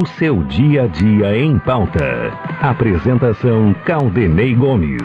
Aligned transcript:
O 0.00 0.06
seu 0.06 0.42
dia 0.44 0.84
a 0.84 0.86
dia 0.86 1.36
em 1.36 1.58
pauta. 1.58 2.32
Apresentação 2.62 3.74
Caldenei 3.84 4.54
Gomes. 4.54 5.02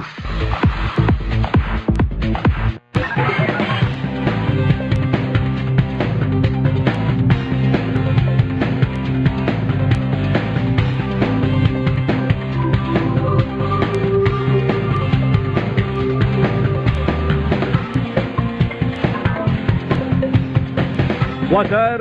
Boa 21.49 21.66
tarde, 21.66 21.95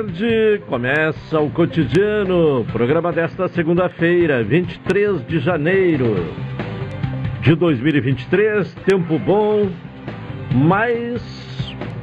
começa 0.67 1.39
o 1.39 1.49
cotidiano, 1.49 2.65
programa 2.71 3.11
desta 3.11 3.47
segunda-feira, 3.49 4.43
23 4.43 5.25
de 5.27 5.39
janeiro 5.39 6.15
de 7.41 7.53
2023, 7.55 8.73
tempo 8.85 9.19
bom, 9.19 9.69
mais 10.53 11.21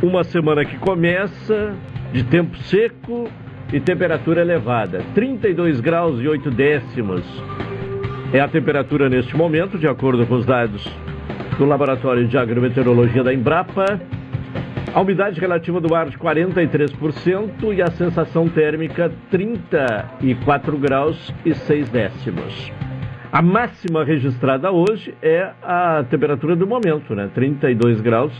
uma 0.02 0.24
semana 0.24 0.64
que 0.64 0.76
começa 0.78 1.74
de 2.12 2.22
tempo 2.24 2.56
seco 2.58 3.28
e 3.72 3.80
temperatura 3.80 4.42
elevada, 4.42 5.02
32 5.14 5.80
graus 5.80 6.20
e 6.20 6.28
8 6.28 6.50
décimos 6.50 7.22
é 8.32 8.40
a 8.40 8.48
temperatura 8.48 9.08
neste 9.08 9.36
momento, 9.36 9.78
de 9.78 9.86
acordo 9.86 10.26
com 10.26 10.34
os 10.34 10.46
dados 10.46 10.86
do 11.58 11.64
Laboratório 11.64 12.26
de 12.26 12.36
Agrometeorologia 12.36 13.22
da 13.22 13.32
Embrapa. 13.32 14.00
A 14.94 15.00
umidade 15.00 15.40
relativa 15.40 15.80
do 15.80 15.94
ar 15.94 16.10
de 16.10 16.18
43% 16.18 17.74
e 17.74 17.80
a 17.80 17.90
sensação 17.92 18.46
térmica 18.46 19.10
34 19.30 20.76
graus 20.76 21.32
e 21.46 21.54
6 21.54 21.88
décimos. 21.88 22.70
A 23.32 23.40
máxima 23.40 24.04
registrada 24.04 24.70
hoje 24.70 25.14
é 25.22 25.50
a 25.62 26.04
temperatura 26.10 26.54
do 26.54 26.66
momento, 26.66 27.14
né? 27.14 27.30
32 27.34 28.02
graus 28.02 28.32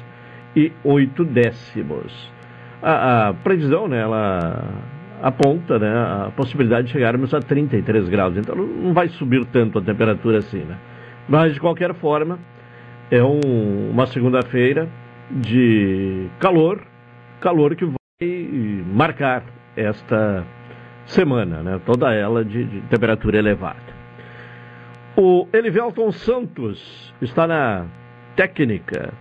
e 0.54 0.70
8 0.84 1.24
décimos. 1.24 2.30
A, 2.82 3.28
a 3.28 3.34
previsão, 3.34 3.88
né, 3.88 4.02
ela 4.02 4.62
aponta 5.22 5.78
né, 5.78 5.88
a 5.88 6.32
possibilidade 6.36 6.88
de 6.88 6.92
chegarmos 6.92 7.32
a 7.32 7.40
33 7.40 8.10
graus. 8.10 8.36
Então 8.36 8.54
não 8.54 8.92
vai 8.92 9.08
subir 9.08 9.42
tanto 9.46 9.78
a 9.78 9.82
temperatura 9.82 10.36
assim, 10.36 10.58
né? 10.58 10.76
Mas 11.26 11.54
de 11.54 11.60
qualquer 11.60 11.94
forma, 11.94 12.38
é 13.10 13.22
um, 13.22 13.90
uma 13.90 14.06
segunda-feira 14.06 14.86
de 15.32 16.28
calor, 16.38 16.82
calor 17.40 17.74
que 17.74 17.84
vai 17.84 18.84
marcar 18.86 19.44
esta 19.76 20.46
semana, 21.06 21.62
né? 21.62 21.80
toda 21.84 22.12
ela 22.12 22.44
de, 22.44 22.64
de 22.64 22.80
temperatura 22.82 23.38
elevada. 23.38 23.92
O 25.16 25.46
Elivelton 25.52 26.10
Santos 26.12 27.14
está 27.20 27.46
na 27.46 27.86
técnica. 28.36 29.12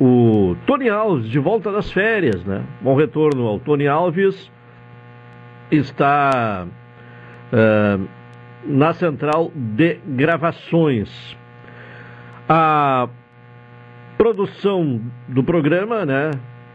O 0.00 0.56
Tony 0.66 0.88
Alves, 0.88 1.28
de 1.28 1.38
volta 1.38 1.70
das 1.72 1.90
férias, 1.92 2.44
né? 2.44 2.64
Bom 2.80 2.94
retorno 2.94 3.46
ao 3.46 3.58
Tony 3.58 3.86
Alves. 3.86 4.50
Está 5.70 6.66
uh, 7.52 8.08
na 8.64 8.92
central 8.94 9.50
de 9.54 9.98
gravações. 10.06 11.36
A 12.48 13.08
produção 14.20 15.00
do 15.28 15.42
programa, 15.42 16.04
né, 16.04 16.30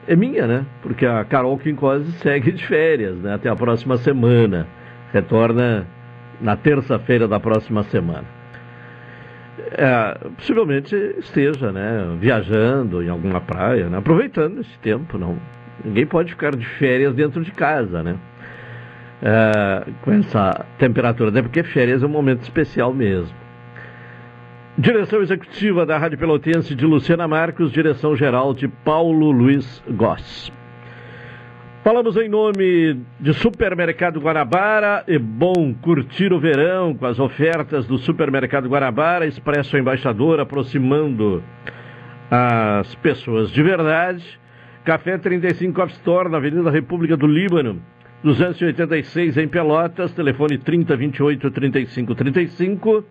é 0.08 0.16
minha, 0.16 0.48
né? 0.48 0.66
Porque 0.82 1.06
a 1.06 1.24
Carol 1.24 1.56
Quincose 1.60 2.12
segue 2.14 2.52
de 2.52 2.66
férias, 2.66 3.16
né? 3.20 3.36
Até 3.36 3.48
a 3.48 3.56
próxima 3.56 3.98
semana. 3.98 4.66
Retorna 5.14 5.86
na 6.42 6.56
terça-feira 6.56 7.28
da 7.28 7.40
próxima 7.40 7.84
semana. 7.84 8.26
É, 9.78 10.18
possivelmente 10.38 10.96
esteja, 11.20 11.72
né, 11.72 12.18
viajando 12.20 13.04
em 13.04 13.10
alguma 13.10 13.40
praia, 13.40 13.90
né, 13.90 14.00
aproveitando 14.00 14.62
esse 14.62 14.80
tempo, 14.80 15.16
não. 15.16 15.38
Ninguém 15.84 16.08
pode 16.08 16.32
ficar 16.32 16.56
de 16.56 16.66
férias 16.66 17.14
dentro 17.14 17.44
de 17.44 17.52
casa, 17.52 18.02
né? 18.02 18.16
É, 19.22 19.86
com 20.02 20.12
essa 20.14 20.66
temperatura, 20.80 21.30
até 21.30 21.44
porque 21.44 21.62
férias 21.62 22.02
é 22.02 22.06
um 22.08 22.10
momento 22.10 22.42
especial 22.42 22.92
mesmo. 22.92 23.45
Direção 24.78 25.22
executiva 25.22 25.86
da 25.86 25.98
Rádio 25.98 26.18
Pelotense 26.18 26.76
de 26.76 26.86
Luciana 26.86 27.26
Marcos, 27.30 27.72
direção 27.72 28.14
geral 28.14 28.54
de 28.54 28.68
Paulo 28.68 29.32
Luiz 29.32 29.82
Goss. 29.88 30.52
Falamos 31.82 32.18
em 32.18 32.28
nome 32.28 33.00
de 33.18 33.34
Supermercado 33.36 34.20
Guanabara. 34.20 35.06
É 35.08 35.18
bom 35.18 35.74
curtir 35.74 36.34
o 36.34 36.42
verão 36.42 36.94
com 36.94 37.06
as 37.06 37.20
ofertas 37.20 37.88
do 37.88 37.98
Supermercado 37.98 38.68
Guanabara, 38.68 39.26
Expresso 39.26 39.78
Embaixador, 39.78 40.42
aproximando 40.42 41.42
as 42.30 42.94
pessoas 42.96 43.52
de 43.52 43.64
verdade. 43.64 44.26
Café 44.84 45.18
35 45.18 45.82
Off 45.82 45.94
Store, 45.94 46.28
na 46.28 46.36
Avenida 46.36 46.70
República 46.70 47.16
do 47.16 47.28
Líbano, 47.28 47.82
286 48.22 49.38
em 49.38 49.48
Pelotas, 49.48 50.12
telefone 50.12 50.58
3028 50.58 51.50
3535. 51.50 53.06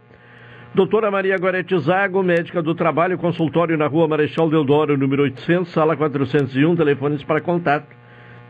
Doutora 0.74 1.08
Maria 1.08 1.38
Gorete 1.38 1.78
Zago, 1.78 2.20
médica 2.20 2.60
do 2.60 2.74
trabalho, 2.74 3.16
consultório 3.16 3.78
na 3.78 3.86
rua 3.86 4.08
Marechal 4.08 4.50
Deodoro, 4.50 4.98
número 4.98 5.22
800, 5.22 5.68
sala 5.68 5.96
401, 5.96 6.74
telefones 6.74 7.22
para 7.22 7.40
contato 7.40 7.86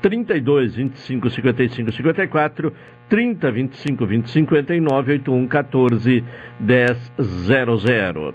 32 0.01 0.75
25 0.75 1.29
55 1.29 1.93
54, 1.93 2.73
30 3.11 3.51
25 3.51 4.07
20 4.07 4.31
59, 4.31 5.13
81 5.13 5.47
14 5.47 6.25
10 6.61 7.13
00. 7.21 8.35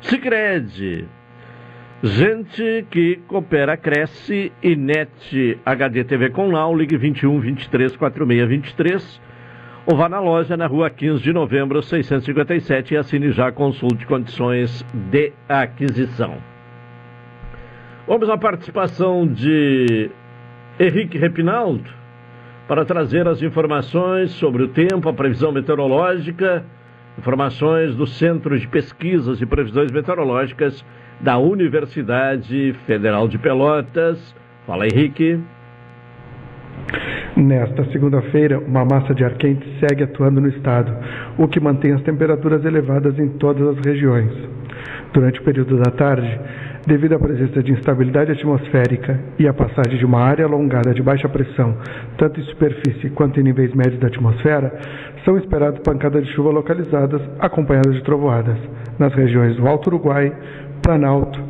Sicredi 0.00 1.06
Gente 2.02 2.86
que 2.90 3.20
coopera, 3.28 3.76
cresce. 3.76 4.50
E 4.60 4.74
net 4.74 5.60
HD 5.64 6.02
TV 6.02 6.30
com 6.30 6.50
Lau, 6.50 6.74
ligue 6.74 6.96
21 6.96 7.38
23 7.38 7.94
46 7.96 8.48
23 8.48 9.29
ou 9.90 9.96
vá 9.96 10.08
na 10.08 10.20
loja 10.20 10.56
na 10.56 10.68
rua 10.68 10.88
15 10.88 11.20
de 11.20 11.32
novembro, 11.32 11.82
657 11.82 12.94
e 12.94 12.96
assine 12.96 13.32
já, 13.32 13.50
consulte 13.50 14.06
condições 14.06 14.86
de 15.10 15.32
aquisição. 15.48 16.36
Vamos 18.06 18.30
à 18.30 18.38
participação 18.38 19.26
de 19.26 20.08
Henrique 20.78 21.18
Repinaldo 21.18 21.90
para 22.68 22.84
trazer 22.84 23.26
as 23.26 23.42
informações 23.42 24.30
sobre 24.30 24.62
o 24.62 24.68
tempo, 24.68 25.08
a 25.08 25.12
previsão 25.12 25.50
meteorológica, 25.50 26.64
informações 27.18 27.96
do 27.96 28.06
Centro 28.06 28.56
de 28.56 28.68
Pesquisas 28.68 29.42
e 29.42 29.46
Previsões 29.46 29.90
Meteorológicas 29.90 30.84
da 31.20 31.36
Universidade 31.36 32.76
Federal 32.86 33.26
de 33.26 33.38
Pelotas. 33.38 34.36
Fala, 34.64 34.86
Henrique. 34.86 35.40
Nesta 37.36 37.84
segunda-feira, 37.86 38.58
uma 38.58 38.84
massa 38.84 39.14
de 39.14 39.24
ar 39.24 39.34
quente 39.34 39.66
segue 39.78 40.02
atuando 40.02 40.40
no 40.40 40.48
estado, 40.48 40.92
o 41.38 41.46
que 41.48 41.60
mantém 41.60 41.92
as 41.92 42.02
temperaturas 42.02 42.64
elevadas 42.64 43.18
em 43.18 43.28
todas 43.28 43.66
as 43.68 43.84
regiões. 43.84 44.32
Durante 45.12 45.40
o 45.40 45.44
período 45.44 45.76
da 45.78 45.90
tarde, 45.90 46.38
devido 46.86 47.14
à 47.14 47.18
presença 47.18 47.62
de 47.62 47.72
instabilidade 47.72 48.32
atmosférica 48.32 49.18
e 49.38 49.46
à 49.46 49.52
passagem 49.52 49.98
de 49.98 50.04
uma 50.04 50.20
área 50.20 50.44
alongada 50.44 50.92
de 50.92 51.02
baixa 51.02 51.28
pressão, 51.28 51.76
tanto 52.16 52.40
em 52.40 52.44
superfície 52.44 53.10
quanto 53.10 53.38
em 53.38 53.44
níveis 53.44 53.74
médios 53.74 54.00
da 54.00 54.08
atmosfera, 54.08 54.72
são 55.24 55.36
esperadas 55.36 55.80
pancadas 55.80 56.24
de 56.24 56.32
chuva 56.32 56.50
localizadas, 56.50 57.20
acompanhadas 57.38 57.94
de 57.94 58.02
trovoadas, 58.02 58.58
nas 58.98 59.12
regiões 59.14 59.56
do 59.56 59.66
Alto 59.66 59.88
Uruguai, 59.88 60.32
Planalto, 60.82 61.40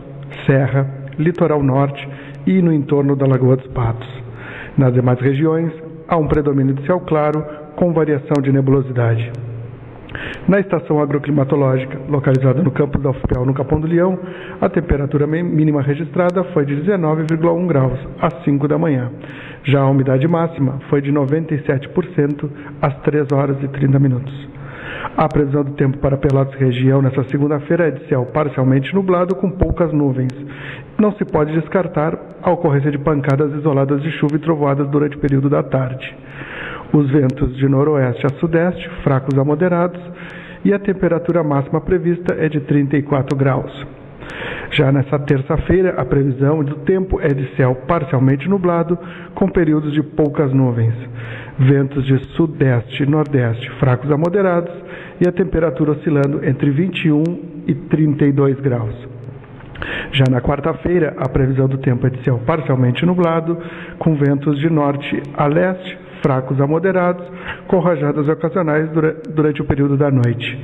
Serra, 0.47 0.87
Litoral 1.19 1.63
Norte 1.63 2.07
e 2.47 2.61
no 2.61 2.73
entorno 2.73 3.15
da 3.17 3.27
Lagoa 3.27 3.57
dos 3.57 3.67
Patos. 3.69 4.30
Nas 4.77 4.93
demais 4.93 5.21
regiões, 5.21 5.73
há 6.09 6.17
um 6.17 6.27
predomínio 6.27 6.75
de 6.75 6.87
céu 6.87 7.01
claro 7.01 7.45
com 7.77 7.93
variação 7.93 8.43
de 8.43 8.53
nebulosidade. 8.53 9.31
Na 10.49 10.59
estação 10.59 11.01
agroclimatológica, 11.01 11.99
localizada 12.09 12.63
no 12.63 12.71
campus 12.71 13.01
da 13.03 13.11
UFPEL, 13.11 13.47
no 13.47 13.55
Capão 13.55 13.81
do 13.81 13.87
Leão, 13.87 14.19
a 14.61 14.69
temperatura 14.69 15.27
mínima 15.27 15.83
registrada 15.83 16.43
foi 16.53 16.65
de 16.65 16.75
19,1 16.77 17.67
graus 17.67 17.99
às 18.21 18.43
5 18.45 18.67
da 18.67 18.77
manhã. 18.77 19.11
Já 19.63 19.81
a 19.81 19.91
umidade 19.91 20.27
máxima 20.27 20.81
foi 20.89 21.01
de 21.01 21.13
97% 21.13 22.51
às 22.83 22.95
3 23.03 23.31
horas 23.33 23.63
e 23.63 23.69
30 23.69 23.99
minutos. 23.99 24.49
A 25.17 25.29
previsão 25.29 25.63
do 25.63 25.73
tempo 25.73 25.99
para 25.99 26.17
Pelotas 26.17 26.55
região 26.55 27.01
nesta 27.01 27.23
segunda-feira 27.25 27.89
é 27.89 27.91
de 27.91 28.09
céu 28.09 28.27
parcialmente 28.27 28.95
nublado 28.95 29.35
com 29.35 29.51
poucas 29.51 29.93
nuvens. 29.93 30.33
Não 31.01 31.13
se 31.13 31.25
pode 31.25 31.59
descartar 31.59 32.15
a 32.43 32.51
ocorrência 32.51 32.91
de 32.91 32.99
pancadas 32.99 33.51
isoladas 33.55 34.03
de 34.03 34.11
chuva 34.19 34.37
e 34.37 34.39
trovoadas 34.39 34.87
durante 34.89 35.17
o 35.17 35.19
período 35.19 35.49
da 35.49 35.63
tarde. 35.63 36.15
Os 36.93 37.11
ventos 37.11 37.57
de 37.57 37.67
noroeste 37.67 38.27
a 38.27 38.29
sudeste, 38.39 38.87
fracos 39.03 39.39
a 39.39 39.43
moderados, 39.43 39.99
e 40.63 40.75
a 40.75 40.79
temperatura 40.79 41.43
máxima 41.43 41.81
prevista 41.81 42.35
é 42.35 42.51
de 42.51 42.61
34 42.61 43.35
graus. 43.35 43.73
Já 44.73 44.93
nesta 44.93 45.19
terça-feira, 45.21 45.95
a 45.97 46.05
previsão 46.05 46.63
do 46.63 46.77
tempo 46.81 47.19
é 47.19 47.29
de 47.29 47.49
céu 47.57 47.75
parcialmente 47.89 48.47
nublado, 48.47 48.99
com 49.35 49.49
períodos 49.49 49.95
de 49.95 50.03
poucas 50.03 50.53
nuvens. 50.53 50.95
Ventos 51.59 52.05
de 52.05 52.19
sudeste 52.35 53.05
e 53.05 53.07
nordeste 53.07 53.71
fracos 53.81 54.11
a 54.11 54.19
moderados 54.19 54.73
e 55.19 55.27
a 55.27 55.33
temperatura 55.33 55.93
oscilando 55.93 56.45
entre 56.45 56.71
21 56.71 57.23
e 57.67 57.75
32 57.75 58.61
graus. 58.61 59.10
Já 60.13 60.25
na 60.31 60.41
quarta-feira, 60.41 61.15
a 61.19 61.29
previsão 61.29 61.69
do 61.69 61.79
tempo 61.79 62.07
é 62.07 62.11
de 62.11 62.23
céu 62.23 62.41
parcialmente 62.45 63.05
nublado, 63.07 63.59
com 63.99 64.15
ventos 64.15 64.59
de 64.59 64.69
norte 64.71 65.23
a 65.35 65.47
leste, 65.47 65.99
fracos 66.23 66.61
a 66.61 66.67
moderados, 66.67 67.25
com 67.67 67.79
rajadas 67.79 68.29
ocasionais 68.29 68.91
durante 69.35 69.63
o 69.63 69.65
período 69.65 69.97
da 69.97 70.11
noite. 70.11 70.59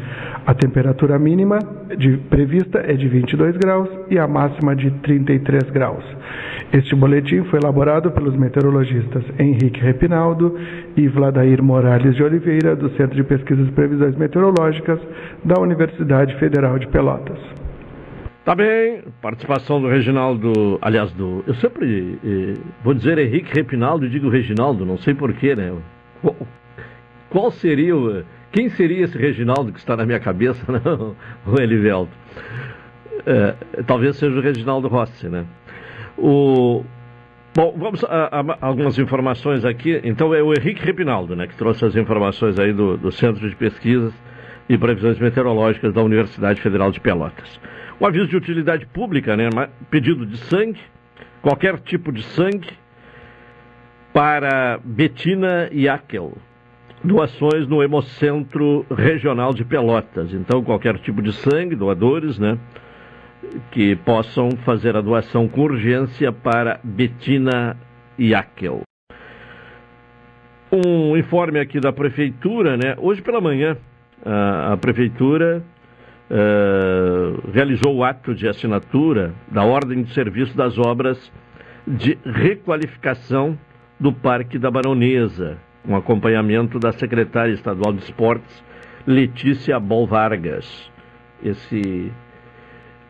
A 0.46 0.54
temperatura 0.54 1.18
mínima 1.18 1.58
de, 1.96 2.16
prevista 2.28 2.78
é 2.78 2.92
de 2.94 3.08
22 3.08 3.56
graus 3.56 3.88
e 4.10 4.18
a 4.18 4.26
máxima 4.26 4.76
de 4.76 4.90
33 4.90 5.70
graus. 5.70 6.04
Este 6.72 6.94
boletim 6.94 7.44
foi 7.44 7.58
elaborado 7.58 8.10
pelos 8.10 8.36
meteorologistas 8.36 9.24
Henrique 9.38 9.80
Repinaldo 9.80 10.56
e 10.96 11.08
Vladair 11.08 11.62
Morales 11.62 12.14
de 12.16 12.22
Oliveira, 12.22 12.74
do 12.74 12.90
Centro 12.90 13.16
de 13.16 13.24
Pesquisas 13.24 13.68
e 13.68 13.72
Previsões 13.72 14.16
Meteorológicas 14.16 15.00
da 15.44 15.60
Universidade 15.60 16.34
Federal 16.36 16.78
de 16.78 16.86
Pelotas. 16.88 17.65
Tá 18.46 18.54
bem, 18.54 19.02
participação 19.20 19.80
do 19.80 19.88
Reginaldo, 19.88 20.78
aliás, 20.80 21.10
do. 21.10 21.42
Eu 21.48 21.54
sempre 21.56 22.16
eh, 22.24 22.54
vou 22.84 22.94
dizer 22.94 23.18
Henrique 23.18 23.52
Repinaldo 23.52 24.06
e 24.06 24.08
digo 24.08 24.28
Reginaldo, 24.28 24.86
não 24.86 24.96
sei 24.98 25.14
porquê, 25.14 25.56
né? 25.56 25.76
Qual, 26.22 26.36
qual 27.28 27.50
seria 27.50 27.96
o. 27.96 28.22
Quem 28.52 28.68
seria 28.68 29.04
esse 29.04 29.18
Reginaldo 29.18 29.72
que 29.72 29.80
está 29.80 29.96
na 29.96 30.06
minha 30.06 30.20
cabeça, 30.20 30.62
né? 30.70 30.80
o 31.44 31.60
Elivelto? 31.60 32.12
É, 33.26 33.82
talvez 33.84 34.14
seja 34.14 34.38
o 34.38 34.40
Reginaldo 34.40 34.86
Rossi, 34.86 35.28
né? 35.28 35.44
O, 36.16 36.84
bom, 37.52 37.74
vamos 37.76 38.04
a, 38.04 38.28
a, 38.30 38.58
algumas 38.60 38.96
informações 38.96 39.64
aqui. 39.64 40.00
Então 40.04 40.32
é 40.32 40.40
o 40.40 40.54
Henrique 40.54 40.84
Repinaldo, 40.84 41.34
né, 41.34 41.48
que 41.48 41.56
trouxe 41.56 41.84
as 41.84 41.96
informações 41.96 42.60
aí 42.60 42.72
do, 42.72 42.96
do 42.96 43.10
Centro 43.10 43.50
de 43.50 43.56
Pesquisas 43.56 44.14
e 44.68 44.78
Previsões 44.78 45.18
Meteorológicas 45.18 45.92
da 45.92 46.00
Universidade 46.00 46.60
Federal 46.60 46.92
de 46.92 47.00
Pelotas. 47.00 47.58
Um 47.98 48.06
aviso 48.06 48.26
de 48.26 48.36
utilidade 48.36 48.84
pública, 48.86 49.36
né? 49.36 49.48
Pedido 49.90 50.26
de 50.26 50.36
sangue, 50.36 50.80
qualquer 51.40 51.78
tipo 51.78 52.12
de 52.12 52.22
sangue, 52.22 52.68
para 54.12 54.78
Betina 54.84 55.70
Yakel. 55.72 56.36
Doações 57.02 57.66
no 57.66 57.82
Hemocentro 57.82 58.84
Regional 58.90 59.54
de 59.54 59.64
Pelotas. 59.64 60.32
Então, 60.34 60.62
qualquer 60.62 60.98
tipo 60.98 61.22
de 61.22 61.32
sangue, 61.32 61.74
doadores, 61.74 62.38
né? 62.38 62.58
Que 63.70 63.96
possam 63.96 64.50
fazer 64.64 64.94
a 64.96 65.00
doação 65.00 65.48
com 65.48 65.62
urgência 65.62 66.30
para 66.32 66.80
Betina 66.84 67.76
Yakel. 68.18 68.82
Um 70.70 71.16
informe 71.16 71.60
aqui 71.60 71.80
da 71.80 71.92
Prefeitura, 71.92 72.76
né? 72.76 72.94
Hoje 72.98 73.22
pela 73.22 73.40
manhã, 73.40 73.76
a 74.24 74.76
Prefeitura 74.76 75.62
uh, 76.30 77.50
realizou 77.52 77.96
o 77.96 78.04
ato 78.04 78.34
de 78.34 78.48
assinatura 78.48 79.34
da 79.48 79.64
ordem 79.64 80.02
de 80.02 80.12
serviço 80.12 80.56
das 80.56 80.78
obras 80.78 81.32
de 81.86 82.18
requalificação 82.24 83.58
do 83.98 84.12
Parque 84.12 84.58
da 84.58 84.70
Baronesa, 84.70 85.58
com 85.84 85.92
um 85.92 85.96
acompanhamento 85.96 86.78
da 86.78 86.92
secretária 86.92 87.52
estadual 87.52 87.92
de 87.92 88.02
esportes, 88.02 88.64
Letícia 89.06 89.78
Bol 89.78 90.06
Vargas. 90.06 90.90
Esse 91.42 92.12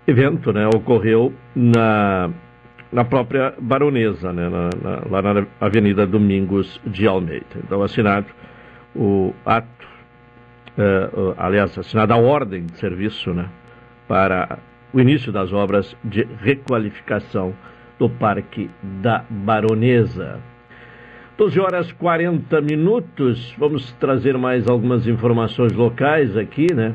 evento 0.07 0.53
né, 0.53 0.67
ocorreu 0.67 1.33
na, 1.55 2.31
na 2.93 3.05
própria 3.05 3.55
Baronesa, 3.59 4.33
né, 4.33 4.49
na, 4.49 4.71
na, 4.83 5.03
lá 5.11 5.23
na 5.23 5.47
Avenida 5.61 6.07
Domingos 6.07 6.81
de 6.87 7.07
Almeida. 7.07 7.47
Então, 7.57 7.83
assinado 7.83 8.27
o 8.95 9.33
ato 9.45 9.86
uh, 10.79 11.35
aliás, 11.37 11.77
assinada 11.79 12.15
a 12.15 12.19
ordem 12.19 12.67
de 12.67 12.79
serviço 12.79 13.33
né, 13.33 13.49
para 14.07 14.59
o 14.93 15.01
início 15.01 15.33
das 15.33 15.53
obras 15.53 15.97
de 16.05 16.27
requalificação 16.41 17.55
do 17.99 18.09
Parque 18.09 18.71
da 19.03 19.25
Baronesa. 19.29 20.41
12 21.37 21.61
horas 21.61 21.93
40 21.93 22.61
minutos, 22.63 23.55
vamos 23.59 23.93
trazer 23.95 24.39
mais 24.39 24.67
algumas 24.67 25.07
informações 25.07 25.73
locais 25.73 26.37
aqui, 26.37 26.73
né? 26.73 26.95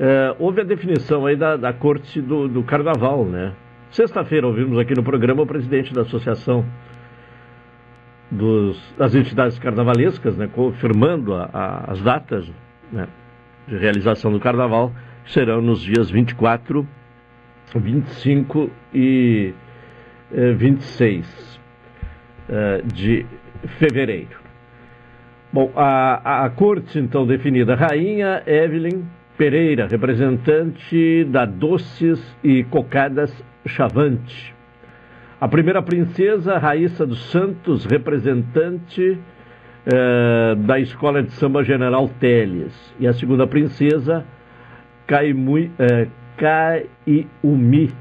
Uh, 0.00 0.34
houve 0.38 0.62
a 0.62 0.64
definição 0.64 1.26
aí 1.26 1.36
da, 1.36 1.56
da 1.56 1.72
corte 1.72 2.20
do, 2.20 2.48
do 2.48 2.64
carnaval, 2.64 3.24
né? 3.24 3.52
Sexta-feira 3.90 4.46
ouvimos 4.46 4.78
aqui 4.78 4.94
no 4.94 5.02
programa 5.04 5.42
o 5.42 5.46
presidente 5.46 5.94
da 5.94 6.00
Associação 6.00 6.64
dos, 8.32 8.94
das 8.96 9.14
entidades 9.14 9.58
carnavalescas, 9.58 10.36
né, 10.36 10.48
confirmando 10.52 11.34
a, 11.34 11.50
a, 11.52 11.92
as 11.92 12.00
datas 12.00 12.50
né, 12.92 13.08
de 13.66 13.76
realização 13.76 14.30
do 14.30 14.38
carnaval, 14.38 14.92
serão 15.26 15.62
nos 15.62 15.80
dias 15.80 16.10
24, 16.10 16.86
25 17.74 18.70
e 18.94 19.54
eh, 20.32 20.52
26 20.52 21.60
eh, 22.48 22.82
de 22.92 23.26
fevereiro. 23.78 24.42
Bom, 25.52 25.70
a, 25.76 26.20
a, 26.24 26.44
a 26.46 26.50
corte 26.50 26.98
então 26.98 27.26
definida, 27.26 27.74
Rainha 27.74 28.42
Evelyn 28.46 29.04
Pereira, 29.36 29.86
representante 29.86 31.24
da 31.24 31.44
Doces 31.44 32.20
e 32.42 32.64
Cocadas 32.64 33.32
Chavante. 33.66 34.54
A 35.40 35.48
primeira 35.48 35.82
princesa, 35.82 36.58
Raíssa 36.58 37.04
dos 37.04 37.30
Santos, 37.30 37.84
representante 37.84 39.18
é, 39.86 40.54
da 40.54 40.78
Escola 40.78 41.22
de 41.22 41.32
Samba 41.32 41.64
General 41.64 42.08
Teles. 42.20 42.72
E 43.00 43.06
a 43.06 43.12
segunda 43.12 43.46
princesa, 43.46 44.24
Caimui, 45.06 45.70
é, 45.78 46.06
Caiumi 46.36 47.92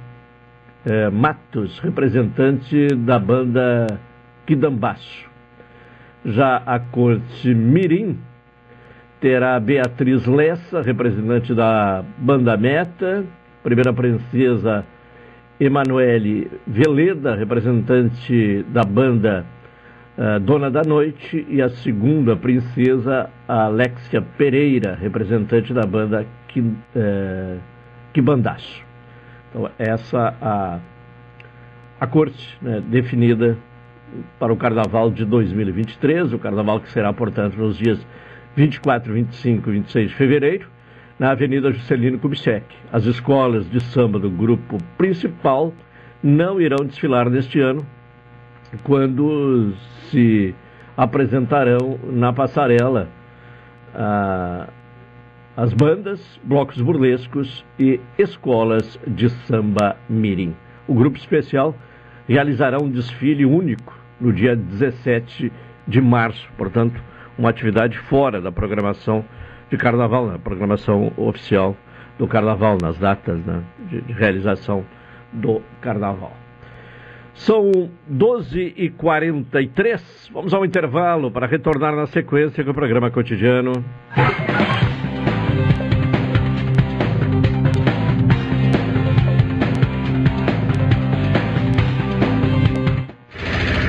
é, 0.86 1.10
Matos, 1.10 1.80
representante 1.80 2.88
da 2.96 3.20
banda 3.20 3.88
Quidambaço. 4.46 5.30
Já 6.26 6.58
a 6.66 6.80
corte 6.80 7.54
Mirim 7.54 8.20
terá 9.20 9.60
Beatriz 9.60 10.26
Lessa, 10.26 10.82
representante 10.82 11.54
da 11.54 12.04
banda 12.18 12.56
Meta, 12.58 13.24
primeira 13.64 13.94
princesa 13.94 14.86
Emanuele 15.60 16.50
Veleda, 16.66 17.36
representante 17.36 18.64
da 18.70 18.84
banda 18.84 19.46
Dona 20.42 20.70
da 20.70 20.84
Noite, 20.84 21.46
e 21.50 21.62
a 21.62 21.70
segunda 21.70 22.36
princesa, 22.36 23.30
Alexia 23.48 24.22
Pereira, 24.22 24.94
representante 24.94 25.74
da 25.74 25.82
banda 25.82 26.28
Quibandaço. 28.14 28.84
Então, 29.50 29.70
essa 29.80 30.36
a, 30.40 30.80
a 32.00 32.08
corte 32.08 32.58
né, 32.62 32.82
definida 32.88 33.58
para 34.38 34.54
o 34.54 34.58
Carnaval 34.58 35.10
de 35.10 35.26
2023, 35.26 36.34
o 36.34 36.40
Carnaval 36.40 36.80
que 36.82 36.90
será, 36.90 37.12
portanto, 37.12 37.56
nos 37.58 37.78
dias 37.78 38.06
24, 38.56 39.14
25 39.14 39.70
e 39.70 39.74
26 39.74 40.10
de 40.10 40.16
fevereiro, 40.16 40.68
na 41.18 41.32
Avenida 41.32 41.72
Juscelino 41.72 42.20
Kubitschek. 42.20 42.66
As 42.92 43.06
escolas 43.06 43.70
de 43.70 43.80
samba 43.80 44.20
do 44.20 44.30
grupo 44.30 44.78
principal 44.98 45.74
não 46.22 46.62
irão 46.62 46.86
desfilar 46.86 47.30
neste 47.30 47.60
ano, 47.60 47.86
quando 48.84 49.74
se 50.12 50.54
apresentarão 50.96 51.98
na 52.04 52.32
passarela 52.32 53.08
ah, 53.96 54.68
as 55.56 55.74
bandas, 55.74 56.40
blocos 56.44 56.80
burlescos 56.82 57.66
e 57.80 58.00
escolas 58.18 59.00
de 59.08 59.30
samba 59.30 59.96
mirim. 60.10 60.56
O 60.88 60.94
grupo 60.94 61.18
especial 61.18 61.76
realizará 62.28 62.78
um 62.82 62.90
desfile 62.90 63.46
único 63.46 63.94
no 64.20 64.32
dia 64.32 64.56
17 64.56 65.52
de 65.88 66.02
março, 66.02 66.48
portanto, 66.58 67.02
uma 67.38 67.50
atividade 67.50 67.98
fora 67.98 68.40
da 68.40 68.52
programação 68.52 69.26
de 69.70 69.78
carnaval, 69.78 70.28
na 70.28 70.38
programação 70.38 71.12
oficial 71.18 71.76
do 72.18 72.28
carnaval, 72.28 72.78
nas 72.82 72.98
datas 72.98 73.40
né, 73.46 73.64
de, 73.90 74.02
de 74.02 74.14
realização 74.14 74.86
do 75.34 75.62
carnaval. 75.82 76.41
São 77.34 77.90
12h43. 78.12 80.32
Vamos 80.32 80.54
ao 80.54 80.66
intervalo 80.66 81.32
para 81.32 81.48
retornar 81.48 81.96
na 81.96 82.06
sequência 82.08 82.62
com 82.64 82.72
o 82.72 82.74
programa 82.74 83.10
cotidiano. 83.10 83.72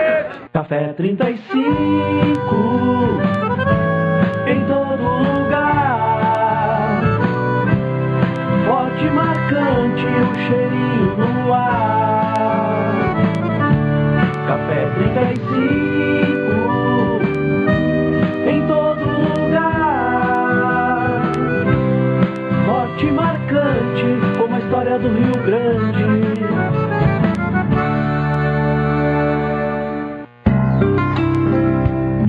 Café 0.53 0.93
35 0.93 1.61
em 4.47 4.65
todo 4.65 5.03
lugar. 5.23 7.01
Forte, 8.65 9.05
marcante, 9.11 10.05
o 10.05 10.35
cheirinho 10.47 11.17
no 11.17 11.53
ar. 11.53 12.33
Café 14.47 14.89
35 14.95 15.80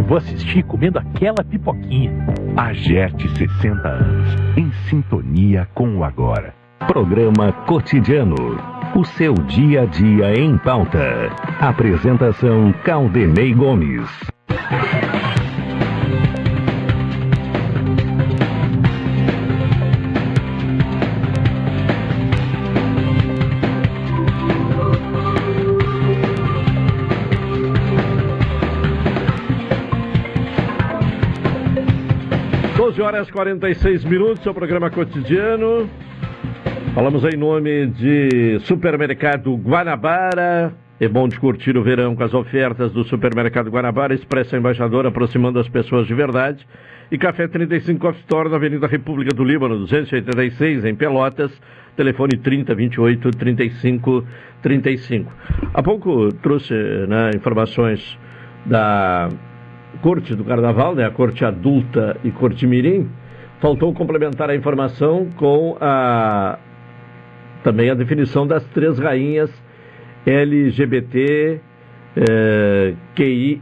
e 0.00 0.02
vou 0.02 0.16
assistir 0.16 0.62
comendo 0.64 0.98
aquela 0.98 1.44
pipoquinha. 1.44 2.12
AGERT 2.56 3.28
60 3.36 3.88
anos, 3.88 4.28
em 4.56 4.72
sintonia 4.88 5.68
com 5.74 5.98
o 5.98 6.04
agora. 6.04 6.54
Programa 6.86 7.52
Cotidiano. 7.66 8.58
O 8.96 9.04
seu 9.04 9.34
dia 9.34 9.82
a 9.82 9.84
dia 9.84 10.34
em 10.34 10.56
pauta. 10.58 11.30
Apresentação 11.60 12.72
Caldenei 12.82 13.54
Gomes. 13.54 14.10
Horas 33.10 33.28
e 33.28 33.32
46 33.32 34.04
minutos, 34.04 34.40
seu 34.40 34.54
programa 34.54 34.88
cotidiano. 34.88 35.90
Falamos 36.94 37.24
em 37.24 37.36
nome 37.36 37.88
de 37.88 38.60
Supermercado 38.60 39.52
Guanabara. 39.56 40.72
É 41.00 41.08
bom 41.08 41.26
de 41.26 41.36
curtir 41.40 41.76
o 41.76 41.82
verão 41.82 42.14
com 42.14 42.22
as 42.22 42.32
ofertas 42.32 42.92
do 42.92 43.02
Supermercado 43.02 43.68
Guanabara, 43.68 44.14
Expressa 44.14 44.56
Embaixador, 44.56 45.06
aproximando 45.06 45.58
as 45.58 45.68
pessoas 45.68 46.06
de 46.06 46.14
verdade. 46.14 46.64
E 47.10 47.18
Café 47.18 47.48
35 47.48 48.06
Off 48.06 48.20
Store, 48.20 48.48
na 48.48 48.54
Avenida 48.54 48.86
República 48.86 49.34
do 49.34 49.42
Líbano, 49.42 49.76
286, 49.78 50.84
em 50.84 50.94
Pelotas. 50.94 51.50
Telefone 51.96 52.36
30 52.36 52.72
28 52.76 53.30
35 53.32 54.24
35. 54.62 55.32
Há 55.74 55.82
pouco 55.82 56.32
trouxe 56.34 56.74
né, 57.08 57.32
informações 57.34 58.16
da 58.64 59.28
corte 60.02 60.34
do 60.34 60.44
carnaval, 60.44 60.94
né, 60.94 61.04
a 61.04 61.10
corte 61.10 61.44
adulta 61.44 62.16
e 62.24 62.30
corte 62.30 62.66
mirim, 62.66 63.08
faltou 63.60 63.92
complementar 63.92 64.50
a 64.50 64.56
informação 64.56 65.28
com 65.36 65.76
a 65.80 66.58
também 67.62 67.90
a 67.90 67.94
definição 67.94 68.46
das 68.46 68.64
três 68.68 68.98
rainhas 68.98 69.50
LGBT 70.26 71.60
eh, 72.16 72.94
QIA+. 73.14 73.60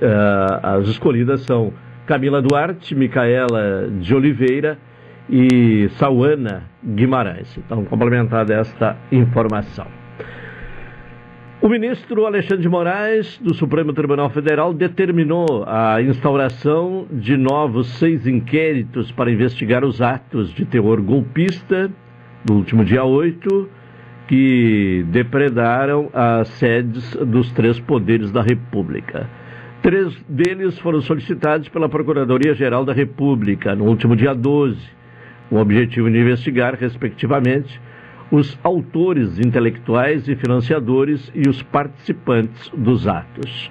Eh, 0.00 0.60
as 0.62 0.88
escolhidas 0.88 1.42
são 1.42 1.72
Camila 2.06 2.40
Duarte, 2.40 2.94
Micaela 2.94 3.88
de 4.00 4.14
Oliveira 4.14 4.78
e 5.28 5.88
Sauana 5.98 6.64
Guimarães. 6.84 7.56
Então, 7.56 7.84
complementada 7.84 8.54
esta 8.54 8.96
informação. 9.10 10.01
O 11.62 11.68
ministro 11.68 12.26
Alexandre 12.26 12.60
de 12.60 12.68
Moraes, 12.68 13.38
do 13.38 13.54
Supremo 13.54 13.92
Tribunal 13.92 14.28
Federal, 14.30 14.74
determinou 14.74 15.62
a 15.64 16.02
instauração 16.02 17.06
de 17.08 17.36
novos 17.36 17.86
seis 17.98 18.26
inquéritos 18.26 19.12
para 19.12 19.30
investigar 19.30 19.84
os 19.84 20.02
atos 20.02 20.52
de 20.52 20.64
terror 20.64 21.00
golpista 21.00 21.88
do 22.44 22.54
último 22.54 22.84
dia 22.84 23.04
8, 23.04 23.70
que 24.26 25.06
depredaram 25.12 26.10
as 26.12 26.48
sedes 26.48 27.14
dos 27.14 27.52
três 27.52 27.78
poderes 27.78 28.32
da 28.32 28.42
República. 28.42 29.30
Três 29.82 30.20
deles 30.28 30.76
foram 30.80 31.00
solicitados 31.00 31.68
pela 31.68 31.88
Procuradoria-Geral 31.88 32.84
da 32.84 32.92
República 32.92 33.76
no 33.76 33.84
último 33.84 34.16
dia 34.16 34.34
12, 34.34 34.80
com 35.48 35.54
o 35.58 35.60
objetivo 35.60 36.10
de 36.10 36.18
investigar, 36.18 36.74
respectivamente, 36.74 37.80
os 38.32 38.58
autores 38.64 39.38
intelectuais 39.38 40.26
e 40.26 40.34
financiadores 40.34 41.30
e 41.34 41.46
os 41.46 41.62
participantes 41.62 42.70
dos 42.70 43.06
atos. 43.06 43.70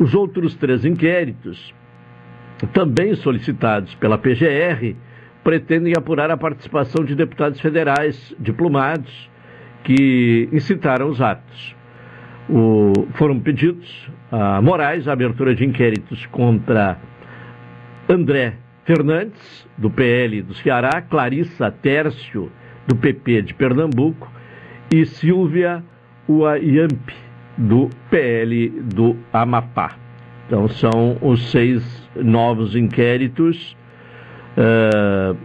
Os 0.00 0.14
outros 0.14 0.54
três 0.54 0.86
inquéritos, 0.86 1.74
também 2.72 3.14
solicitados 3.14 3.94
pela 3.96 4.16
PGR, 4.16 4.96
pretendem 5.44 5.92
apurar 5.94 6.30
a 6.30 6.36
participação 6.36 7.04
de 7.04 7.14
deputados 7.14 7.60
federais 7.60 8.34
diplomados 8.40 9.30
que 9.84 10.48
incitaram 10.50 11.10
os 11.10 11.20
atos. 11.20 11.76
O, 12.48 13.06
foram 13.12 13.38
pedidos 13.38 14.10
a 14.32 14.62
Moraes 14.62 15.06
a 15.06 15.12
abertura 15.12 15.54
de 15.54 15.62
inquéritos 15.62 16.24
contra 16.26 16.98
André 18.08 18.54
Fernandes, 18.86 19.68
do 19.76 19.90
PL 19.90 20.40
do 20.40 20.54
Ceará, 20.54 21.02
Clarissa 21.02 21.70
Tércio, 21.70 22.50
do 22.86 22.96
PP 22.96 23.42
de 23.42 23.54
Pernambuco, 23.54 24.30
e 24.92 25.04
Silvia 25.06 25.82
Uayamp, 26.28 27.10
do 27.56 27.88
PL 28.10 28.68
do 28.68 29.16
Amapá. 29.32 29.96
Então, 30.46 30.68
são 30.68 31.16
os 31.22 31.50
seis 31.50 31.82
novos 32.14 32.76
inquéritos 32.76 33.76
uh, 34.58 35.36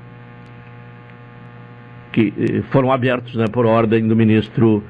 que 2.12 2.34
eh, 2.38 2.62
foram 2.72 2.92
abertos 2.92 3.36
né, 3.36 3.46
por 3.48 3.66
ordem 3.66 4.08
do 4.08 4.16
ministro 4.16 4.78
uh, 4.78 4.84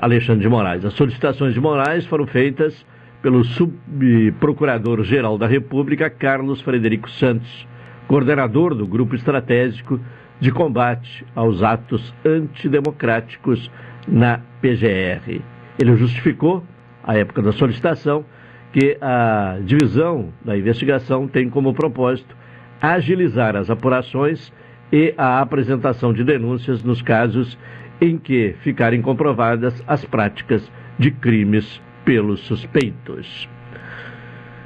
Alexandre 0.00 0.42
de 0.42 0.48
Moraes. 0.48 0.84
As 0.84 0.94
solicitações 0.94 1.54
de 1.54 1.60
Moraes 1.60 2.06
foram 2.06 2.26
feitas 2.26 2.84
pelo 3.22 3.44
subprocurador-geral 3.44 5.38
da 5.38 5.46
República, 5.46 6.08
Carlos 6.10 6.60
Frederico 6.60 7.10
Santos, 7.10 7.66
coordenador 8.06 8.74
do 8.74 8.86
Grupo 8.86 9.14
Estratégico 9.14 10.00
de 10.40 10.52
Combate 10.52 11.26
aos 11.34 11.62
Atos 11.62 12.14
Antidemocráticos 12.24 13.70
na 14.06 14.40
PGR. 14.60 15.40
Ele 15.78 15.96
justificou, 15.96 16.64
à 17.02 17.16
época 17.16 17.42
da 17.42 17.52
solicitação, 17.52 18.24
que 18.72 18.96
a 19.00 19.58
divisão 19.64 20.32
da 20.44 20.56
investigação 20.56 21.26
tem 21.26 21.48
como 21.48 21.74
propósito 21.74 22.36
agilizar 22.80 23.56
as 23.56 23.70
apurações 23.70 24.52
e 24.92 25.14
a 25.16 25.40
apresentação 25.40 26.12
de 26.12 26.22
denúncias 26.24 26.82
nos 26.82 27.02
casos 27.02 27.58
em 28.00 28.16
que 28.16 28.54
ficarem 28.60 29.02
comprovadas 29.02 29.82
as 29.86 30.04
práticas 30.04 30.70
de 30.98 31.10
crimes 31.10 31.80
pelos 32.04 32.40
suspeitos. 32.40 33.48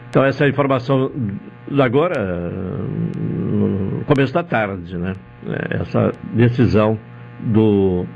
Então, 0.09 0.23
essa 0.25 0.45
é 0.45 0.49
informação 0.49 1.11
agora, 1.81 2.51
no 3.19 4.05
começo 4.05 4.35
da 4.35 4.43
tarde, 4.43 4.97
né? 4.99 5.15
Essa 5.71 6.13
decisão 6.33 6.99
do 7.41 8.07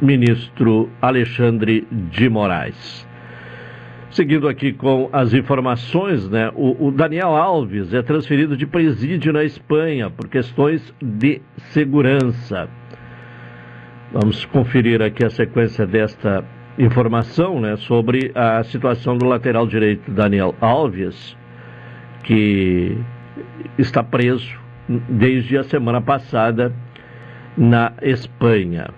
ministro 0.00 0.90
Alexandre 1.00 1.86
de 1.90 2.28
Moraes. 2.28 3.06
Seguindo 4.10 4.46
aqui 4.46 4.72
com 4.72 5.08
as 5.12 5.34
informações, 5.34 6.28
né? 6.30 6.48
O, 6.54 6.86
o, 6.86 6.90
Daniel 6.92 7.34
Alves 7.34 7.92
é 7.92 8.00
transferido 8.00 8.56
de 8.56 8.64
presídio 8.64 9.32
na 9.32 9.42
Espanha 9.42 10.08
por 10.08 10.28
questões 10.28 10.94
de 11.02 11.42
segurança. 11.72 12.68
Vamos 14.12 14.44
conferir 14.44 15.02
aqui 15.02 15.24
a 15.24 15.30
sequência 15.30 15.84
desta 15.84 16.44
informação, 16.78 17.60
né? 17.60 17.76
Sobre 17.76 18.30
a 18.36 18.62
situação 18.62 19.18
do 19.18 19.26
lateral 19.26 19.66
direito 19.66 20.08
Daniel 20.12 20.54
Alves, 20.60 21.36
que 22.22 22.96
está 23.76 24.00
preso 24.04 24.63
desde 24.88 25.58
a 25.58 25.64
semana 25.64 26.00
passada 26.00 26.72
na 27.56 27.92
Espanha. 28.02 28.88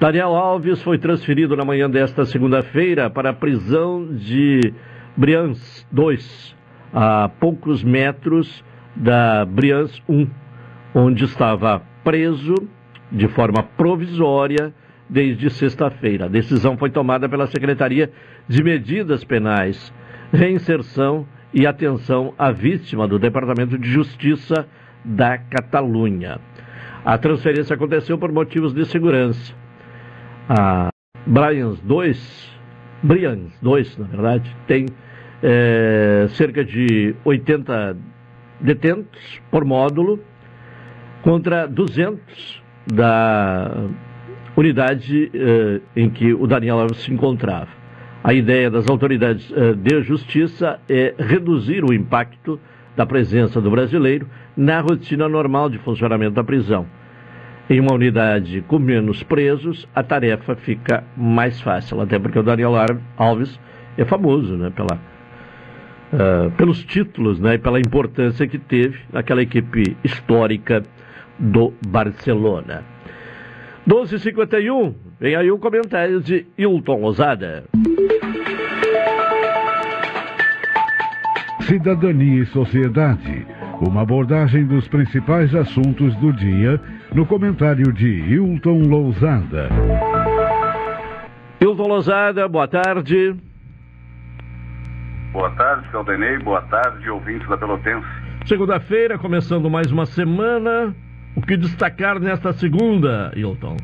Daniel 0.00 0.34
Alves 0.34 0.82
foi 0.82 0.98
transferido 0.98 1.56
na 1.56 1.64
manhã 1.64 1.88
desta 1.88 2.24
segunda-feira 2.24 3.08
para 3.08 3.30
a 3.30 3.32
prisão 3.32 4.06
de 4.14 4.72
Brians 5.16 5.86
2, 5.92 6.56
a 6.92 7.30
poucos 7.40 7.82
metros 7.82 8.64
da 8.94 9.44
Brians 9.44 10.02
1, 10.08 10.26
onde 10.94 11.24
estava 11.24 11.80
preso 12.02 12.54
de 13.10 13.28
forma 13.28 13.62
provisória 13.62 14.74
desde 15.08 15.48
sexta-feira. 15.50 16.26
A 16.26 16.28
decisão 16.28 16.76
foi 16.76 16.90
tomada 16.90 17.28
pela 17.28 17.46
Secretaria 17.46 18.10
de 18.48 18.62
Medidas 18.62 19.24
Penais, 19.24 19.92
Reinserção 20.32 21.26
e 21.52 21.66
Atenção 21.66 22.34
à 22.36 22.50
Vítima 22.50 23.06
do 23.06 23.18
Departamento 23.18 23.78
de 23.78 23.88
Justiça 23.88 24.66
da 25.04 25.38
Catalunha. 25.38 26.40
A 27.04 27.18
transferência 27.18 27.74
aconteceu 27.74 28.16
por 28.16 28.32
motivos 28.32 28.72
de 28.72 28.86
segurança 28.86 29.54
a 30.48 30.88
Brians 31.26 31.80
2, 31.80 32.50
Brians 33.02 33.52
2, 33.62 33.98
na 33.98 34.06
verdade, 34.06 34.56
tem 34.66 34.86
é, 35.42 36.26
cerca 36.30 36.64
de 36.64 37.14
80 37.24 37.96
detentos 38.60 39.40
por 39.50 39.64
módulo 39.64 40.20
contra 41.22 41.66
200 41.66 42.62
da 42.92 43.86
unidade 44.56 45.30
é, 45.34 45.80
em 45.96 46.10
que 46.10 46.34
o 46.34 46.46
Daniel 46.46 46.80
Alves 46.80 46.98
se 46.98 47.12
encontrava. 47.12 47.68
A 48.22 48.32
ideia 48.32 48.70
das 48.70 48.88
autoridades 48.88 49.50
é, 49.52 49.72
de 49.72 50.02
justiça 50.02 50.78
é 50.88 51.14
reduzir 51.18 51.84
o 51.84 51.92
impacto 51.92 52.60
da 52.96 53.04
presença 53.04 53.60
do 53.60 53.70
brasileiro 53.70 54.28
na 54.56 54.80
rotina 54.80 55.28
normal 55.28 55.68
de 55.68 55.78
funcionamento 55.78 56.34
da 56.34 56.44
prisão 56.44 56.86
em 57.68 57.80
uma 57.80 57.94
unidade 57.94 58.62
com 58.66 58.78
menos 58.78 59.22
presos, 59.22 59.88
a 59.94 60.02
tarefa 60.02 60.54
fica 60.54 61.04
mais 61.16 61.60
fácil. 61.60 62.00
Até 62.00 62.18
porque 62.18 62.38
o 62.38 62.42
Daniel 62.42 62.74
Alves 63.16 63.58
é 63.96 64.04
famoso 64.04 64.56
né, 64.56 64.70
pela, 64.70 64.98
uh, 66.12 66.50
pelos 66.52 66.84
títulos 66.84 67.40
né, 67.40 67.54
e 67.54 67.58
pela 67.58 67.80
importância 67.80 68.46
que 68.46 68.58
teve 68.58 68.98
naquela 69.12 69.42
equipe 69.42 69.96
histórica 70.04 70.82
do 71.38 71.72
Barcelona. 71.86 72.82
12h51, 73.88 74.94
vem 75.20 75.36
aí 75.36 75.50
um 75.50 75.58
comentário 75.58 76.20
de 76.20 76.46
Hilton 76.56 77.00
Lozada. 77.00 77.64
Cidadania 81.60 82.42
e 82.42 82.46
Sociedade 82.46 83.46
uma 83.80 84.02
abordagem 84.02 84.66
dos 84.66 84.86
principais 84.88 85.54
assuntos 85.54 86.14
do 86.16 86.32
dia 86.32 86.80
no 87.12 87.26
comentário 87.26 87.92
de 87.92 88.08
Hilton 88.08 88.82
Lousada. 88.88 89.68
Hilton 91.60 91.88
Lousada, 91.88 92.48
boa 92.48 92.68
tarde. 92.68 93.34
Boa 95.32 95.50
tarde, 95.50 95.88
Caldenei. 95.88 96.38
Boa 96.38 96.62
tarde, 96.62 97.10
ouvintes 97.10 97.48
da 97.48 97.56
Pelotense. 97.56 98.06
Segunda-feira, 98.46 99.18
começando 99.18 99.68
mais 99.68 99.90
uma 99.90 100.06
semana. 100.06 100.94
O 101.34 101.42
que 101.42 101.56
destacar 101.56 102.20
nesta 102.20 102.52
segunda, 102.52 103.32
Hilton? 103.34 103.76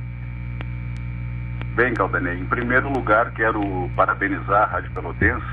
Bem, 1.75 1.95
Caldenei, 1.95 2.39
em 2.39 2.47
primeiro 2.47 2.89
lugar 2.93 3.33
quero 3.33 3.61
parabenizar 3.97 4.63
a 4.63 4.67
Rádio 4.67 4.91
Pelotense, 4.93 5.47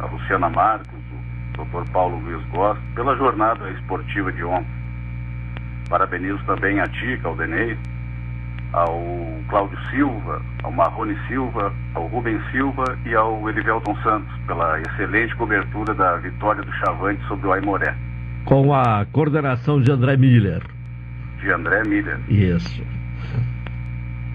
a 0.00 0.06
Luciana 0.06 0.50
Marcos, 0.50 0.99
Dr. 1.52 1.90
Paulo 1.92 2.18
Luiz 2.20 2.44
Gosta, 2.48 2.80
pela 2.94 3.16
jornada 3.16 3.70
esportiva 3.70 4.32
de 4.32 4.44
ontem. 4.44 4.80
Parabenizo 5.88 6.38
também 6.44 6.80
a 6.80 6.86
ti, 6.86 7.18
Caldenei, 7.22 7.76
ao 8.72 9.02
Cláudio 9.48 9.78
Silva, 9.90 10.40
ao 10.62 10.70
Marrone 10.70 11.16
Silva, 11.26 11.72
ao 11.94 12.06
Rubens 12.06 12.40
Silva 12.52 12.84
e 13.04 13.14
ao 13.14 13.48
Elivelton 13.48 13.96
Santos 14.02 14.32
pela 14.46 14.80
excelente 14.80 15.34
cobertura 15.36 15.94
da 15.94 16.16
vitória 16.16 16.62
do 16.62 16.72
Chavante 16.74 17.22
sobre 17.26 17.48
o 17.48 17.52
Aimoré. 17.52 17.94
Com 18.44 18.72
a 18.72 19.04
coordenação 19.12 19.80
de 19.80 19.90
André 19.90 20.16
Miller. 20.16 20.62
De 21.40 21.50
André 21.52 21.82
Miller. 21.84 22.18
Isso. 22.28 22.82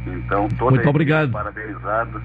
Então, 0.05 0.47
toda 0.57 0.75
Muito 0.75 0.89
obrigado. 0.89 1.31
parabenizada, 1.31 2.21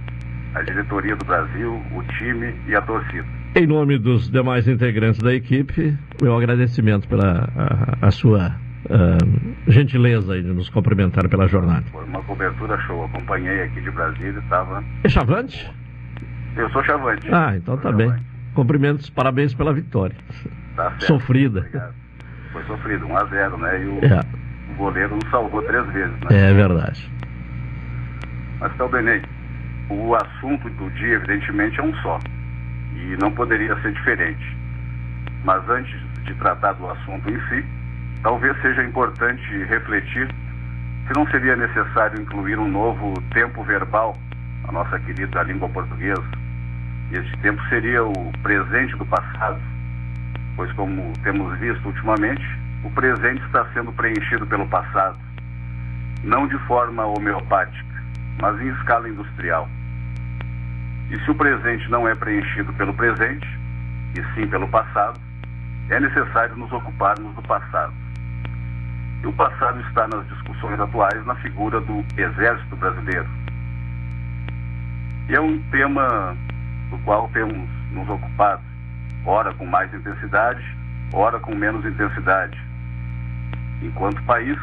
a 0.55 0.63
diretoria 0.63 1.17
do 1.17 1.25
Brasil, 1.25 1.81
o 1.93 2.03
time 2.19 2.55
e 2.67 2.75
a 2.75 2.83
torcida. 2.83 3.40
Em 3.53 3.67
nome 3.67 3.99
dos 3.99 4.31
demais 4.31 4.69
integrantes 4.69 5.21
da 5.21 5.35
equipe, 5.35 5.99
meu 6.23 6.37
agradecimento 6.37 7.09
pela 7.09 7.49
a, 7.57 8.07
a 8.07 8.11
sua 8.13 8.55
uh, 8.85 9.71
gentileza 9.71 10.41
de 10.41 10.49
nos 10.49 10.69
cumprimentar 10.69 11.29
pela 11.29 11.49
jornada. 11.49 11.85
Foi 11.91 12.05
uma 12.05 12.23
cobertura 12.23 12.79
show. 12.83 13.05
Acompanhei 13.07 13.65
aqui 13.65 13.81
de 13.81 13.91
Brasília, 13.91 14.39
estava. 14.39 14.85
É 15.03 15.09
Chavante? 15.09 15.69
Eu 16.57 16.71
sou 16.71 16.85
Chavante. 16.85 17.27
Ah, 17.33 17.57
então 17.57 17.77
tá 17.77 17.91
bem. 17.91 18.15
Cumprimentos, 18.55 19.11
parabéns 19.11 19.53
pela 19.53 19.73
vitória. 19.73 20.17
Tá 20.77 20.91
certo. 20.91 21.07
Sofrida. 21.07 21.61
Obrigado. 21.61 21.95
Foi 22.53 22.63
sofrido, 22.65 23.05
1 23.07 23.17
a 23.17 23.25
0 23.25 23.59
né? 23.59 23.83
E 23.83 23.87
o, 23.87 24.05
é. 24.05 24.21
o 24.73 24.77
goleiro 24.77 25.17
nos 25.17 25.29
salvou 25.29 25.61
três 25.63 25.87
vezes, 25.87 26.21
né? 26.21 26.27
É 26.31 26.55
verdade. 26.55 27.11
Mas, 28.61 28.73
Calbenei, 28.75 29.23
o 29.89 30.15
assunto 30.15 30.71
do 30.71 30.89
dia, 30.91 31.15
evidentemente, 31.15 31.81
é 31.81 31.83
um 31.83 31.95
só 31.97 32.19
e 33.13 33.17
não 33.17 33.31
poderia 33.33 33.75
ser 33.81 33.93
diferente. 33.93 34.57
Mas 35.45 35.69
antes 35.69 35.99
de 36.25 36.35
tratar 36.35 36.73
do 36.75 36.89
assunto 36.89 37.29
em 37.29 37.41
si, 37.49 37.65
talvez 38.23 38.61
seja 38.61 38.85
importante 38.85 39.65
refletir 39.65 40.29
se 41.07 41.15
não 41.15 41.27
seria 41.29 41.57
necessário 41.57 42.21
incluir 42.21 42.59
um 42.59 42.69
novo 42.69 43.21
tempo 43.33 43.65
verbal 43.65 44.17
na 44.65 44.73
nossa 44.73 44.99
querida 45.01 45.43
língua 45.43 45.69
portuguesa. 45.69 46.23
Este 47.11 47.37
tempo 47.39 47.61
seria 47.69 48.05
o 48.05 48.33
presente 48.43 48.95
do 48.97 49.05
passado, 49.07 49.61
pois, 50.55 50.71
como 50.75 51.13
temos 51.25 51.59
visto 51.59 51.85
ultimamente, 51.87 52.45
o 52.85 52.91
presente 52.91 53.43
está 53.47 53.67
sendo 53.75 53.93
preenchido 53.93 54.47
pelo 54.47 54.69
passado, 54.69 55.19
não 56.23 56.47
de 56.47 56.57
forma 56.67 57.05
homeopática, 57.05 58.05
mas 58.41 58.61
em 58.61 58.69
escala 58.69 59.09
industrial. 59.09 59.69
E 61.11 61.19
se 61.25 61.31
o 61.31 61.35
presente 61.35 61.91
não 61.91 62.07
é 62.07 62.15
preenchido 62.15 62.73
pelo 62.75 62.95
presente, 62.95 63.47
e 64.17 64.35
sim 64.35 64.47
pelo 64.47 64.69
passado, 64.69 65.21
é 65.89 65.99
necessário 65.99 66.57
nos 66.57 66.71
ocuparmos 66.73 67.35
do 67.35 67.43
passado. 67.43 67.93
E 69.23 69.27
o 69.27 69.33
passado 69.33 69.81
está 69.89 70.07
nas 70.07 70.27
discussões 70.29 70.79
atuais 70.79 71.27
na 71.27 71.35
figura 71.37 71.81
do 71.81 72.05
Exército 72.17 72.77
Brasileiro. 72.77 73.29
E 75.29 75.35
é 75.35 75.41
um 75.41 75.59
tema 75.71 76.37
do 76.91 76.99
qual 76.99 77.29
temos 77.33 77.69
nos 77.93 78.09
ocupado, 78.09 78.63
ora 79.27 79.53
com 79.55 79.67
mais 79.67 79.93
intensidade, 79.93 80.65
ora 81.13 81.41
com 81.41 81.55
menos 81.55 81.85
intensidade. 81.85 82.59
Enquanto 83.83 84.23
país, 84.23 84.59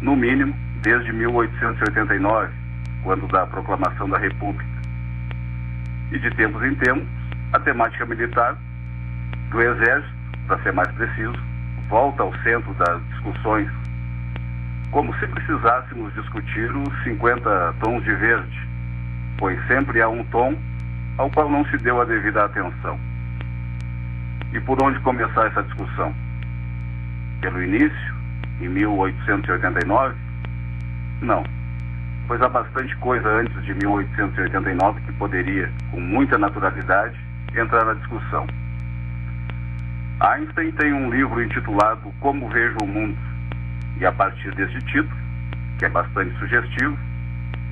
no 0.00 0.16
mínimo, 0.16 0.54
desde 0.82 1.12
1889, 1.12 2.52
quando 3.02 3.26
da 3.28 3.46
proclamação 3.46 4.08
da 4.08 4.18
República. 4.18 4.73
E 6.14 6.18
de 6.20 6.30
tempos 6.30 6.62
em 6.62 6.72
tempos, 6.76 7.08
a 7.52 7.58
temática 7.58 8.06
militar 8.06 8.56
do 9.50 9.60
Exército, 9.60 10.14
para 10.46 10.62
ser 10.62 10.72
mais 10.72 10.88
preciso, 10.92 11.34
volta 11.88 12.22
ao 12.22 12.32
centro 12.44 12.72
das 12.74 13.02
discussões, 13.08 13.68
como 14.92 15.12
se 15.18 15.26
precisássemos 15.26 16.14
discutir 16.14 16.70
os 16.70 17.02
50 17.02 17.74
tons 17.80 18.04
de 18.04 18.14
verde, 18.14 18.68
pois 19.38 19.58
sempre 19.66 20.00
há 20.00 20.08
um 20.08 20.22
tom 20.26 20.56
ao 21.18 21.28
qual 21.30 21.50
não 21.50 21.64
se 21.66 21.78
deu 21.78 22.00
a 22.00 22.04
devida 22.04 22.44
atenção. 22.44 22.96
E 24.52 24.60
por 24.60 24.80
onde 24.84 25.00
começar 25.00 25.48
essa 25.48 25.64
discussão? 25.64 26.14
Pelo 27.40 27.60
início, 27.60 28.14
em 28.60 28.68
1889? 28.68 30.14
Não, 31.22 31.42
pois 32.26 32.40
há 32.40 32.48
bastante 32.48 32.94
coisa 32.96 33.28
antes 33.28 33.62
de 33.64 33.74
1889 33.74 35.00
que 35.02 35.12
poderia, 35.12 35.70
com 35.90 36.00
muita 36.00 36.38
naturalidade, 36.38 37.18
entrar 37.54 37.84
na 37.84 37.94
discussão. 37.94 38.46
Einstein 40.20 40.70
tem 40.72 40.92
um 40.92 41.10
livro 41.10 41.42
intitulado 41.42 42.12
Como 42.20 42.48
Vejo 42.48 42.76
o 42.82 42.86
Mundo, 42.86 43.18
e 43.98 44.06
a 44.06 44.12
partir 44.12 44.54
deste 44.54 44.78
título, 44.86 45.16
que 45.78 45.84
é 45.84 45.88
bastante 45.88 46.36
sugestivo, 46.38 46.96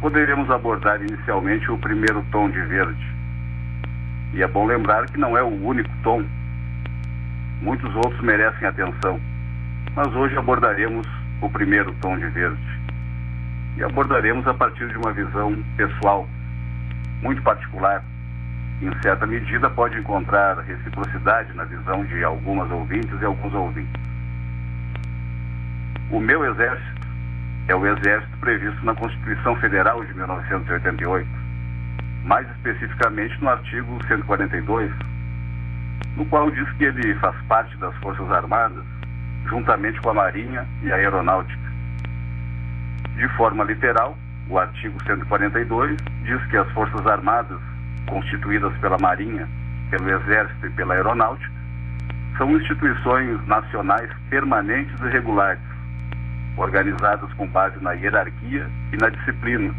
poderemos 0.01 0.51
abordar 0.51 1.01
inicialmente 1.01 1.71
o 1.71 1.79
primeiro 1.79 2.25
tom 2.31 2.51
de 2.51 2.61
verde. 2.62 3.12
E 4.35 4.43
é 4.43 4.49
bom 4.49 4.67
lembrar 4.67 5.07
que 5.07 5.19
não 5.19 5.37
é 5.37 5.43
o 5.43 5.67
único 5.67 5.91
tom. 6.03 6.25
Muitos 7.61 7.95
outros 7.95 8.21
merecem 8.21 8.67
atenção, 8.67 9.21
mas 9.95 10.09
hoje 10.15 10.37
abordaremos 10.37 11.07
o 11.41 11.49
primeiro 11.49 11.93
tom 12.01 12.19
de 12.19 12.27
verde. 12.29 12.82
E 13.76 13.85
abordaremos 13.85 14.46
a 14.46 14.54
partir 14.54 14.88
de 14.88 14.96
uma 14.98 15.12
visão 15.12 15.62
pessoal, 15.76 16.28
muito 17.22 17.42
particular, 17.42 18.04
em 18.82 18.90
certa 19.00 19.24
medida, 19.26 19.70
pode 19.70 19.96
encontrar 19.96 20.58
reciprocidade 20.58 21.52
na 21.54 21.64
visão 21.64 22.04
de 22.04 22.24
algumas 22.24 22.68
ouvintes 22.70 23.12
e 23.20 23.24
alguns 23.24 23.54
ouvintes. 23.54 24.02
O 26.11 26.18
meu 26.18 26.44
exército 26.44 27.08
é 27.68 27.76
o 27.76 27.87
exército 27.87 28.37
previsto 28.38 28.85
na 28.85 28.92
Constituição 28.94 29.54
Federal 29.56 30.04
de 30.04 30.12
1988, 30.14 31.28
mais 32.24 32.46
especificamente 32.50 33.40
no 33.40 33.50
artigo 33.50 33.98
142, 34.08 34.92
no 36.16 36.26
qual 36.26 36.50
diz 36.50 36.68
que 36.72 36.85
ele 36.85 37.14
faz 37.20 37.37
parte 37.46 37.76
das 37.76 37.94
Forças 37.98 38.30
Armadas, 38.32 38.85
juntamente 39.46 40.00
com 40.00 40.11
a 40.11 40.14
Marinha 40.14 40.66
e 40.82 40.90
a 40.90 40.96
Aeronáutica. 40.96 41.62
De 43.16 43.29
forma 43.37 43.64
literal, 43.64 44.16
o 44.48 44.59
artigo 44.59 45.03
142 45.05 45.96
diz 46.25 46.44
que 46.46 46.57
as 46.57 46.70
Forças 46.72 47.07
Armadas 47.07 47.61
constituídas 48.07 48.72
pela 48.79 48.98
Marinha, 48.98 49.48
pelo 49.90 50.11
Exército 50.11 50.66
e 50.66 50.70
pela 50.70 50.94
Aeronáutica, 50.94 51.53
são 52.37 52.51
instituições 52.57 53.46
nacionais 53.46 54.11
permanentes 54.31 54.98
e 55.01 55.09
regulares, 55.09 55.62
organizadas 56.57 57.33
com 57.35 57.46
base 57.46 57.79
na 57.83 57.92
hierarquia 57.92 58.68
e 58.92 58.96
na 58.96 59.09
disciplina, 59.11 59.75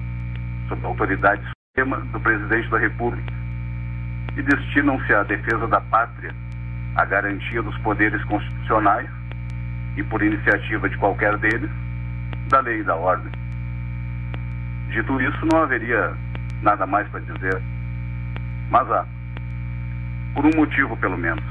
sob 0.69 0.85
a 0.85 0.87
autoridade 0.87 1.43
suprema 1.49 1.97
do 2.11 2.19
Presidente 2.19 2.69
da 2.69 2.77
República, 2.77 3.33
e 4.37 4.41
destinam-se 4.41 5.13
à 5.13 5.23
defesa 5.23 5.67
da 5.67 5.81
pátria, 5.81 6.33
à 6.95 7.05
garantia 7.05 7.61
dos 7.61 7.77
poderes 7.79 8.23
constitucionais 8.25 9.09
e, 9.97 10.03
por 10.03 10.21
iniciativa 10.21 10.87
de 10.89 10.97
qualquer 10.97 11.37
deles, 11.37 11.69
da 12.49 12.59
lei 12.59 12.79
e 12.79 12.83
da 12.83 12.95
ordem. 12.95 13.31
Dito 14.89 15.21
isso, 15.21 15.45
não 15.51 15.63
haveria 15.63 16.13
nada 16.61 16.85
mais 16.85 17.07
para 17.09 17.19
dizer. 17.21 17.61
Mas 18.69 18.89
há. 18.91 19.05
Por 20.33 20.45
um 20.45 20.51
motivo, 20.55 20.95
pelo 20.97 21.17
menos. 21.17 21.43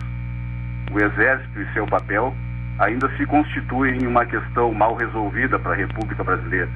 O 0.90 0.98
Exército 0.98 1.61
e 1.61 1.72
seu 1.72 1.87
papel 1.87 2.35
ainda 2.78 3.09
se 3.16 3.24
constituem 3.26 4.07
uma 4.07 4.24
questão 4.26 4.72
mal 4.72 4.94
resolvida 4.94 5.59
para 5.59 5.72
a 5.72 5.76
República 5.76 6.24
Brasileira. 6.24 6.68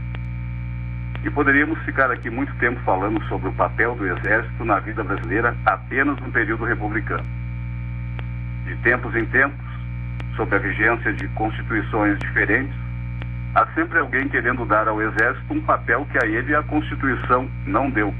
E 1.24 1.30
poderíamos 1.30 1.78
ficar 1.80 2.10
aqui 2.10 2.30
muito 2.30 2.54
tempo 2.56 2.80
falando 2.84 3.22
sobre 3.24 3.48
o 3.48 3.52
papel 3.52 3.94
do 3.96 4.06
Exército 4.06 4.64
na 4.64 4.78
vida 4.78 5.02
brasileira 5.02 5.56
apenas 5.66 6.16
no 6.20 6.30
período 6.30 6.64
republicano. 6.64 7.24
De 8.64 8.76
tempos 8.76 9.14
em 9.16 9.24
tempos, 9.26 9.66
sob 10.36 10.54
a 10.54 10.58
vigência 10.58 11.12
de 11.12 11.26
constituições 11.28 12.18
diferentes, 12.20 12.74
há 13.56 13.66
sempre 13.74 13.98
alguém 13.98 14.28
querendo 14.28 14.66
dar 14.66 14.86
ao 14.86 15.00
Exército 15.00 15.54
um 15.54 15.62
papel 15.62 16.06
que 16.12 16.18
a 16.22 16.26
ele 16.28 16.54
a 16.54 16.62
Constituição 16.64 17.48
não 17.66 17.90
deu. 17.90 18.14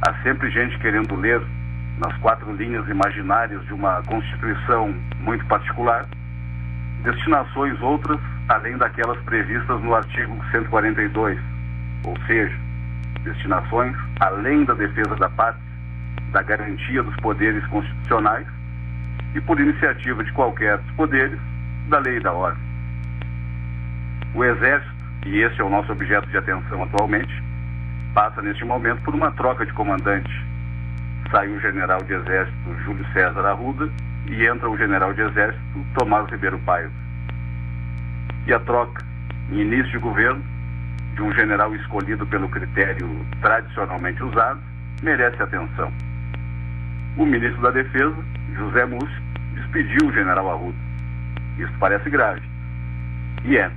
Há 0.00 0.14
sempre 0.22 0.50
gente 0.50 0.78
querendo 0.78 1.14
ler 1.14 1.42
nas 1.98 2.16
quatro 2.18 2.50
linhas 2.56 2.88
imaginárias 2.88 3.62
de 3.66 3.74
uma 3.74 4.02
Constituição 4.04 4.94
muito 5.18 5.44
particular, 5.44 6.06
destinações 7.02 7.78
outras 7.82 8.18
além 8.48 8.78
daquelas 8.78 9.20
previstas 9.24 9.78
no 9.82 9.94
artigo 9.94 10.34
142, 10.50 11.38
ou 12.04 12.16
seja, 12.26 12.56
destinações 13.22 13.94
além 14.20 14.64
da 14.64 14.72
defesa 14.72 15.16
da 15.16 15.28
pátria, 15.28 15.62
da 16.32 16.42
garantia 16.42 17.02
dos 17.02 17.14
poderes 17.16 17.64
constitucionais 17.66 18.46
e, 19.34 19.40
por 19.42 19.60
iniciativa 19.60 20.24
de 20.24 20.32
qualquer 20.32 20.78
dos 20.78 20.92
poderes, 20.92 21.38
da 21.90 21.98
lei 21.98 22.16
e 22.16 22.20
da 22.20 22.32
ordem. 22.32 22.69
O 24.34 24.44
Exército, 24.44 24.94
e 25.26 25.40
esse 25.40 25.60
é 25.60 25.64
o 25.64 25.70
nosso 25.70 25.90
objeto 25.92 26.28
de 26.28 26.36
atenção 26.36 26.82
atualmente, 26.82 27.42
passa 28.14 28.40
neste 28.42 28.64
momento 28.64 29.02
por 29.02 29.14
uma 29.14 29.30
troca 29.32 29.66
de 29.66 29.72
comandante. 29.72 30.30
Sai 31.30 31.48
o 31.48 31.60
general 31.60 32.02
de 32.02 32.12
exército 32.12 32.76
Júlio 32.84 33.06
César 33.12 33.44
Arruda 33.46 33.88
e 34.26 34.46
entra 34.46 34.68
o 34.68 34.76
general 34.76 35.12
de 35.12 35.22
exército 35.22 35.86
Tomás 35.94 36.28
Ribeiro 36.30 36.58
Paiva. 36.60 36.92
E 38.46 38.52
a 38.52 38.60
troca, 38.60 39.04
em 39.50 39.60
início 39.60 39.90
de 39.92 39.98
governo, 39.98 40.42
de 41.14 41.22
um 41.22 41.32
general 41.34 41.74
escolhido 41.74 42.26
pelo 42.26 42.48
critério 42.48 43.08
tradicionalmente 43.40 44.22
usado, 44.22 44.60
merece 45.02 45.42
atenção. 45.42 45.92
O 47.16 47.26
ministro 47.26 47.60
da 47.62 47.70
Defesa, 47.70 48.16
José 48.56 48.86
Múcio, 48.86 49.22
despediu 49.54 50.08
o 50.08 50.12
general 50.12 50.50
Arruda. 50.50 50.78
Isso 51.58 51.72
parece 51.78 52.08
grave. 52.08 52.42
E 53.44 53.56
é. 53.56 53.70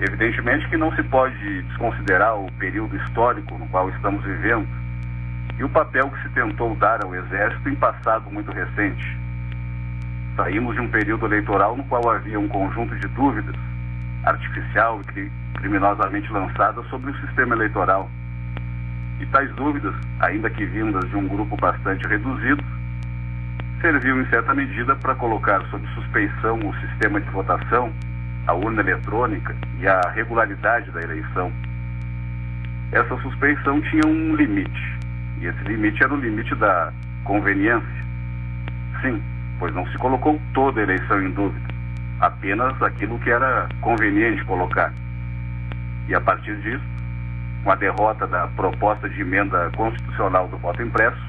Evidentemente 0.00 0.68
que 0.68 0.76
não 0.76 0.94
se 0.94 1.02
pode 1.04 1.62
desconsiderar 1.62 2.36
o 2.36 2.50
período 2.52 2.96
histórico 2.96 3.58
no 3.58 3.66
qual 3.68 3.90
estamos 3.90 4.22
vivendo 4.24 4.68
e 5.58 5.64
o 5.64 5.68
papel 5.68 6.08
que 6.10 6.22
se 6.22 6.28
tentou 6.30 6.76
dar 6.76 7.04
ao 7.04 7.14
Exército 7.14 7.68
em 7.68 7.74
passado 7.74 8.30
muito 8.30 8.52
recente. 8.52 9.18
Saímos 10.36 10.76
de 10.76 10.80
um 10.80 10.88
período 10.88 11.26
eleitoral 11.26 11.76
no 11.76 11.82
qual 11.84 12.08
havia 12.10 12.38
um 12.38 12.46
conjunto 12.46 12.94
de 12.94 13.08
dúvidas, 13.08 13.56
artificial 14.24 15.00
e 15.16 15.30
criminosamente 15.54 16.30
lançadas 16.30 16.86
sobre 16.86 17.10
o 17.10 17.20
sistema 17.20 17.56
eleitoral. 17.56 18.08
E 19.18 19.26
tais 19.26 19.52
dúvidas, 19.56 19.96
ainda 20.20 20.48
que 20.48 20.64
vindas 20.64 21.10
de 21.10 21.16
um 21.16 21.26
grupo 21.26 21.56
bastante 21.56 22.06
reduzido, 22.06 22.62
serviu 23.80 24.20
em 24.20 24.26
certa 24.26 24.54
medida 24.54 24.94
para 24.94 25.16
colocar 25.16 25.60
sob 25.70 25.84
suspeição 25.94 26.60
o 26.60 26.74
sistema 26.76 27.20
de 27.20 27.28
votação 27.30 27.92
a 28.48 28.54
urna 28.54 28.80
eletrônica 28.80 29.54
e 29.78 29.86
a 29.86 30.00
regularidade 30.14 30.90
da 30.90 31.02
eleição. 31.02 31.52
Essa 32.90 33.14
suspeição 33.18 33.78
tinha 33.82 34.06
um 34.06 34.34
limite, 34.34 34.98
e 35.40 35.46
esse 35.46 35.62
limite 35.64 36.02
era 36.02 36.14
o 36.14 36.16
limite 36.16 36.54
da 36.54 36.90
conveniência. 37.24 38.04
Sim, 39.02 39.22
pois 39.58 39.74
não 39.74 39.86
se 39.88 39.98
colocou 39.98 40.40
toda 40.54 40.80
a 40.80 40.82
eleição 40.82 41.22
em 41.22 41.30
dúvida, 41.30 41.74
apenas 42.20 42.82
aquilo 42.82 43.18
que 43.18 43.30
era 43.30 43.68
conveniente 43.82 44.42
colocar. 44.46 44.94
E 46.08 46.14
a 46.14 46.20
partir 46.20 46.56
disso, 46.62 46.84
com 47.62 47.70
a 47.70 47.74
derrota 47.74 48.26
da 48.26 48.46
proposta 48.48 49.10
de 49.10 49.20
emenda 49.20 49.70
constitucional 49.76 50.48
do 50.48 50.56
voto 50.56 50.82
impresso, 50.82 51.20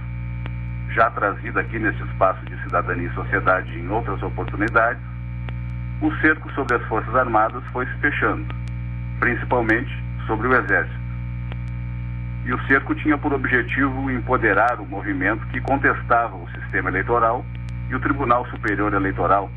já 0.92 1.10
trazida 1.12 1.60
aqui 1.60 1.78
nesse 1.80 2.02
espaço 2.02 2.44
de 2.46 2.56
cidadania 2.64 3.10
e 3.10 3.14
sociedade 3.14 3.78
em 3.78 3.90
outras 3.90 4.24
oportunidades, 4.24 5.09
o 6.02 6.12
cerco 6.22 6.50
sobre 6.54 6.76
as 6.76 6.84
Forças 6.84 7.14
Armadas 7.14 7.64
foi 7.74 7.86
se 7.86 7.94
fechando, 7.96 8.46
principalmente 9.20 9.92
sobre 10.26 10.48
o 10.48 10.54
Exército. 10.54 11.00
E 12.46 12.54
o 12.54 12.68
cerco 12.68 12.96
tinha 12.96 13.18
por 13.18 13.34
objetivo 13.34 14.10
empoderar 14.10 14.80
o 14.80 14.86
movimento 14.86 15.46
que 15.48 15.60
contestava 15.60 16.36
o 16.36 16.50
sistema 16.52 16.90
eleitoral 16.90 17.46
e 17.90 17.96
o 17.96 18.00
Tribunal 18.00 18.46
Superior 18.48 18.94
Eleitoral, 18.94 19.52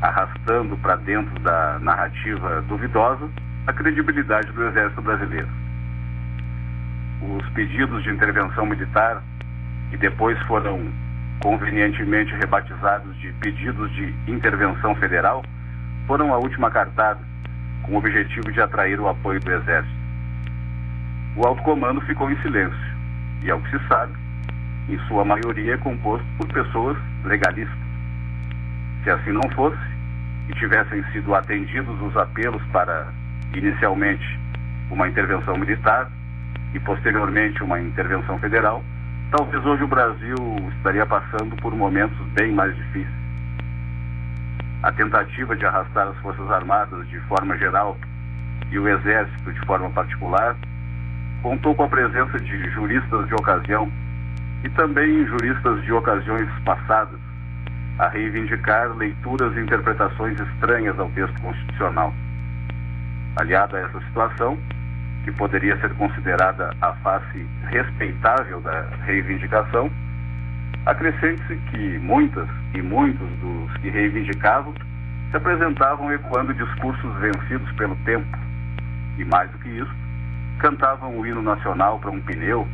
arrastando 0.00 0.76
para 0.78 0.96
dentro 0.96 1.38
da 1.40 1.78
narrativa 1.80 2.60
duvidosa 2.62 3.28
a 3.66 3.72
credibilidade 3.72 4.50
do 4.52 4.66
Exército 4.66 5.02
Brasileiro. 5.02 5.48
Os 7.22 7.48
pedidos 7.50 8.02
de 8.02 8.10
intervenção 8.10 8.66
militar, 8.66 9.22
que 9.90 9.96
depois 9.96 10.38
foram 10.42 10.90
convenientemente 11.40 12.34
rebatizados 12.34 13.16
de 13.18 13.32
pedidos 13.34 13.92
de 13.92 14.12
intervenção 14.26 14.94
federal, 14.96 15.42
foram 16.08 16.32
a 16.32 16.38
última 16.38 16.70
cartada, 16.70 17.20
com 17.82 17.92
o 17.92 17.98
objetivo 17.98 18.50
de 18.50 18.60
atrair 18.62 18.98
o 18.98 19.08
apoio 19.08 19.38
do 19.40 19.52
Exército. 19.52 19.94
O 21.36 21.46
alto 21.46 21.62
comando 21.62 22.00
ficou 22.00 22.30
em 22.30 22.36
silêncio, 22.40 22.96
e 23.42 23.50
ao 23.50 23.60
que 23.60 23.78
se 23.78 23.86
sabe, 23.86 24.14
em 24.88 24.98
sua 25.00 25.22
maioria 25.22 25.74
é 25.74 25.76
composto 25.76 26.26
por 26.38 26.48
pessoas 26.48 26.96
legalistas. 27.24 27.78
Se 29.04 29.10
assim 29.10 29.32
não 29.32 29.48
fosse, 29.50 29.78
e 30.48 30.54
tivessem 30.54 31.04
sido 31.12 31.34
atendidos 31.34 32.00
os 32.00 32.16
apelos 32.16 32.62
para, 32.72 33.08
inicialmente, 33.54 34.40
uma 34.90 35.06
intervenção 35.06 35.58
militar 35.58 36.10
e, 36.72 36.80
posteriormente, 36.80 37.62
uma 37.62 37.78
intervenção 37.78 38.38
federal, 38.38 38.82
talvez 39.30 39.62
hoje 39.64 39.82
o 39.82 39.88
Brasil 39.88 40.36
estaria 40.78 41.04
passando 41.04 41.54
por 41.56 41.74
momentos 41.74 42.16
bem 42.28 42.54
mais 42.54 42.74
difíceis. 42.74 43.27
A 44.82 44.92
tentativa 44.92 45.56
de 45.56 45.66
arrastar 45.66 46.08
as 46.08 46.16
Forças 46.18 46.48
Armadas 46.50 47.08
de 47.08 47.18
forma 47.20 47.56
geral 47.58 47.96
e 48.70 48.78
o 48.78 48.88
Exército 48.88 49.52
de 49.52 49.60
forma 49.66 49.90
particular 49.90 50.56
contou 51.42 51.74
com 51.74 51.82
a 51.82 51.88
presença 51.88 52.38
de 52.38 52.70
juristas 52.70 53.26
de 53.26 53.34
ocasião 53.34 53.90
e 54.62 54.68
também 54.70 55.26
juristas 55.26 55.82
de 55.82 55.92
ocasiões 55.92 56.48
passadas 56.64 57.18
a 57.98 58.08
reivindicar 58.08 58.96
leituras 58.96 59.56
e 59.56 59.60
interpretações 59.60 60.38
estranhas 60.38 60.96
ao 60.98 61.10
texto 61.10 61.40
constitucional. 61.40 62.14
Aliado 63.36 63.76
a 63.76 63.80
essa 63.80 64.00
situação, 64.00 64.56
que 65.24 65.32
poderia 65.32 65.76
ser 65.80 65.92
considerada 65.94 66.70
a 66.80 66.92
face 66.94 67.46
respeitável 67.68 68.60
da 68.60 68.88
reivindicação, 69.04 69.90
acrescente-se 70.88 71.54
que 71.70 71.98
muitas 71.98 72.48
e 72.72 72.80
muitos 72.80 73.28
dos 73.40 73.76
que 73.76 73.90
reivindicavam 73.90 74.72
se 75.30 75.36
apresentavam 75.36 76.10
ecoando 76.10 76.54
discursos 76.54 77.14
vencidos 77.16 77.70
pelo 77.72 77.94
tempo, 77.96 78.26
e 79.18 79.24
mais 79.26 79.50
do 79.50 79.58
que 79.58 79.68
isso, 79.68 79.94
cantavam 80.58 81.18
o 81.18 81.26
hino 81.26 81.42
nacional 81.42 81.98
para 81.98 82.10
um 82.10 82.20
pneu, 82.22 82.66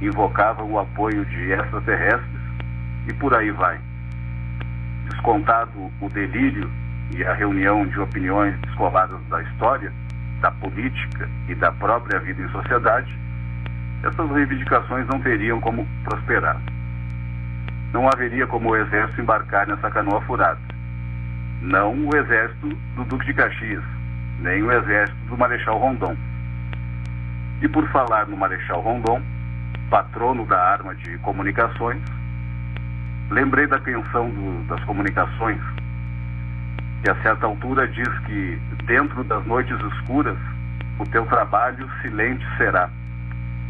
invocavam 0.00 0.70
o 0.70 0.78
apoio 0.78 1.24
de 1.24 1.50
extraterrestres 1.50 2.40
e 3.08 3.12
por 3.14 3.34
aí 3.34 3.50
vai. 3.50 3.80
Descontado 5.10 5.90
o 6.00 6.08
delírio 6.08 6.70
e 7.16 7.24
a 7.24 7.34
reunião 7.34 7.84
de 7.84 7.98
opiniões 7.98 8.56
descoladas 8.60 9.20
da 9.28 9.42
história, 9.42 9.92
da 10.40 10.52
política 10.52 11.28
e 11.48 11.54
da 11.56 11.72
própria 11.72 12.20
vida 12.20 12.40
em 12.42 12.48
sociedade, 12.50 13.12
essas 14.04 14.30
reivindicações 14.30 15.04
não 15.08 15.20
teriam 15.20 15.60
como 15.60 15.84
prosperar. 16.04 16.60
Não 17.92 18.08
haveria 18.08 18.46
como 18.46 18.70
o 18.70 18.76
exército 18.76 19.20
embarcar 19.20 19.66
nessa 19.66 19.90
canoa 19.90 20.20
furada. 20.22 20.60
Não 21.62 21.94
o 22.06 22.16
exército 22.16 22.68
do 22.94 23.04
Duque 23.04 23.26
de 23.26 23.34
Caxias, 23.34 23.82
nem 24.40 24.62
o 24.62 24.72
exército 24.72 25.18
do 25.28 25.36
Marechal 25.36 25.78
Rondon. 25.78 26.16
E 27.62 27.68
por 27.68 27.88
falar 27.88 28.26
no 28.26 28.36
Marechal 28.36 28.80
Rondon, 28.80 29.22
patrono 29.88 30.44
da 30.46 30.60
arma 30.60 30.94
de 30.94 31.16
comunicações, 31.18 32.02
lembrei 33.30 33.66
da 33.66 33.78
canção 33.78 34.28
do, 34.30 34.64
das 34.68 34.82
comunicações 34.84 35.60
que 37.02 37.10
a 37.10 37.22
certa 37.22 37.46
altura 37.46 37.86
diz 37.88 38.08
que 38.26 38.58
dentro 38.84 39.22
das 39.24 39.44
noites 39.46 39.78
escuras 39.92 40.36
o 40.98 41.04
teu 41.04 41.24
trabalho 41.26 41.88
silente 42.02 42.44
será, 42.56 42.90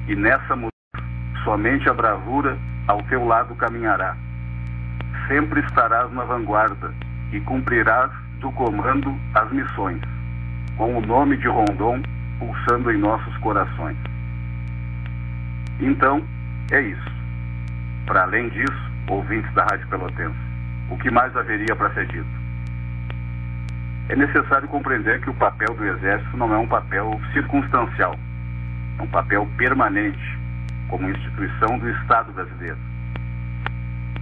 e 0.08 0.14
nessa 0.16 0.54
mudança 0.54 0.72
somente 1.44 1.88
a 1.88 1.94
bravura 1.94 2.56
ao 2.86 3.02
teu 3.04 3.24
lado 3.24 3.54
caminhará. 3.56 4.16
Sempre 5.28 5.60
estarás 5.60 6.12
na 6.12 6.24
vanguarda 6.24 6.92
e 7.32 7.40
cumprirás 7.40 8.10
do 8.40 8.52
comando 8.52 9.18
as 9.34 9.50
missões, 9.50 10.00
com 10.76 10.96
o 10.96 11.00
nome 11.00 11.36
de 11.36 11.48
Rondon 11.48 12.02
pulsando 12.38 12.90
em 12.90 12.98
nossos 12.98 13.36
corações. 13.38 13.96
Então, 15.80 16.22
é 16.70 16.80
isso. 16.80 17.16
Para 18.06 18.22
além 18.22 18.48
disso, 18.50 18.90
ouvintes 19.08 19.52
da 19.54 19.64
Rádio 19.64 19.88
Pelotense, 19.88 20.36
o 20.90 20.96
que 20.98 21.10
mais 21.10 21.34
haveria 21.36 21.74
para 21.74 21.92
ser 21.94 22.06
dito? 22.06 22.46
é 24.08 24.14
necessário 24.14 24.68
compreender 24.68 25.20
que 25.20 25.30
o 25.30 25.34
papel 25.34 25.74
do 25.74 25.84
Exército 25.84 26.36
não 26.36 26.52
é 26.54 26.58
um 26.58 26.66
papel 26.66 27.20
circunstancial, 27.32 28.14
é 28.98 29.02
um 29.02 29.06
papel 29.08 29.48
permanente, 29.56 30.38
como 30.88 31.08
instituição 31.08 31.78
do 31.78 31.88
Estado 31.90 32.32
brasileiro. 32.32 32.78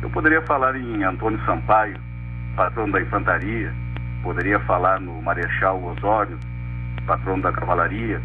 Eu 0.03 0.11
poderia 0.11 0.43
falar 0.43 0.77
em 0.77 1.03
Antônio 1.03 1.41
Sampaio, 1.45 1.97
patrono 2.57 2.93
da 2.93 3.01
infantaria, 3.01 3.73
poderia 4.23 4.59
falar 4.61 5.01
no 5.01 5.21
Marechal 5.23 5.83
Osório, 5.83 6.39
patrono 7.07 7.43
da 7.43 7.53
cavalaria, 7.53 8.21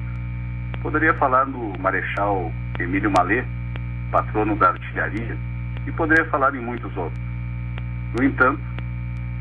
poderia 0.81 1.13
falar 1.15 1.45
no 1.45 1.73
Marechal 1.79 2.51
Emílio 2.79 3.11
Malê, 3.11 3.43
patrono 4.11 4.55
da 4.55 4.69
artilharia, 4.69 5.37
e 5.85 5.91
poderia 5.91 6.25
falar 6.25 6.53
em 6.55 6.61
muitos 6.61 6.95
outros. 6.97 7.21
No 8.17 8.23
entanto, 8.23 8.61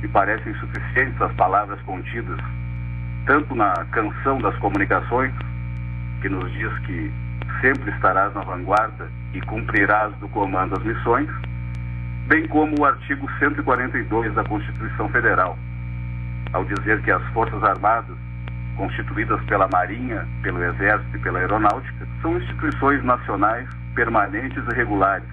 me 0.00 0.08
parecem 0.08 0.54
suficientes 0.54 1.20
as 1.20 1.32
palavras 1.32 1.80
contidas 1.82 2.38
tanto 3.28 3.54
na 3.54 3.74
canção 3.92 4.38
das 4.38 4.56
comunicações, 4.56 5.32
que 6.22 6.30
nos 6.30 6.50
diz 6.50 6.78
que 6.87 7.12
sempre 7.61 7.90
estarás 7.90 8.33
na 8.35 8.42
vanguarda 8.42 9.11
e 9.33 9.40
cumprirás 9.42 10.14
do 10.16 10.29
comando 10.29 10.77
as 10.77 10.83
missões, 10.83 11.29
bem 12.27 12.47
como 12.49 12.79
o 12.79 12.85
artigo 12.85 13.29
142 13.38 14.35
da 14.35 14.44
Constituição 14.44 15.09
Federal, 15.09 15.59
ao 16.53 16.64
dizer 16.64 17.03
que 17.03 17.11
as 17.11 17.23
Forças 17.33 17.62
Armadas, 17.62 18.16
constituídas 18.77 19.42
pela 19.44 19.68
Marinha, 19.68 20.27
pelo 20.42 20.62
Exército 20.62 21.16
e 21.16 21.21
pela 21.21 21.40
Aeronáutica, 21.40 22.07
são 22.23 22.37
instituições 22.37 23.03
nacionais 23.05 23.68
permanentes 23.94 24.62
e 24.71 24.75
regulares, 24.75 25.29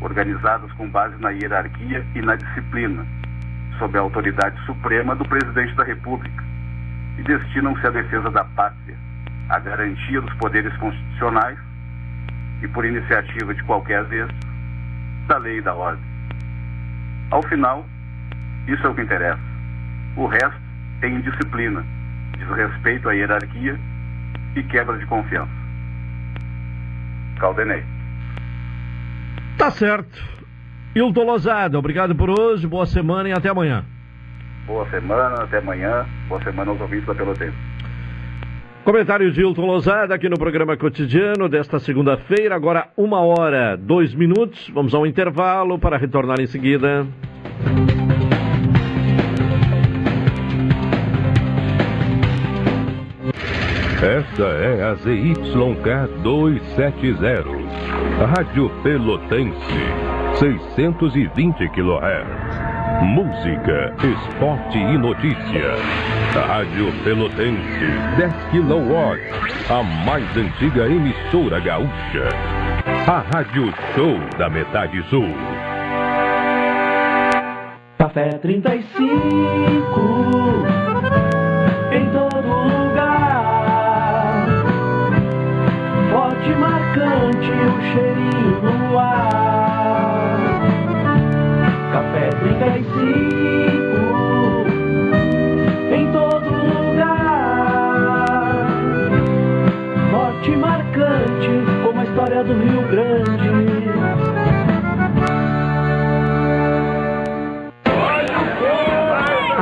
organizadas 0.00 0.72
com 0.72 0.88
base 0.88 1.20
na 1.20 1.30
hierarquia 1.30 2.04
e 2.14 2.22
na 2.22 2.36
disciplina, 2.36 3.04
sob 3.78 3.98
a 3.98 4.00
autoridade 4.00 4.58
suprema 4.64 5.14
do 5.14 5.28
presidente 5.28 5.74
da 5.74 5.84
República 5.84 6.44
e 7.18 7.22
destinam-se 7.22 7.86
à 7.86 7.90
defesa 7.90 8.30
da 8.30 8.44
pátria, 8.44 8.96
à 9.48 9.58
garantia 9.58 10.20
dos 10.20 10.34
poderes 10.34 10.74
constitucionais 10.76 11.58
e, 12.62 12.68
por 12.68 12.84
iniciativa 12.84 13.54
de 13.54 13.62
qualquer 13.64 14.04
desses, 14.04 14.34
da 15.26 15.38
lei 15.38 15.58
e 15.58 15.62
da 15.62 15.74
ordem. 15.74 16.04
Ao 17.30 17.42
final, 17.42 17.86
isso 18.66 18.86
é 18.86 18.90
o 18.90 18.94
que 18.94 19.02
interessa. 19.02 19.40
O 20.16 20.26
resto 20.26 20.60
é 21.02 21.08
indisciplina, 21.08 21.84
desrespeito 22.38 23.08
à 23.08 23.12
hierarquia 23.12 23.78
e 24.56 24.62
quebra 24.64 24.98
de 24.98 25.06
confiança. 25.06 25.52
Caldenei. 27.38 27.84
Tá 29.56 29.70
certo. 29.70 30.38
Hilton 30.94 31.24
Lozada, 31.24 31.78
obrigado 31.78 32.14
por 32.14 32.30
hoje, 32.30 32.66
boa 32.66 32.86
semana 32.86 33.28
e 33.28 33.32
até 33.32 33.48
amanhã. 33.48 33.84
Boa 34.66 34.88
semana, 34.90 35.42
até 35.42 35.58
amanhã. 35.58 36.04
Boa 36.28 36.42
semana 36.42 36.70
aos 36.70 36.80
ouvintes 36.80 37.06
da 37.06 37.14
Pelotense. 37.14 37.56
Comentário 38.88 39.30
de 39.30 39.42
Hilton 39.42 39.66
Lozada 39.66 40.14
aqui 40.14 40.30
no 40.30 40.38
programa 40.38 40.74
cotidiano 40.74 41.46
desta 41.46 41.78
segunda-feira, 41.78 42.56
agora 42.56 42.88
uma 42.96 43.20
hora, 43.20 43.76
dois 43.76 44.14
minutos. 44.14 44.70
Vamos 44.72 44.94
ao 44.94 45.06
intervalo 45.06 45.78
para 45.78 45.98
retornar 45.98 46.40
em 46.40 46.46
seguida. 46.46 47.06
Esta 54.02 54.44
é 54.44 54.82
a 54.82 54.94
ZYK 54.94 56.22
270, 56.22 58.24
Rádio 58.24 58.70
Pelotense. 58.82 59.58
620 60.38 61.68
kHz. 61.68 63.02
Música, 63.02 63.94
esporte 64.02 64.78
e 64.78 64.96
notícia. 64.96 65.74
Rádio 66.34 66.92
Pelotense, 67.04 67.86
10 68.16 68.32
kW. 68.50 68.94
A 69.70 69.82
mais 69.82 70.36
antiga 70.36 70.86
emissora 70.86 71.58
gaúcha. 71.60 72.28
A 73.06 73.24
Rádio 73.34 73.72
Show 73.94 74.18
da 74.38 74.48
Metade 74.50 75.02
Sul. 75.08 75.34
Café 77.98 78.30
35 78.38 79.08
em 81.92 82.06
todo 82.10 82.36
lugar. 82.46 83.44
Forte, 86.10 86.50
marcante, 86.50 87.50
o 87.50 87.80
cheirinho 87.92 88.60
no 88.62 88.98
ar. 88.98 89.47
Do 102.44 102.52
Rio 102.54 102.82
Grande. 102.88 103.47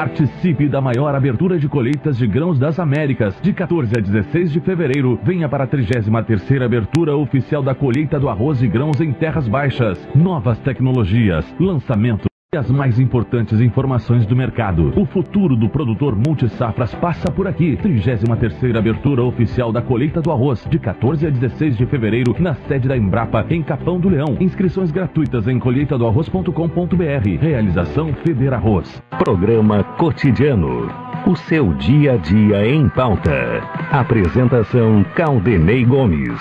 Participe 0.00 0.66
da 0.66 0.80
maior 0.80 1.14
abertura 1.14 1.58
de 1.58 1.68
colheitas 1.68 2.16
de 2.16 2.26
grãos 2.26 2.58
das 2.58 2.78
Américas. 2.78 3.38
De 3.42 3.52
14 3.52 3.92
a 3.98 4.00
16 4.00 4.50
de 4.50 4.58
fevereiro, 4.58 5.20
venha 5.22 5.46
para 5.46 5.64
a 5.64 5.68
33ª 5.68 6.64
abertura 6.64 7.14
oficial 7.14 7.62
da 7.62 7.74
colheita 7.74 8.18
do 8.18 8.30
arroz 8.30 8.62
e 8.62 8.66
grãos 8.66 8.98
em 8.98 9.12
terras 9.12 9.46
baixas. 9.46 9.98
Novas 10.14 10.58
tecnologias, 10.60 11.44
lançamento 11.60 12.29
as 12.52 12.68
mais 12.68 12.98
importantes 12.98 13.60
informações 13.60 14.26
do 14.26 14.34
mercado. 14.34 14.92
O 15.00 15.06
futuro 15.06 15.54
do 15.54 15.68
produtor 15.68 16.16
multisafras 16.16 16.92
passa 16.96 17.30
por 17.30 17.46
aqui. 17.46 17.76
33ª 17.76 18.76
abertura 18.76 19.22
oficial 19.22 19.70
da 19.70 19.80
colheita 19.80 20.20
do 20.20 20.32
arroz, 20.32 20.66
de 20.68 20.76
14 20.76 21.28
a 21.28 21.30
16 21.30 21.76
de 21.76 21.86
fevereiro, 21.86 22.34
na 22.40 22.56
sede 22.66 22.88
da 22.88 22.96
Embrapa, 22.96 23.46
em 23.48 23.62
Capão 23.62 24.00
do 24.00 24.08
Leão. 24.08 24.36
Inscrições 24.40 24.90
gratuitas 24.90 25.46
em 25.46 25.60
colheitadoarroz.com.br. 25.60 27.38
Realização 27.40 28.12
Feder 28.14 28.52
Arroz. 28.52 29.00
Programa 29.16 29.84
Cotidiano. 29.84 30.88
O 31.28 31.36
seu 31.36 31.72
dia 31.74 32.14
a 32.14 32.16
dia 32.16 32.66
em 32.66 32.88
pauta. 32.88 33.60
Apresentação 33.92 35.04
Caldenei 35.14 35.84
Gomes. 35.84 36.40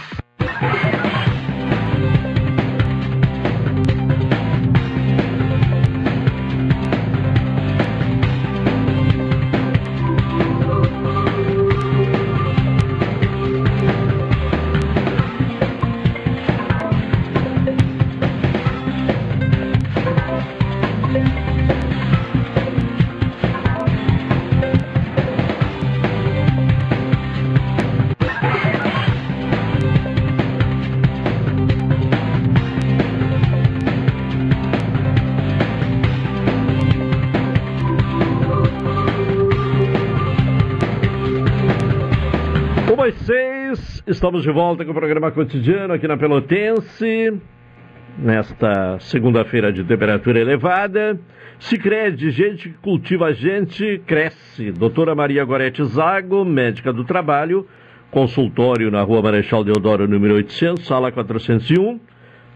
Estamos 44.29 44.43
de 44.43 44.51
volta 44.51 44.85
com 44.85 44.91
o 44.91 44.93
programa 44.93 45.31
cotidiano 45.31 45.91
aqui 45.91 46.07
na 46.07 46.15
Pelotense, 46.15 47.33
nesta 48.15 48.99
segunda-feira 48.99 49.73
de 49.73 49.83
temperatura 49.83 50.39
elevada. 50.39 51.19
Sicredi, 51.57 52.29
gente 52.29 52.69
que 52.69 52.77
cultiva 52.77 53.29
a 53.29 53.33
gente, 53.33 53.99
cresce. 54.05 54.71
Doutora 54.71 55.15
Maria 55.15 55.43
Gorete 55.43 55.83
Zago, 55.83 56.45
médica 56.45 56.93
do 56.93 57.03
trabalho, 57.03 57.65
consultório 58.11 58.91
na 58.91 59.01
rua 59.01 59.19
Marechal 59.23 59.63
Deodoro, 59.63 60.07
número 60.07 60.35
800, 60.35 60.85
sala 60.85 61.11
401. 61.11 61.99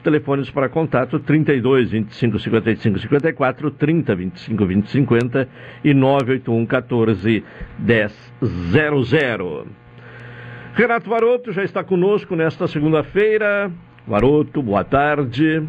Telefones 0.04 0.52
para 0.52 0.70
contato 0.70 1.18
32 1.18 1.90
25 1.90 2.38
55 2.38 3.00
54, 3.00 3.72
30 3.72 4.16
25 4.16 4.66
20 4.68 4.90
50 4.92 5.50
e 5.84 5.92
981 5.92 6.66
14 6.68 7.44
10 7.80 8.34
00. 8.44 9.83
Renato 10.76 11.08
Varoto 11.08 11.52
já 11.52 11.64
está 11.64 11.84
conosco 11.84 12.36
nesta 12.36 12.68
segunda-feira. 12.68 13.72
Varoto, 14.08 14.62
boa 14.64 14.84
tarde. 14.84 15.64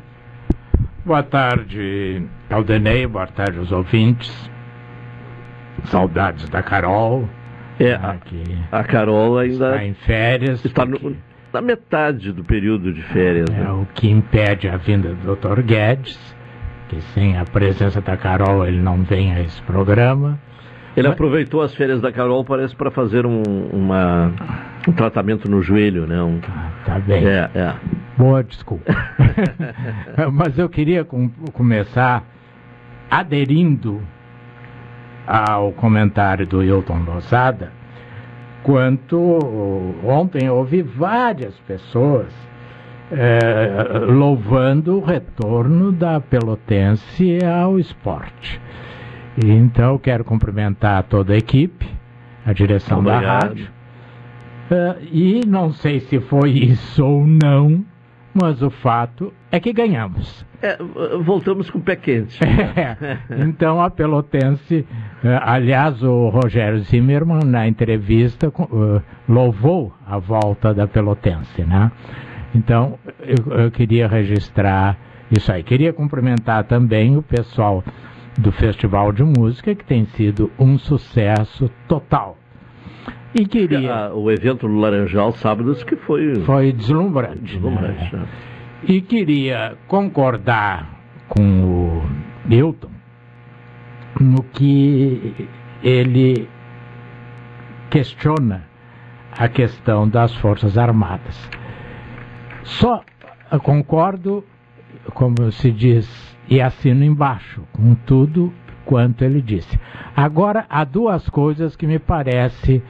Boa 1.05 1.23
tarde, 1.23 2.23
Aldenei, 2.49 3.07
boa 3.07 3.27
tarde 3.27 3.59
aos 3.59 3.71
ouvintes. 3.71 4.51
Saudades 5.85 6.49
da 6.49 6.63
Carol. 6.63 7.29
É, 7.79 7.93
a, 7.93 8.17
a 8.73 8.85
Carol 8.85 9.37
ainda 9.37 9.73
está 9.73 9.85
em 9.85 9.93
férias. 9.93 10.65
Está 10.65 10.87
no, 10.87 11.15
na 11.53 11.61
metade 11.61 12.33
do 12.33 12.43
período 12.43 12.91
de 12.91 13.03
férias. 13.03 13.51
É 13.51 13.53
né? 13.53 13.71
o 13.71 13.87
que 13.95 14.09
impede 14.09 14.67
a 14.67 14.79
vinda 14.79 15.13
do 15.13 15.37
Dr. 15.37 15.61
Guedes, 15.61 16.19
que 16.89 16.99
sem 17.13 17.37
a 17.37 17.45
presença 17.45 18.01
da 18.01 18.17
Carol 18.17 18.67
ele 18.67 18.81
não 18.81 19.03
vem 19.03 19.35
a 19.35 19.41
esse 19.43 19.61
programa. 19.65 20.41
Ele 20.97 21.09
Mas... 21.09 21.15
aproveitou 21.15 21.61
as 21.63 21.75
férias 21.75 22.01
da 22.01 22.13
Carol, 22.13 22.45
parece, 22.45 22.75
para 22.75 22.91
fazer 22.91 23.27
um, 23.27 23.43
uma, 23.73 24.33
um 24.87 24.93
tratamento 24.93 25.51
no 25.51 25.61
joelho, 25.63 26.07
né? 26.07 26.23
Um... 26.23 26.41
Tá 26.85 26.99
bem. 26.99 27.27
É, 27.27 27.51
é. 27.55 27.75
Boa 28.17 28.45
desculpa. 28.45 28.93
Mas 30.33 30.59
eu 30.59 30.69
queria 30.69 31.05
com, 31.05 31.29
começar 31.53 32.23
aderindo 33.11 34.01
ao 35.27 35.73
comentário 35.73 36.47
do 36.47 36.63
Hilton 36.63 37.03
Lozada, 37.07 37.73
quanto 38.63 39.19
ontem 40.05 40.49
houve 40.49 40.83
várias 40.83 41.55
pessoas 41.61 42.33
é, 43.11 43.99
louvando 44.07 44.99
o 44.99 45.05
retorno 45.05 45.93
da 45.93 46.21
Pelotense 46.21 47.39
ao 47.45 47.79
esporte. 47.79 48.61
Então, 49.43 49.99
quero 49.99 50.25
cumprimentar 50.25 51.03
toda 51.05 51.33
a 51.33 51.37
equipe, 51.37 51.89
a 52.45 52.53
direção 52.53 53.01
Obrigado. 53.01 53.23
da 53.23 53.29
rádio. 53.29 53.69
Uh, 54.71 55.05
e 55.13 55.41
não 55.47 55.73
sei 55.73 56.01
se 56.01 56.21
foi 56.21 56.51
isso 56.51 57.05
ou 57.05 57.27
não, 57.27 57.85
mas 58.33 58.63
o 58.63 58.71
fato 58.71 59.33
é 59.51 59.61
que 59.61 59.73
ganhamos. 59.73 60.45
É, 60.63 60.79
voltamos 61.23 61.69
com 61.69 61.79
o 61.79 61.83
pé 61.83 61.97
quente. 61.97 62.41
É, 62.43 63.19
então 63.45 63.81
a 63.83 63.91
Pelotense, 63.91 64.87
uh, 65.23 65.29
aliás, 65.43 66.03
o 66.03 66.29
Rogério 66.31 66.79
Zimmermann, 66.81 67.45
na 67.45 67.69
entrevista, 67.69 68.49
uh, 68.49 69.03
louvou 69.29 69.93
a 70.07 70.19
volta 70.19 70.73
da 70.73 70.87
Pelotense, 70.87 71.63
né? 71.63 71.93
Então, 72.55 72.99
eu, 73.21 73.65
eu 73.65 73.71
queria 73.71 74.09
registrar 74.09 74.97
isso 75.31 75.53
aí. 75.53 75.63
Queria 75.63 75.93
cumprimentar 75.93 76.65
também 76.65 77.17
o 77.17 77.23
pessoal 77.23 77.83
do 78.39 78.53
Festival 78.53 79.13
de 79.13 79.23
Música, 79.23 79.75
que 79.75 79.85
tem 79.85 80.07
sido 80.07 80.51
um 80.59 80.79
sucesso 80.79 81.71
total. 81.89 82.37
E 83.35 83.47
queria. 83.47 84.07
Ah, 84.07 84.15
o 84.15 84.31
evento 84.31 84.69
do 84.69 84.75
Laranjal, 84.75 85.33
sábados, 85.33 85.83
que 85.83 85.97
foi. 85.97 86.37
Foi 86.43 86.73
deslumbrante. 86.73 87.41
deslumbrante 87.41 88.15
né? 88.15 88.27
E 88.87 89.01
queria 89.01 89.77
concordar 89.89 91.01
com 91.29 91.43
o 91.43 92.03
Newton 92.47 92.91
no 94.21 94.43
que 94.43 95.49
ele 95.83 96.49
questiona 97.91 98.65
a 99.33 99.49
questão 99.49 100.09
das 100.09 100.35
Forças 100.37 100.79
Armadas. 100.79 101.51
Só 102.63 103.03
concordo, 103.63 104.45
como 105.13 105.51
se 105.51 105.71
diz, 105.71 106.34
e 106.49 106.61
assino 106.61 107.05
embaixo, 107.05 107.63
com 107.73 107.95
tudo 107.95 108.53
quanto 108.85 109.25
ele 109.25 109.41
disse. 109.41 109.79
Agora, 110.17 110.67
há 110.69 110.85
duas 110.85 111.29
coisas 111.29 111.75
que 111.75 111.87
me 111.87 111.99
parece 111.99 112.83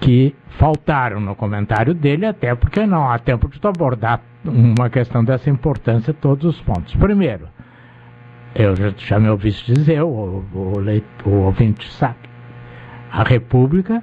que 0.00 0.34
faltaram 0.50 1.20
no 1.20 1.34
comentário 1.34 1.92
dele, 1.92 2.26
até 2.26 2.54
porque 2.54 2.86
não 2.86 3.10
há 3.10 3.18
tempo 3.18 3.48
de 3.48 3.58
abordar 3.66 4.20
uma 4.44 4.88
questão 4.88 5.24
dessa 5.24 5.50
importância 5.50 6.14
todos 6.14 6.44
os 6.56 6.60
pontos. 6.62 6.94
Primeiro, 6.94 7.48
eu 8.54 8.74
já, 8.74 8.92
já 8.96 9.20
me 9.20 9.28
ouvi 9.28 9.50
dizer, 9.50 10.02
o, 10.02 10.08
o, 10.08 10.44
o, 10.54 11.28
o 11.28 11.32
ouvinte 11.44 11.90
sabe, 11.92 12.28
a 13.10 13.22
República 13.22 14.02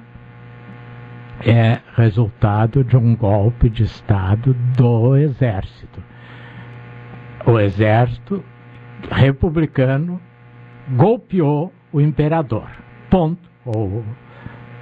é 1.44 1.78
resultado 1.96 2.82
de 2.82 2.96
um 2.96 3.14
golpe 3.14 3.68
de 3.68 3.82
Estado 3.82 4.54
do 4.76 5.16
Exército. 5.16 6.02
O 7.46 7.58
Exército 7.58 8.42
republicano 9.10 10.20
golpeou 10.96 11.72
o 11.92 12.00
imperador. 12.00 12.68
Ponto. 13.10 13.48
Ou, 13.64 14.04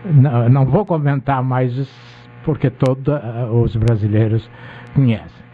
não, 0.05 0.49
não 0.49 0.67
vou 0.67 0.85
comentar 0.85 1.43
mais 1.43 1.75
porque 2.45 2.71
todos 2.71 3.09
uh, 3.09 3.53
os 3.53 3.75
brasileiros 3.75 4.49
conhecem. 4.95 5.45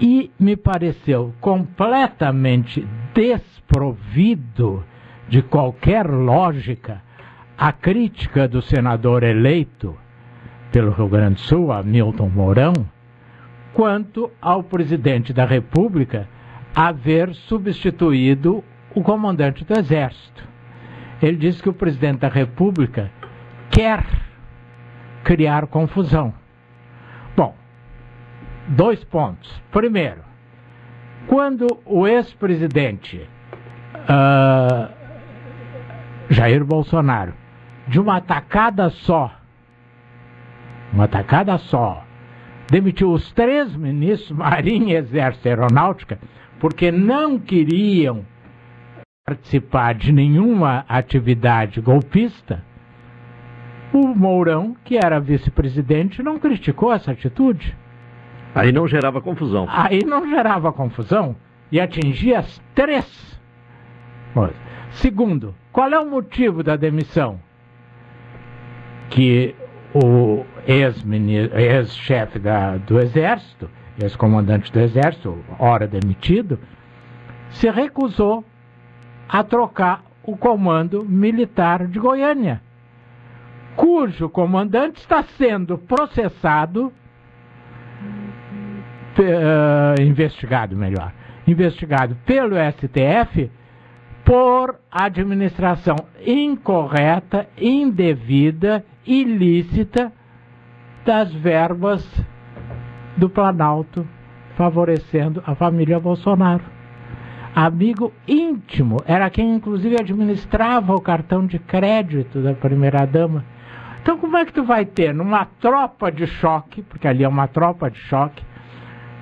E 0.00 0.30
me 0.38 0.56
pareceu 0.56 1.32
completamente 1.40 2.86
desprovido 3.14 4.82
de 5.28 5.42
qualquer 5.42 6.06
lógica 6.06 7.02
a 7.56 7.70
crítica 7.70 8.48
do 8.48 8.60
senador 8.60 9.22
eleito 9.22 9.94
pelo 10.72 10.90
Rio 10.90 11.08
Grande 11.08 11.34
do 11.34 11.40
Sul, 11.40 11.70
Hamilton 11.70 12.28
Mourão, 12.28 12.72
quanto 13.74 14.30
ao 14.40 14.62
presidente 14.62 15.32
da 15.32 15.44
República 15.44 16.28
haver 16.74 17.34
substituído 17.34 18.64
o 18.94 19.02
comandante 19.02 19.64
do 19.64 19.78
Exército. 19.78 20.42
Ele 21.20 21.36
disse 21.36 21.62
que 21.62 21.68
o 21.68 21.74
presidente 21.74 22.20
da 22.20 22.28
República 22.28 23.10
quer 23.70 24.04
criar 25.22 25.66
confusão. 25.66 26.34
Bom, 27.36 27.54
dois 28.68 29.02
pontos. 29.04 29.62
Primeiro, 29.70 30.20
quando 31.26 31.66
o 31.84 32.06
ex-presidente 32.06 33.28
uh, 33.96 34.92
Jair 36.28 36.64
Bolsonaro, 36.64 37.34
de 37.86 38.00
uma 38.00 38.20
tacada 38.20 38.90
só, 38.90 39.30
uma 40.92 41.06
tacada 41.08 41.56
só, 41.58 42.04
demitiu 42.70 43.12
os 43.12 43.30
três 43.32 43.74
ministros, 43.74 44.30
Marinha, 44.36 44.98
Exército 44.98 45.46
e 45.46 45.50
Aeronáutica, 45.50 46.18
porque 46.62 46.92
não 46.92 47.40
queriam 47.40 48.24
participar 49.26 49.96
de 49.96 50.12
nenhuma 50.12 50.84
atividade 50.88 51.80
golpista, 51.80 52.64
o 53.92 54.06
Mourão, 54.14 54.76
que 54.84 54.96
era 54.96 55.18
vice-presidente, 55.18 56.22
não 56.22 56.38
criticou 56.38 56.92
essa 56.92 57.10
atitude. 57.10 57.76
Aí 58.54 58.70
não 58.70 58.86
gerava 58.86 59.20
confusão. 59.20 59.66
Aí 59.68 60.04
não 60.06 60.30
gerava 60.30 60.72
confusão 60.72 61.34
e 61.72 61.80
atingia 61.80 62.38
as 62.38 62.62
três. 62.76 63.42
Segundo, 64.90 65.56
qual 65.72 65.90
é 65.90 65.98
o 65.98 66.08
motivo 66.08 66.62
da 66.62 66.76
demissão? 66.76 67.40
Que 69.10 69.52
o 69.92 70.44
ex-chefe 70.64 72.38
ex 72.38 72.82
do 72.86 73.00
Exército, 73.00 73.68
ex-comandante 74.00 74.72
do 74.72 74.80
Exército, 74.80 75.38
ora 75.58 75.86
demitido, 75.86 76.58
se 77.50 77.70
recusou 77.70 78.44
a 79.28 79.42
trocar 79.44 80.02
o 80.22 80.36
comando 80.36 81.04
militar 81.04 81.86
de 81.86 81.98
Goiânia, 81.98 82.60
cujo 83.76 84.28
comandante 84.28 85.00
está 85.00 85.22
sendo 85.22 85.78
processado, 85.78 86.92
uh, 89.18 90.00
investigado 90.00 90.76
melhor, 90.76 91.12
investigado 91.46 92.16
pelo 92.24 92.56
STF 92.56 93.50
por 94.24 94.76
administração 94.90 95.96
incorreta, 96.24 97.48
indevida, 97.58 98.84
ilícita 99.04 100.12
das 101.04 101.32
verbas 101.34 102.06
do 103.16 103.28
Planalto, 103.28 104.06
favorecendo 104.56 105.42
a 105.46 105.54
família 105.54 105.98
Bolsonaro 105.98 106.62
amigo 107.54 108.12
íntimo, 108.26 108.96
era 109.06 109.28
quem 109.28 109.54
inclusive 109.54 109.96
administrava 109.96 110.94
o 110.94 111.00
cartão 111.00 111.46
de 111.46 111.58
crédito 111.58 112.40
da 112.40 112.54
primeira 112.54 113.06
dama. 113.06 113.44
Então 114.00 114.18
como 114.18 114.36
é 114.36 114.44
que 114.44 114.52
tu 114.52 114.64
vai 114.64 114.84
ter 114.84 115.14
numa 115.14 115.44
tropa 115.44 116.10
de 116.10 116.26
choque, 116.26 116.82
porque 116.82 117.06
ali 117.06 117.22
é 117.22 117.28
uma 117.28 117.46
tropa 117.46 117.90
de 117.90 117.98
choque, 117.98 118.42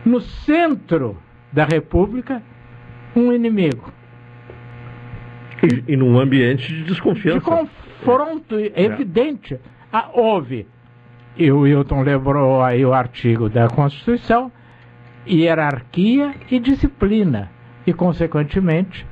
no 0.04 0.20
centro 0.20 1.18
da 1.52 1.64
República, 1.64 2.42
um 3.14 3.32
inimigo? 3.32 3.92
E, 5.62 5.92
e 5.92 5.96
num 5.96 6.18
ambiente 6.18 6.72
de 6.72 6.84
desconfiança. 6.84 7.40
De 7.40 7.44
confronto 7.44 8.56
é. 8.56 8.72
evidente. 8.76 9.60
Ah, 9.92 10.08
houve, 10.14 10.66
e 11.36 11.50
o 11.50 11.66
Hilton 11.66 12.02
lembrou 12.02 12.62
aí 12.62 12.84
o 12.84 12.92
artigo 12.92 13.48
da 13.48 13.68
Constituição, 13.68 14.50
hierarquia 15.26 16.34
e 16.50 16.58
disciplina 16.58 17.50
e, 17.86 17.92
consequentemente, 17.92 19.06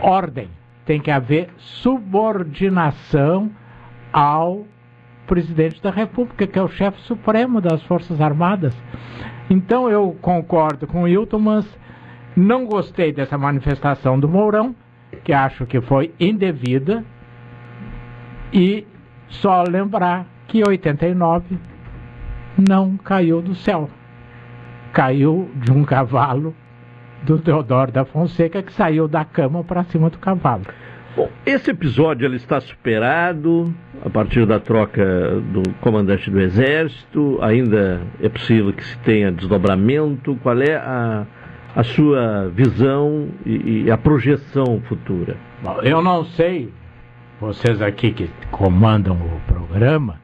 ordem. 0.00 0.48
Tem 0.84 1.00
que 1.00 1.10
haver 1.10 1.50
subordinação 1.56 3.50
ao 4.12 4.66
presidente 5.26 5.80
da 5.80 5.90
República, 5.90 6.46
que 6.46 6.58
é 6.58 6.62
o 6.62 6.68
chefe 6.68 7.00
supremo 7.02 7.60
das 7.60 7.82
Forças 7.84 8.20
Armadas. 8.20 8.76
Então 9.48 9.88
eu 9.88 10.16
concordo 10.20 10.86
com 10.86 11.02
o 11.02 11.08
Hilton, 11.08 11.38
mas 11.38 11.78
não 12.36 12.66
gostei 12.66 13.12
dessa 13.12 13.38
manifestação 13.38 14.18
do 14.18 14.28
Mourão, 14.28 14.74
que 15.24 15.32
acho 15.32 15.66
que 15.66 15.80
foi 15.80 16.12
indevida, 16.18 17.04
e 18.52 18.86
só 19.28 19.62
lembrar 19.62 20.26
que 20.50 20.66
89 20.66 21.56
não 22.68 22.96
caiu 22.96 23.40
do 23.40 23.54
céu, 23.54 23.88
caiu 24.92 25.48
de 25.54 25.70
um 25.70 25.84
cavalo 25.84 26.52
do 27.22 27.38
Teodoro 27.38 27.92
da 27.92 28.04
Fonseca 28.04 28.60
que 28.60 28.72
saiu 28.72 29.06
da 29.06 29.24
cama 29.24 29.62
para 29.62 29.84
cima 29.84 30.10
do 30.10 30.18
cavalo. 30.18 30.64
Bom, 31.16 31.28
esse 31.46 31.70
episódio 31.70 32.26
ele 32.26 32.34
está 32.34 32.60
superado 32.60 33.72
a 34.04 34.10
partir 34.10 34.44
da 34.44 34.58
troca 34.58 35.40
do 35.52 35.62
comandante 35.80 36.28
do 36.28 36.40
Exército. 36.40 37.38
Ainda 37.42 38.00
é 38.20 38.28
possível 38.28 38.72
que 38.72 38.84
se 38.84 38.98
tenha 38.98 39.30
desdobramento. 39.30 40.36
Qual 40.42 40.60
é 40.60 40.74
a, 40.74 41.26
a 41.76 41.82
sua 41.84 42.48
visão 42.48 43.28
e, 43.46 43.84
e 43.84 43.90
a 43.90 43.96
projeção 43.96 44.80
futura? 44.88 45.36
Bom, 45.62 45.80
eu 45.82 46.02
não 46.02 46.24
sei, 46.24 46.72
vocês 47.40 47.80
aqui 47.80 48.12
que 48.12 48.28
comandam 48.50 49.16
o 49.16 49.40
programa, 49.52 50.20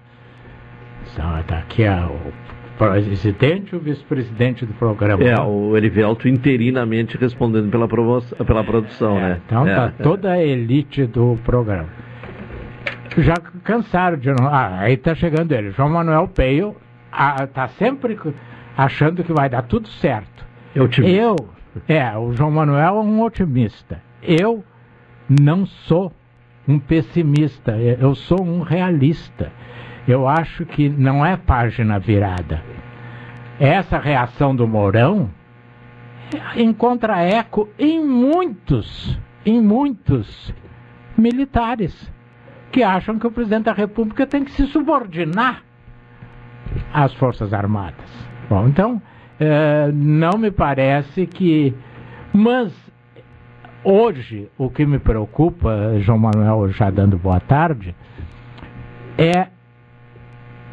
está 1.40 1.58
aqui 1.58 1.84
a, 1.84 2.06
o 2.06 2.32
presidente 2.76 3.74
ou 3.74 3.80
vice-presidente 3.80 4.66
do 4.66 4.74
programa? 4.74 5.22
É, 5.22 5.40
o 5.40 5.76
Erivelto 5.76 6.28
interinamente 6.28 7.16
respondendo 7.16 7.70
pela, 7.70 7.88
pela 7.88 8.64
produção, 8.64 9.16
é, 9.18 9.20
né? 9.20 9.40
Então 9.46 9.66
é, 9.66 9.74
tá 9.74 9.92
é. 9.98 10.02
toda 10.02 10.32
a 10.32 10.42
elite 10.42 11.06
do 11.06 11.38
programa. 11.44 11.88
Já 13.18 13.34
cansaram 13.64 14.18
de. 14.18 14.30
Ah, 14.30 14.80
aí 14.80 14.96
tá 14.96 15.14
chegando 15.14 15.52
ele. 15.52 15.70
João 15.70 15.88
Manuel 15.88 16.28
Peio 16.28 16.76
ah, 17.10 17.46
tá 17.46 17.68
sempre 17.68 18.18
achando 18.76 19.24
que 19.24 19.32
vai 19.32 19.48
dar 19.48 19.62
tudo 19.62 19.88
certo. 19.88 20.44
É 20.74 20.82
otimista. 20.82 21.16
Eu, 21.16 21.36
é, 21.88 22.16
o 22.16 22.34
João 22.34 22.50
Manuel 22.50 22.96
é 22.96 23.00
um 23.00 23.22
otimista. 23.22 24.02
Eu 24.22 24.62
não 25.28 25.64
sou 25.64 26.12
um 26.68 26.78
pessimista, 26.78 27.76
eu 27.78 28.14
sou 28.14 28.42
um 28.42 28.60
realista 28.60 29.52
eu 30.07 30.28
acho 30.28 30.64
que 30.64 30.88
não 30.88 31.24
é 31.24 31.36
página 31.36 31.98
virada. 31.98 32.62
Essa 33.59 33.98
reação 33.98 34.54
do 34.54 34.66
Mourão 34.68 35.30
encontra 36.57 37.22
eco 37.22 37.68
em 37.78 38.04
muitos, 38.04 39.18
em 39.44 39.61
muitos 39.61 40.52
militares. 41.16 42.12
que 42.70 42.82
acham 42.82 43.18
que 43.18 43.26
o 43.26 43.30
presidente 43.30 43.64
da 43.64 43.72
República 43.72 44.26
tem 44.26 44.44
que 44.44 44.50
se 44.50 44.66
subordinar 44.66 45.62
às 46.92 47.14
Forças 47.14 47.54
Armadas. 47.54 48.11
Bom, 48.50 48.68
então, 48.68 49.00
é, 49.40 49.90
não 49.92 50.38
me 50.38 50.50
parece 50.50 51.26
que. 51.26 51.74
Mas, 52.34 52.74
hoje, 53.82 54.50
o 54.59 54.68
que 54.68 54.84
me 54.84 54.98
preocupa, 54.98 55.98
João 56.00 56.18
Manuel 56.18 56.68
já 56.68 56.90
dando 56.90 57.16
boa 57.16 57.40
tarde, 57.40 57.94
é 59.16 59.48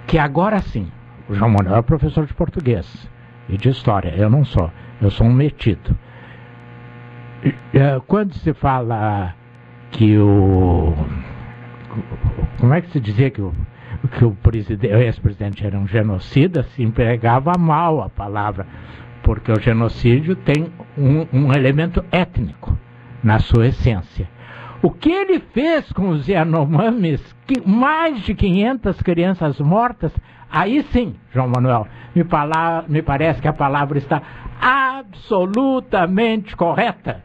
que 0.07 0.17
agora 0.17 0.59
sim, 0.59 0.91
o 1.29 1.33
João 1.33 1.51
Manuel 1.51 1.77
é 1.77 1.81
professor 1.81 2.25
de 2.25 2.33
português 2.33 3.09
e 3.49 3.57
de 3.57 3.69
história, 3.69 4.13
eu 4.15 4.29
não 4.29 4.43
sou, 4.43 4.71
eu 5.01 5.09
sou 5.09 5.27
um 5.27 5.33
metido. 5.33 5.97
É, 7.73 7.99
quando 8.07 8.33
se 8.35 8.53
fala 8.53 9.35
que 9.91 10.17
o. 10.17 10.93
Como 12.59 12.73
é 12.73 12.81
que 12.81 12.89
se 12.89 12.99
dizia 12.99 13.29
que 13.29 13.41
o, 13.41 13.53
que 14.17 14.25
o, 14.25 14.35
ex-presidente 14.97 15.65
era 15.65 15.77
um 15.77 15.87
genocida, 15.87 16.63
se 16.63 16.81
empregava 16.81 17.53
mal 17.57 18.01
a 18.01 18.09
palavra, 18.09 18.65
porque 19.21 19.51
o 19.51 19.59
genocídio 19.59 20.35
tem 20.35 20.67
um, 20.97 21.27
um 21.31 21.53
elemento 21.53 22.03
étnico 22.11 22.77
na 23.23 23.39
sua 23.39 23.67
essência. 23.67 24.27
O 24.83 24.91
que 24.91 25.09
ele 25.09 25.39
fez 25.39 25.89
com 25.93 26.09
os 26.09 26.27
Yanomamis, 26.27 27.21
que 27.47 27.65
mais 27.65 28.21
de 28.23 28.35
500 28.35 29.01
crianças 29.01 29.57
mortas, 29.61 30.11
aí 30.51 30.83
sim, 30.91 31.15
João 31.31 31.47
Manuel, 31.47 31.87
me, 32.13 32.25
pala, 32.25 32.83
me 32.89 33.01
parece 33.01 33.41
que 33.41 33.47
a 33.47 33.53
palavra 33.53 33.97
está 33.97 34.21
absolutamente 34.61 36.53
correta. 36.57 37.23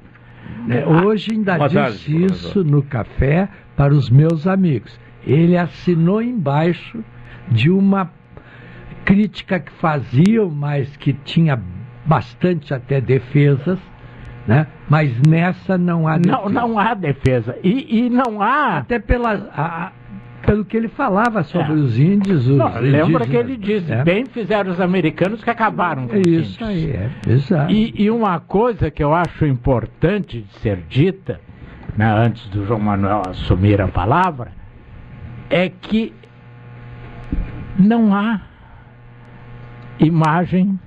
É, 0.70 0.86
hoje 0.86 1.32
ainda 1.32 1.56
Boa 1.56 1.68
disse 1.68 2.12
tarde, 2.12 2.24
isso 2.26 2.62
no 2.62 2.80
café 2.80 3.48
para 3.76 3.92
os 3.92 4.08
meus 4.08 4.46
amigos. 4.46 4.96
Ele 5.26 5.56
assinou 5.56 6.22
embaixo 6.22 7.02
de 7.48 7.70
uma 7.70 8.08
crítica 9.04 9.58
que 9.58 9.72
faziam, 9.72 10.48
mas 10.48 10.96
que 10.96 11.12
tinha 11.12 11.60
bastante 12.06 12.72
até 12.72 13.00
defesas, 13.00 13.80
né? 14.48 14.66
Mas 14.88 15.14
nessa 15.20 15.76
não 15.76 16.08
há 16.08 16.16
defesa. 16.16 16.38
Não, 16.38 16.48
não 16.48 16.78
há 16.78 16.94
defesa. 16.94 17.58
E, 17.62 18.06
e 18.06 18.08
não 18.08 18.40
há. 18.40 18.78
Até 18.78 18.98
pela, 18.98 19.34
a, 19.54 19.92
pelo 20.40 20.64
que 20.64 20.74
ele 20.74 20.88
falava 20.88 21.42
sobre 21.42 21.72
é. 21.72 21.74
os 21.74 21.98
índios. 21.98 22.48
Os 22.48 22.56
não, 22.56 22.80
lembra 22.80 23.26
que 23.26 23.36
ele 23.36 23.58
disse: 23.58 23.92
é. 23.92 24.02
bem 24.02 24.24
fizeram 24.24 24.72
os 24.72 24.80
americanos 24.80 25.44
que 25.44 25.50
acabaram 25.50 26.08
com 26.08 26.16
é 26.16 26.20
os 26.20 26.26
índios. 26.26 26.48
Isso 26.48 26.64
aí, 26.64 26.90
é. 26.90 27.10
Exato. 27.28 27.70
E, 27.70 27.92
e, 27.94 28.10
uma 28.10 28.40
coisa 28.40 28.90
que 28.90 29.04
eu 29.04 29.12
acho 29.14 29.44
importante 29.44 30.40
de 30.40 30.58
ser 30.60 30.78
dita, 30.88 31.38
né, 31.94 32.10
antes 32.10 32.48
do 32.48 32.64
João 32.64 32.80
Manuel 32.80 33.20
assumir 33.28 33.82
a 33.82 33.88
palavra, 33.88 34.52
é 35.50 35.68
que 35.68 36.14
não 37.78 38.14
há 38.14 38.40
imagem 40.00 40.80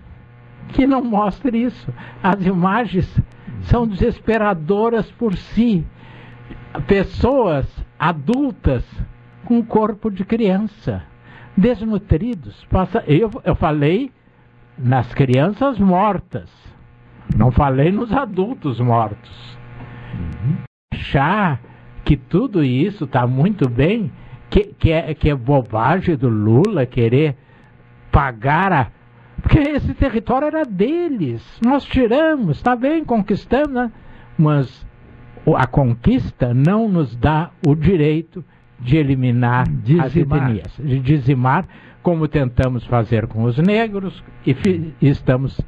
que 0.69 0.87
não 0.87 1.03
mostre 1.03 1.61
isso. 1.61 1.93
As 2.23 2.43
imagens 2.43 3.21
são 3.63 3.87
desesperadoras 3.87 5.09
por 5.11 5.35
si. 5.35 5.85
Pessoas 6.87 7.67
adultas 7.99 8.83
com 9.45 9.63
corpo 9.63 10.09
de 10.09 10.23
criança, 10.23 11.03
desnutridos. 11.55 12.65
Passa, 12.65 13.03
eu, 13.07 13.29
eu 13.43 13.55
falei 13.55 14.11
nas 14.77 15.13
crianças 15.13 15.77
mortas, 15.77 16.49
não 17.35 17.51
falei 17.51 17.91
nos 17.91 18.11
adultos 18.11 18.79
mortos. 18.79 19.57
Uhum. 20.13 20.57
Achar 20.93 21.61
que 22.03 22.17
tudo 22.17 22.63
isso 22.63 23.05
está 23.05 23.27
muito 23.27 23.69
bem, 23.69 24.11
que, 24.49 24.73
que, 24.77 24.91
é, 24.91 25.13
que 25.13 25.29
é 25.29 25.35
bobagem 25.35 26.15
do 26.15 26.29
Lula 26.29 26.85
querer 26.85 27.37
pagar 28.11 28.73
a 28.73 28.87
porque 29.41 29.59
esse 29.59 29.93
território 29.93 30.47
era 30.47 30.63
deles. 30.63 31.43
Nós 31.63 31.83
tiramos, 31.83 32.57
está 32.57 32.75
bem, 32.75 33.03
conquistamos, 33.03 33.73
né? 33.73 33.91
mas 34.37 34.85
a 35.55 35.65
conquista 35.67 36.53
não 36.53 36.87
nos 36.87 37.15
dá 37.15 37.51
o 37.65 37.75
direito 37.75 38.43
de 38.79 38.97
eliminar 38.97 39.67
dizimar. 39.69 40.05
as 40.05 40.15
etnias, 40.15 40.73
de 40.77 40.99
dizimar, 40.99 41.67
como 42.01 42.27
tentamos 42.27 42.85
fazer 42.85 43.27
com 43.27 43.43
os 43.43 43.57
negros 43.57 44.23
e, 44.45 44.55
e 45.01 45.09
estamos 45.09 45.59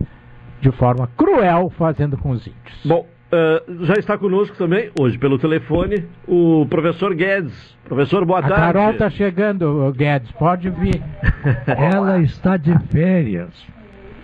de 0.62 0.72
forma 0.72 1.08
cruel 1.16 1.70
fazendo 1.72 2.18
com 2.18 2.32
os 2.32 2.46
índios. 2.48 2.82
Bom, 2.86 3.06
uh, 3.34 3.86
já 3.86 3.96
está 3.96 4.18
conosco 4.18 4.56
também, 4.56 4.92
hoje 5.00 5.18
pelo 5.18 5.40
telefone, 5.40 6.08
o 6.28 6.66
professor 6.70 7.14
Guedes. 7.16 7.74
Professor, 7.86 8.24
boa 8.26 8.40
a 8.40 8.42
tarde. 8.44 8.62
A 8.62 8.66
Carol 8.66 8.92
está 8.92 9.10
chegando, 9.10 9.92
Guedes, 9.96 10.32
pode 10.34 10.70
vir. 10.70 11.02
Ela 11.68 12.20
está 12.20 12.56
de 12.58 12.78
férias. 12.90 13.52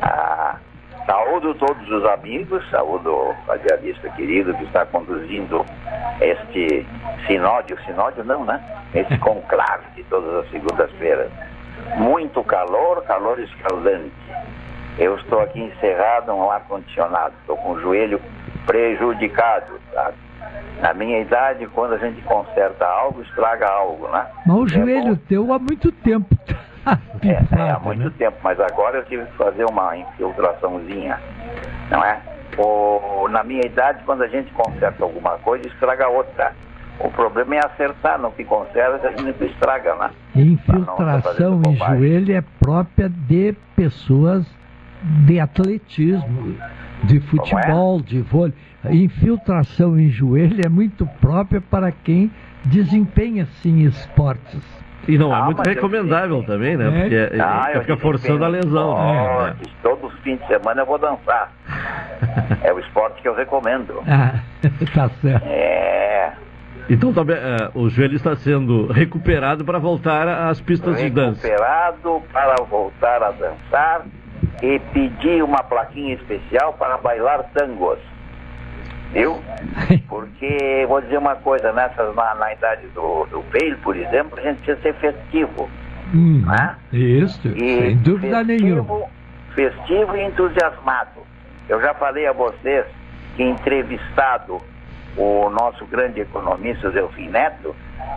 Ah, 0.01 0.57
saúdo 1.05 1.53
todos 1.55 1.89
os 1.89 2.05
amigos, 2.05 2.64
saúdo 2.70 3.12
o 3.12 3.36
radialista 3.47 4.10
querido 4.12 4.53
que 4.53 4.64
está 4.64 4.86
conduzindo 4.86 5.66
este 6.22 6.86
sinódio, 7.28 7.78
sinódio 7.86 8.24
não, 8.24 8.45
né? 8.45 8.62
Esse 8.93 9.18
conclave 9.20 9.86
de 9.95 10.03
todas 10.03 10.45
as 10.45 10.51
segundas-feiras. 10.51 11.32
Muito 11.97 12.43
calor, 12.43 13.03
calor 13.03 13.39
escaldante. 13.39 14.12
Eu 14.97 15.16
estou 15.16 15.39
aqui 15.39 15.62
encerrado 15.62 16.28
no 16.28 16.51
ar-condicionado, 16.51 17.34
estou 17.41 17.55
com 17.57 17.72
o 17.72 17.80
joelho 17.80 18.20
prejudicado, 18.70 19.80
sabe? 19.91 20.15
Na 20.80 20.93
minha 20.93 21.20
idade, 21.20 21.65
quando 21.74 21.95
a 21.95 21.97
gente 21.97 22.22
conserta 22.22 22.86
algo, 22.86 23.22
estraga 23.24 23.67
algo, 23.67 24.07
né? 24.09 24.28
Mas 24.45 24.55
o 24.55 24.65
é 24.65 24.70
joelho 24.70 25.15
bom. 25.15 25.22
teu 25.28 25.51
há 25.51 25.57
muito 25.57 25.91
tempo. 25.91 26.38
é, 26.86 27.57
é, 27.59 27.72
há 27.72 27.80
muito 27.80 28.03
né? 28.03 28.13
tempo, 28.17 28.38
mas 28.43 28.59
agora 28.59 28.99
eu 28.99 29.05
tive 29.05 29.26
que 29.26 29.38
fazer 29.38 29.65
uma 29.65 29.97
infiltraçãozinha, 29.97 31.20
não 31.89 32.03
é? 32.05 32.22
O, 32.59 33.28
na 33.30 33.43
minha 33.43 33.65
idade, 33.65 34.03
quando 34.05 34.22
a 34.22 34.28
gente 34.28 34.51
conserta 34.53 35.03
alguma 35.03 35.32
coisa, 35.39 35.67
estraga 35.67 36.07
outra. 36.07 36.53
O 36.99 37.09
problema 37.09 37.55
é 37.55 37.65
acertar 37.65 38.20
no 38.20 38.32
que 38.32 38.43
conserta, 38.43 39.07
a 39.07 39.11
gente 39.11 39.45
estraga, 39.45 39.95
né? 39.95 40.11
Infiltração 40.36 41.61
em 41.65 41.76
joelho 41.76 42.36
é 42.36 42.43
própria 42.59 43.09
de 43.09 43.55
pessoas 43.76 44.45
de 45.26 45.39
atletismo, 45.39 46.57
de 47.03 47.17
é? 47.17 47.21
futebol, 47.21 47.99
é? 47.99 48.03
de 48.03 48.21
vôlei. 48.21 48.53
Infiltração 48.89 49.99
em 49.99 50.09
joelho 50.09 50.61
é 50.65 50.69
muito 50.69 51.05
própria 51.19 51.59
para 51.59 51.91
quem 51.91 52.31
desempenha 52.65 53.45
sim 53.61 53.81
esportes. 53.81 54.61
E 55.07 55.17
não 55.17 55.33
é 55.33 55.35
ah, 55.35 55.39
é 55.39 55.43
muito 55.45 55.67
recomendável 55.67 56.43
também, 56.43 56.77
né? 56.77 56.87
É. 56.87 57.01
Porque 57.01 57.15
é, 57.15 57.41
ah, 57.41 57.69
fica 57.79 57.97
forçando 57.97 58.45
a 58.45 58.47
lesão. 58.47 58.93
Oh, 58.93 59.43
né? 59.43 59.55
Todo 59.81 60.09
fim 60.23 60.35
de 60.35 60.45
semana 60.47 60.81
eu 60.81 60.85
vou 60.85 60.97
dançar. 60.97 61.51
é 62.63 62.71
o 62.71 62.79
esporte 62.79 63.21
que 63.21 63.27
eu 63.27 63.33
recomendo. 63.33 64.01
Ah, 64.07 64.39
tá 64.93 65.09
certo. 65.21 65.45
É. 65.45 66.33
Então 66.89 67.13
também 67.13 67.35
uh, 67.35 67.79
o 67.79 67.89
joelho 67.89 68.15
está 68.15 68.35
sendo 68.35 68.87
recuperado 68.91 69.63
para 69.63 69.77
voltar 69.77 70.27
às 70.27 70.59
pistas 70.59 70.97
de 70.97 71.09
dança. 71.09 71.47
Recuperado 71.47 72.23
para 72.31 72.55
voltar 72.63 73.21
a 73.21 73.31
dançar 73.31 74.05
e 74.61 74.79
pedir 74.93 75.43
uma 75.43 75.63
plaquinha 75.63 76.15
especial 76.15 76.73
para 76.73 76.97
bailar 76.97 77.43
tangos. 77.53 77.99
Viu? 79.11 79.39
Porque, 80.07 80.85
vou 80.87 81.01
dizer 81.01 81.17
uma 81.17 81.35
coisa, 81.35 81.71
nessas, 81.73 82.15
na, 82.15 82.35
na 82.35 82.53
idade 82.53 82.87
do, 82.87 83.25
do 83.25 83.43
Peil, 83.51 83.77
por 83.79 83.95
exemplo, 83.95 84.39
a 84.39 84.41
gente 84.41 84.61
precisa 84.61 84.81
ser 84.81 84.93
festivo. 84.95 85.69
Hum, 86.13 86.43
né? 86.45 86.75
Isso, 86.91 87.47
e 87.49 87.79
sem 87.79 87.97
dúvida 87.97 88.43
festivo, 88.45 88.63
nenhuma. 88.63 89.05
Festivo 89.55 90.15
e 90.15 90.23
entusiasmado. 90.23 91.21
Eu 91.67 91.79
já 91.81 91.93
falei 91.93 92.27
a 92.27 92.33
vocês 92.33 92.85
que 93.35 93.43
entrevistado 93.43 94.59
o 95.17 95.49
nosso 95.49 95.85
grande 95.85 96.21
economista 96.21 96.89
Delfim 96.91 97.29
Neto, 97.29 97.75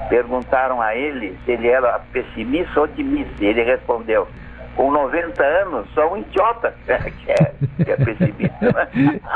perguntaram 0.09 0.81
a 0.81 0.95
ele 0.95 1.37
se 1.45 1.53
ele 1.53 1.69
era 1.69 2.01
pessimista 2.13 2.81
ou 2.81 2.87
otimista. 2.87 3.45
Ele 3.45 3.63
respondeu: 3.63 4.29
com 4.77 4.91
90 4.91 5.43
anos, 5.43 5.89
só 5.95 6.13
um 6.13 6.19
idiota 6.19 6.75
que 6.87 6.93
é, 7.33 7.55
que 7.85 7.91
é 7.91 7.97
pessimista. 7.97 8.73
Né? 8.73 9.21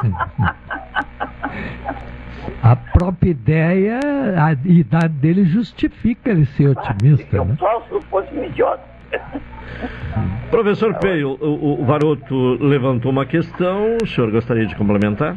A 2.62 2.76
própria 2.76 3.30
ideia, 3.30 4.00
a 4.38 4.52
idade 4.52 5.14
dele 5.14 5.44
justifica 5.44 6.30
ele 6.30 6.46
ser 6.46 6.68
otimista. 6.68 7.40
Ah, 7.40 7.44
né? 7.44 7.52
Eu 7.52 7.56
posso 7.56 8.00
fosse 8.08 8.34
um 8.34 8.44
idiota. 8.44 8.82
Professor 10.50 10.94
Peio, 10.94 11.36
o, 11.40 11.80
o 11.80 11.84
Varoto 11.84 12.34
levantou 12.64 13.10
uma 13.10 13.26
questão, 13.26 13.96
o 14.02 14.06
senhor 14.06 14.30
gostaria 14.30 14.66
de 14.66 14.74
complementar? 14.74 15.36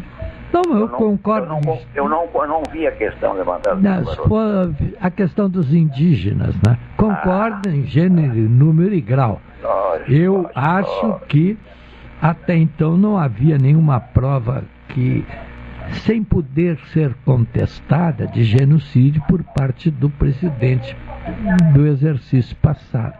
Não, 0.52 0.62
eu, 0.64 0.72
eu 0.72 0.88
não, 0.88 0.88
concordo. 0.88 1.46
Eu 1.46 1.62
não, 1.62 1.80
eu 1.96 2.10
não, 2.10 2.30
eu 2.34 2.48
não, 2.48 2.64
vi 2.72 2.88
a 2.88 2.92
questão 2.92 3.34
levantada. 3.34 3.80
a 5.00 5.12
questão 5.12 5.50
dos 5.50 5.74
indígenas, 5.74 6.56
né? 6.66 6.78
Concordo 6.98 7.70
ah. 7.70 7.72
em 7.72 7.86
gênero, 7.86 8.34
número 8.34 8.94
e 8.94 9.02
grau. 9.02 9.40
Eu 10.08 10.50
acho 10.56 11.20
que 11.28 11.58
até 12.22 12.56
então 12.56 12.98
não 12.98 13.18
havia 13.18 13.58
nenhuma 13.58 14.00
prova 14.00 14.64
que 14.90 15.26
sem 16.04 16.24
poder 16.24 16.78
ser 16.94 17.14
contestada 17.26 18.28
de 18.28 18.44
genocídio 18.44 19.22
por 19.28 19.44
parte 19.44 19.90
do 19.90 20.10
presidente 20.10 20.96
do 21.74 21.88
exercício 21.88 22.56
passado. 22.58 23.18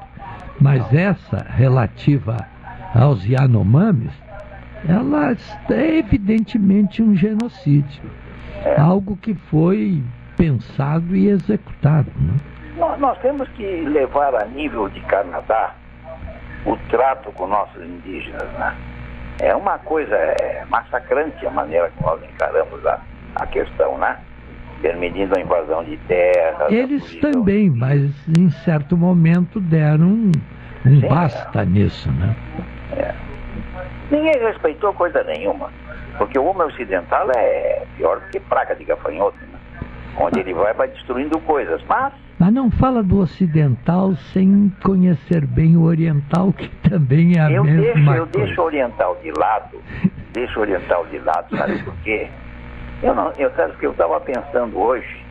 Mas 0.60 0.94
essa 0.94 1.46
relativa 1.50 2.38
aos 2.94 3.26
Yanomamis, 3.26 4.12
ela 4.88 5.36
é 5.70 5.98
evidentemente 5.98 7.02
um 7.02 7.16
genocídio. 7.16 8.04
Algo 8.78 9.18
que 9.18 9.34
foi 9.34 10.04
pensado 10.36 11.16
e 11.16 11.28
executado. 11.30 12.12
Né? 12.18 12.34
Nós, 12.78 13.00
nós 13.00 13.18
temos 13.20 13.48
que 13.50 13.64
levar 13.64 14.36
a 14.36 14.46
nível 14.46 14.90
de 14.90 15.00
Canadá 15.02 15.76
o 16.66 16.78
trato 16.90 17.32
com 17.34 17.48
nossos 17.48 17.82
indígenas, 17.82 18.48
né? 18.54 18.76
É 19.42 19.56
uma 19.56 19.78
coisa 19.80 20.16
é, 20.16 20.66
massacrante 20.70 21.46
a 21.46 21.50
maneira 21.50 21.90
como 21.96 22.12
nós 22.12 22.24
encaramos 22.24 22.86
a, 22.86 23.00
a 23.36 23.48
questão, 23.48 23.98
né? 23.98 24.18
Permitindo 24.82 25.38
a 25.38 25.42
invasão 25.42 25.84
de 25.84 25.98
terras. 26.08 26.72
Eles 26.72 27.16
também, 27.18 27.70
mas 27.70 28.12
em 28.38 28.50
certo 28.50 28.98
momento 28.98 29.60
deram 29.60 30.08
um, 30.08 30.32
um 30.86 31.00
Sim, 31.00 31.08
basta 31.08 31.62
é. 31.62 31.66
nisso, 31.66 32.12
né? 32.12 32.36
É. 32.98 33.14
Ninguém 34.12 34.42
respeitou 34.42 34.94
coisa 34.94 35.24
nenhuma, 35.24 35.72
porque 36.18 36.38
o 36.38 36.46
homem 36.46 36.68
ocidental 36.68 37.30
é 37.36 37.84
pior 37.96 38.20
do 38.20 38.30
que 38.30 38.40
praga 38.40 38.76
de 38.76 38.84
gafanhoto, 38.84 39.38
né? 39.52 39.60
Onde 40.18 40.40
ele 40.40 40.54
vai, 40.54 40.74
vai 40.74 40.88
destruindo 40.90 41.40
coisas, 41.42 41.82
mas 41.88 42.12
mas 42.40 42.54
não 42.54 42.72
fala 42.72 43.04
do 43.04 43.20
ocidental 43.20 44.16
sem 44.32 44.74
conhecer 44.82 45.46
bem 45.46 45.76
o 45.76 45.84
oriental, 45.84 46.54
que 46.54 46.70
também 46.90 47.38
é 47.38 47.42
a 47.42 47.52
eu 47.52 47.66
mesma 47.66 47.84
deixo, 47.84 48.06
coisa. 48.06 48.18
Eu 48.18 48.26
deixo 48.28 48.62
o 48.62 48.64
oriental 48.64 49.18
de 49.22 49.32
lado, 49.38 49.78
deixo 50.32 50.58
o 50.58 50.62
oriental 50.62 51.06
de 51.08 51.20
lado, 51.20 51.58
sabe 51.58 51.84
por 51.84 51.94
quê? 51.98 52.30
Eu 53.04 53.14
não, 53.14 53.34
eu 53.38 53.52
sabe 53.56 53.74
que 53.78 53.86
eu 53.86 53.92
estava 53.92 54.22
pensando 54.22 54.80
hoje, 54.80 55.26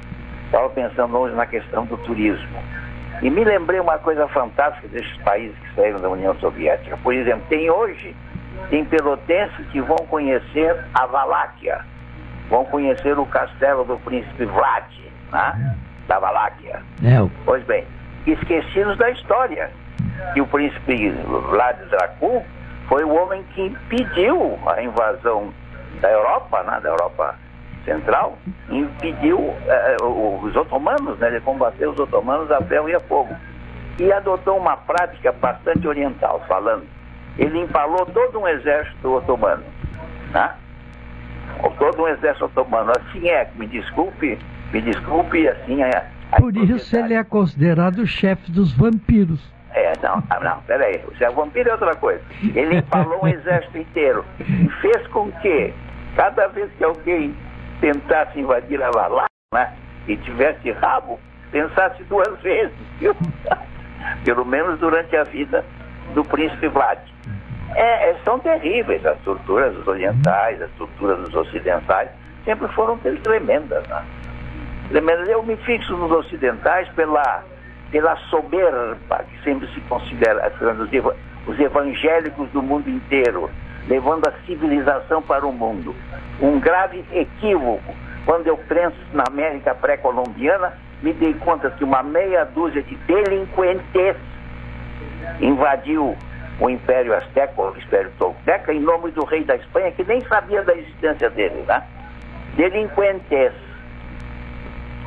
estava 0.45 0.69
pensando 0.69 1.17
hoje 1.17 1.35
na 1.35 1.47
questão 1.47 1.87
do 1.87 1.97
turismo. 1.99 2.59
E 3.23 3.31
me 3.31 3.43
lembrei 3.43 3.81
uma 3.81 3.99
coisa 3.99 4.29
fantástica 4.29 4.87
desses 4.89 5.17
países 5.23 5.57
que 5.59 5.75
saíram 5.75 6.01
da 6.01 6.11
União 6.11 6.35
Soviética. 6.39 6.97
Por 6.99 7.15
exemplo, 7.15 7.43
tem 7.49 7.71
hoje, 7.71 8.15
tem 8.69 8.85
pelotenses 8.85 9.67
que 9.69 9.81
vão 9.81 9.97
conhecer 10.09 10.77
a 10.93 11.07
Valáquia, 11.07 11.85
vão 12.51 12.67
conhecer 12.67 13.19
o 13.19 13.25
castelo 13.25 13.85
do 13.85 13.99
príncipe 13.99 14.45
Vlad, 14.45 14.85
né? 15.33 15.77
Da 16.09 16.19
Valáquia. 16.19 16.83
É. 17.05 17.29
Pois 17.45 17.63
bem, 17.65 17.87
esquecidos 18.27 18.97
da 18.99 19.11
história. 19.11 19.71
Que 20.35 20.41
o 20.41 20.47
príncipe 20.47 21.11
Vlad 21.11 21.77
Dracul 21.91 22.45
foi 22.89 23.05
o 23.05 23.15
homem 23.15 23.45
que 23.55 23.63
impediu 23.63 24.59
a 24.67 24.83
invasão 24.83 25.53
da 26.01 26.11
Europa, 26.11 26.63
né, 26.65 26.81
da 26.81 26.89
Europa 26.89 27.37
Central, 27.85 28.37
impediu 28.69 29.39
uh, 29.39 30.45
os 30.45 30.57
otomanos, 30.57 31.19
né, 31.19 31.31
de 31.31 31.41
combater 31.41 31.87
os 31.89 31.99
otomanos 31.99 32.51
a 32.51 32.61
ferro 32.63 32.89
e 32.89 32.95
a 32.95 33.01
fogo. 33.01 33.35
E 33.99 34.13
adotou 34.13 34.57
uma 34.57 34.77
prática 34.77 35.33
bastante 35.33 35.87
oriental, 35.87 36.43
falando. 36.47 36.85
Ele 37.37 37.61
empalou 37.61 38.07
todo 38.07 38.41
um 38.41 38.49
exército 38.49 39.17
otomano. 39.17 39.65
Né? 40.33 40.55
Todo 41.79 42.03
um 42.03 42.09
exército 42.09 42.45
otomano. 42.47 42.93
Assim 42.93 43.29
é, 43.29 43.49
me 43.55 43.67
desculpe, 43.67 44.39
me 44.73 44.81
desculpe, 44.83 45.49
assim 45.49 45.83
é. 45.83 46.07
Por 46.37 46.55
isso 46.57 46.97
ele 46.97 47.15
é 47.15 47.25
considerado 47.25 48.01
o 48.01 48.07
chefe 48.07 48.51
dos 48.51 48.73
vampiros. 48.73 49.41
É, 49.75 49.93
não, 50.03 50.23
ah, 50.31 50.41
não, 50.41 50.61
peraí. 50.63 51.01
O 51.07 51.25
é 51.25 51.31
vampiro 51.31 51.69
é 51.69 51.73
outra 51.73 51.95
coisa. 51.97 52.23
Ele 52.43 52.79
empalou 52.79 53.25
um 53.25 53.29
exército 53.29 53.79
inteiro 53.79 54.25
e 54.41 54.69
fez 54.81 55.07
com 55.09 55.31
que, 55.33 55.73
cada 56.17 56.49
vez 56.49 56.71
que 56.77 56.85
alguém 56.85 57.35
tentasse 57.81 58.41
invadir 58.41 58.83
a 58.83 58.91
Valá, 58.91 59.27
né, 59.55 59.73
e 60.07 60.17
tivesse 60.17 60.71
rabo, 60.73 61.19
pensasse 61.51 62.03
duas 62.05 62.41
vezes. 62.41 62.75
Viu? 62.99 63.15
Pelo 64.25 64.45
menos 64.45 64.79
durante 64.81 65.17
a 65.17 65.25
vida 65.25 65.65
do 66.15 66.25
príncipe 66.25 66.69
Vlad. 66.69 66.99
É, 67.75 68.11
é, 68.11 68.17
são 68.25 68.39
terríveis 68.39 69.05
as 69.05 69.19
torturas 69.21 69.75
dos 69.75 69.87
orientais, 69.87 70.61
as 70.61 70.71
torturas 70.73 71.19
dos 71.21 71.35
ocidentais, 71.35 72.09
sempre 72.45 72.67
foram 72.69 72.99
tremendas. 72.99 73.87
Né? 73.87 74.05
Eu 74.91 75.43
me 75.43 75.57
fixo 75.57 75.95
nos 75.97 76.11
ocidentais 76.11 76.89
pela, 76.91 77.45
pela 77.91 78.17
soberba 78.31 79.25
que 79.31 79.43
sempre 79.45 79.69
se 79.75 79.81
considera 79.83 80.51
os 81.47 81.59
evangélicos 81.59 82.49
do 82.51 82.63
mundo 82.63 82.89
inteiro, 82.89 83.51
levando 83.87 84.27
a 84.27 84.33
civilização 84.47 85.21
para 85.21 85.47
o 85.47 85.53
mundo. 85.53 85.95
Um 86.41 86.59
grave 86.59 87.05
equívoco. 87.13 87.95
Quando 88.25 88.47
eu 88.47 88.57
penso 88.57 88.97
na 89.13 89.25
América 89.29 89.75
pré-colombiana, 89.75 90.73
me 91.03 91.13
dei 91.13 91.35
conta 91.35 91.71
que 91.71 91.85
uma 91.85 92.03
meia 92.03 92.45
dúzia 92.45 92.83
de 92.83 92.95
delinquentes 92.97 94.17
invadiu 95.41 96.17
o 96.61 96.71
Império 96.71 97.15
Azteca, 97.15 97.61
o 97.61 97.77
Império 97.77 98.11
Tolteca, 98.19 98.73
em 98.73 98.81
nome 98.81 99.11
do 99.11 99.25
rei 99.25 99.45
da 99.45 99.57
Espanha, 99.57 99.93
que 99.93 100.05
nem 100.05 100.21
sabia 100.23 100.63
da 100.63 100.75
existência 100.75 101.31
dele, 101.31 101.63
né? 101.67 101.83
Delinquentes 102.57 103.68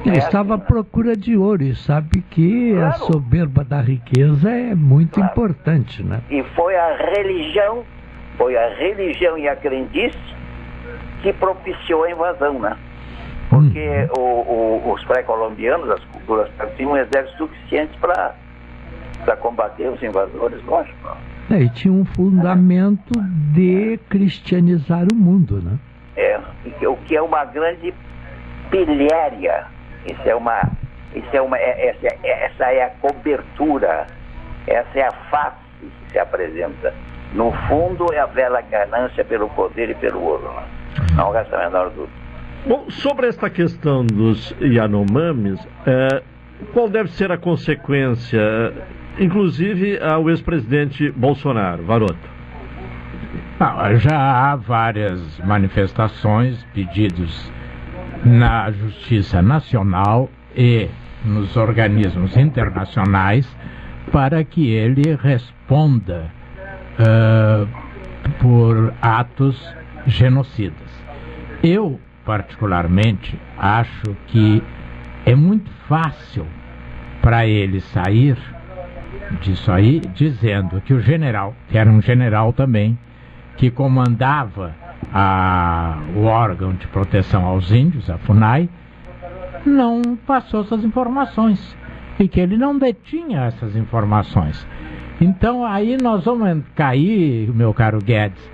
ele 0.06 0.16
é 0.16 0.20
estava 0.20 0.56
à 0.56 0.58
procura 0.58 1.16
de 1.16 1.38
ouro 1.38 1.64
e 1.64 1.76
sabe 1.76 2.22
que 2.30 2.74
claro. 2.74 2.88
a 2.88 2.92
soberba 2.94 3.64
da 3.64 3.82
riqueza 3.82 4.50
é 4.50 4.74
muito 4.74 5.16
claro. 5.16 5.32
importante, 5.32 6.04
né? 6.04 6.22
E 6.30 6.44
foi 6.56 6.76
a 6.76 6.96
religião, 6.98 7.84
foi 8.38 8.58
a 8.58 8.70
religião 8.76 9.38
e 9.38 9.48
a 9.48 9.56
crendice 9.56 10.18
que 11.22 11.32
propiciou 11.34 12.04
a 12.04 12.12
invasão, 12.12 12.60
né? 12.60 12.76
Porque 13.50 14.08
hum. 14.18 14.22
o, 14.22 14.90
o, 14.90 14.94
os 14.94 15.04
pré-colombianos, 15.04 15.90
as 15.90 16.04
culturas 16.06 16.50
tinham 16.78 16.94
um 16.94 16.98
exército 16.98 17.38
suficiente 17.38 17.98
para 18.00 19.36
combater 19.38 19.88
os 19.88 20.02
invasores, 20.02 20.64
lógico. 20.64 21.18
É, 21.50 21.62
e 21.62 21.70
tinha 21.70 21.94
um 21.94 22.06
fundamento 22.06 23.12
de 23.54 24.00
cristianizar 24.10 25.06
o 25.12 25.16
mundo, 25.16 25.62
né? 25.62 25.78
É, 26.16 26.40
o 26.88 26.96
que 26.98 27.16
é 27.16 27.22
uma 27.22 27.46
grande 27.46 27.94
pilhéria 28.70 29.68
isso 30.06 30.22
é 30.26 30.36
uma, 30.36 30.62
isso 31.14 31.30
é 31.34 31.42
uma, 31.42 31.58
é, 31.58 31.90
essa, 31.90 32.08
é, 32.24 32.46
essa 32.46 32.66
é 32.72 32.84
a 32.84 32.90
cobertura, 32.90 34.08
essa 34.68 35.00
é 35.00 35.08
a 35.08 35.12
face 35.30 35.58
que 35.80 36.12
se 36.12 36.20
apresenta. 36.20 36.94
No 37.34 37.52
fundo, 37.68 38.14
é 38.14 38.20
a 38.20 38.28
bela 38.28 38.62
ganância 38.62 39.24
pelo 39.24 39.50
poder 39.50 39.90
e 39.90 39.96
pelo 39.96 40.22
ouro. 40.22 40.52
Né? 40.54 40.64
Não 41.16 41.32
resta 41.32 41.58
a 41.58 41.66
menor 41.66 41.90
dúvida. 41.90 42.22
Bom, 42.66 42.90
sobre 42.90 43.28
esta 43.28 43.50
questão 43.50 44.06
dos 44.06 44.54
Yanomamis, 44.62 45.66
é, 45.86 46.22
qual 46.74 46.90
deve 46.90 47.10
ser 47.10 47.32
a 47.32 47.38
consequência, 47.38 48.42
inclusive 49.18 50.00
ao 50.00 50.30
ex-presidente 50.30 51.10
Bolsonaro? 51.12 51.84
Varoto. 51.84 52.30
já 53.96 54.52
há 54.52 54.56
várias 54.56 55.40
manifestações, 55.40 56.64
pedidos 56.74 57.52
na 58.24 58.72
Justiça 58.72 59.42
Nacional 59.42 60.30
e 60.56 60.90
nos 61.26 61.56
organismos 61.56 62.36
internacionais 62.38 63.48
para 64.12 64.44
que 64.44 64.72
ele 64.72 65.16
responda 65.16 66.32
uh, 67.00 67.68
por 68.40 68.94
atos 69.02 69.62
genocidas. 70.06 70.90
Eu, 71.64 72.00
particularmente, 72.26 73.40
acho 73.58 74.16
que 74.28 74.64
é 75.26 75.36
muito 75.36 75.70
fácil 75.88 76.46
para 77.22 77.46
ele 77.46 77.80
sair 77.80 78.36
disso 79.42 79.72
aí 79.72 80.00
dizendo 80.14 80.82
que 80.82 80.94
o 80.94 81.00
general, 81.00 81.56
que 81.70 81.78
era 81.78 81.90
um 81.90 82.02
general 82.02 82.52
também, 82.52 82.98
que 83.58 83.70
comandava 83.70 84.76
a, 85.14 86.00
o 86.16 86.24
órgão 86.24 86.74
de 86.74 86.88
proteção 86.88 87.46
aos 87.46 87.72
índios, 87.72 88.10
a 88.10 88.18
FUNAI, 88.18 88.70
não 89.66 90.02
passou 90.26 90.62
essas 90.62 90.84
informações 90.84 91.78
e 92.20 92.28
que 92.28 92.40
ele 92.40 92.58
não 92.58 92.78
detinha 92.78 93.46
essas 93.46 93.76
informações. 93.76 94.68
Então 95.20 95.66
aí 95.66 95.98
nós 96.02 96.26
vamos 96.26 96.64
cair, 96.76 97.54
meu 97.54 97.74
caro 97.74 98.00
Guedes, 98.00 98.52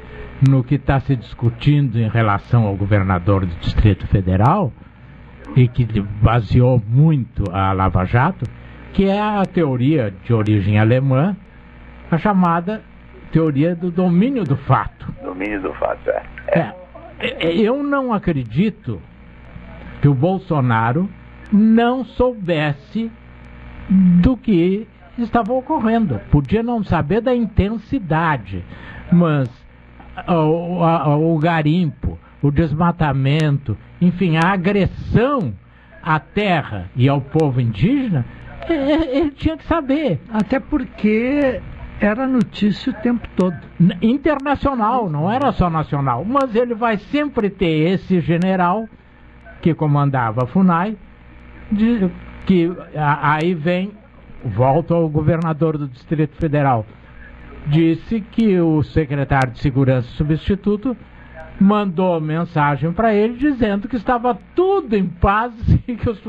no 0.47 0.63
que 0.63 0.75
está 0.75 0.99
se 0.99 1.15
discutindo 1.15 1.97
em 1.97 2.09
relação 2.09 2.65
ao 2.65 2.75
governador 2.75 3.45
do 3.45 3.55
Distrito 3.55 4.05
Federal 4.07 4.71
e 5.55 5.67
que 5.67 5.85
baseou 6.21 6.81
muito 6.87 7.43
a 7.51 7.71
Lava 7.71 8.05
Jato, 8.05 8.45
que 8.93 9.05
é 9.05 9.19
a 9.19 9.45
teoria 9.45 10.13
de 10.23 10.33
origem 10.33 10.79
alemã, 10.79 11.35
a 12.11 12.17
chamada 12.17 12.81
teoria 13.31 13.75
do 13.75 13.91
domínio 13.91 14.43
do 14.43 14.55
fato. 14.55 15.13
Domínio 15.23 15.61
do 15.61 15.73
fato, 15.73 16.09
é. 16.09 16.23
é. 16.47 16.73
é 17.19 17.55
eu 17.55 17.83
não 17.83 18.13
acredito 18.13 19.01
que 20.01 20.07
o 20.07 20.13
Bolsonaro 20.13 21.09
não 21.51 22.03
soubesse 22.03 23.11
do 23.89 24.35
que 24.37 24.87
estava 25.17 25.53
ocorrendo. 25.53 26.19
Podia 26.31 26.61
não 26.61 26.83
saber 26.83 27.21
da 27.21 27.35
intensidade, 27.35 28.63
mas 29.11 29.49
o, 30.27 30.83
a, 30.83 31.17
o 31.17 31.37
garimpo, 31.37 32.17
o, 32.41 32.47
o 32.47 32.51
desmatamento, 32.51 33.77
enfim, 34.01 34.37
a 34.37 34.51
agressão 34.51 35.53
à 36.01 36.19
terra 36.19 36.89
e 36.95 37.07
ao 37.09 37.21
povo 37.21 37.59
indígena, 37.59 38.25
ele 38.69 39.31
tinha 39.31 39.57
que 39.57 39.65
saber. 39.65 40.19
Até 40.31 40.59
porque 40.59 41.61
era 41.99 42.27
notícia 42.27 42.91
o 42.91 42.95
tempo 43.01 43.27
todo. 43.35 43.55
Internacional, 44.01 45.09
não 45.09 45.31
era 45.31 45.51
só 45.51 45.69
nacional. 45.69 46.23
Mas 46.23 46.55
ele 46.55 46.75
vai 46.75 46.97
sempre 46.97 47.49
ter 47.49 47.91
esse 47.91 48.19
general 48.19 48.87
que 49.61 49.73
comandava 49.73 50.43
a 50.43 50.47
FUNAI, 50.47 50.95
de, 51.71 52.09
que 52.45 52.71
a, 52.95 53.33
aí 53.33 53.53
vem, 53.53 53.91
volta 54.45 54.93
ao 54.93 55.09
governador 55.09 55.77
do 55.77 55.87
Distrito 55.87 56.37
Federal, 56.37 56.85
disse 57.65 58.21
que 58.21 58.59
o 58.59 58.83
secretário 58.83 59.51
de 59.51 59.59
Segurança 59.59 60.07
substituto 60.11 60.95
mandou 61.59 62.21
mensagem 62.21 62.91
para 62.91 63.15
ele 63.15 63.35
dizendo 63.35 63.87
que 63.87 63.95
estava 63.95 64.37
tudo 64.55 64.95
em 64.95 65.07
paz 65.07 65.53
e 65.87 65.95
que, 65.95 66.09
os, 66.09 66.21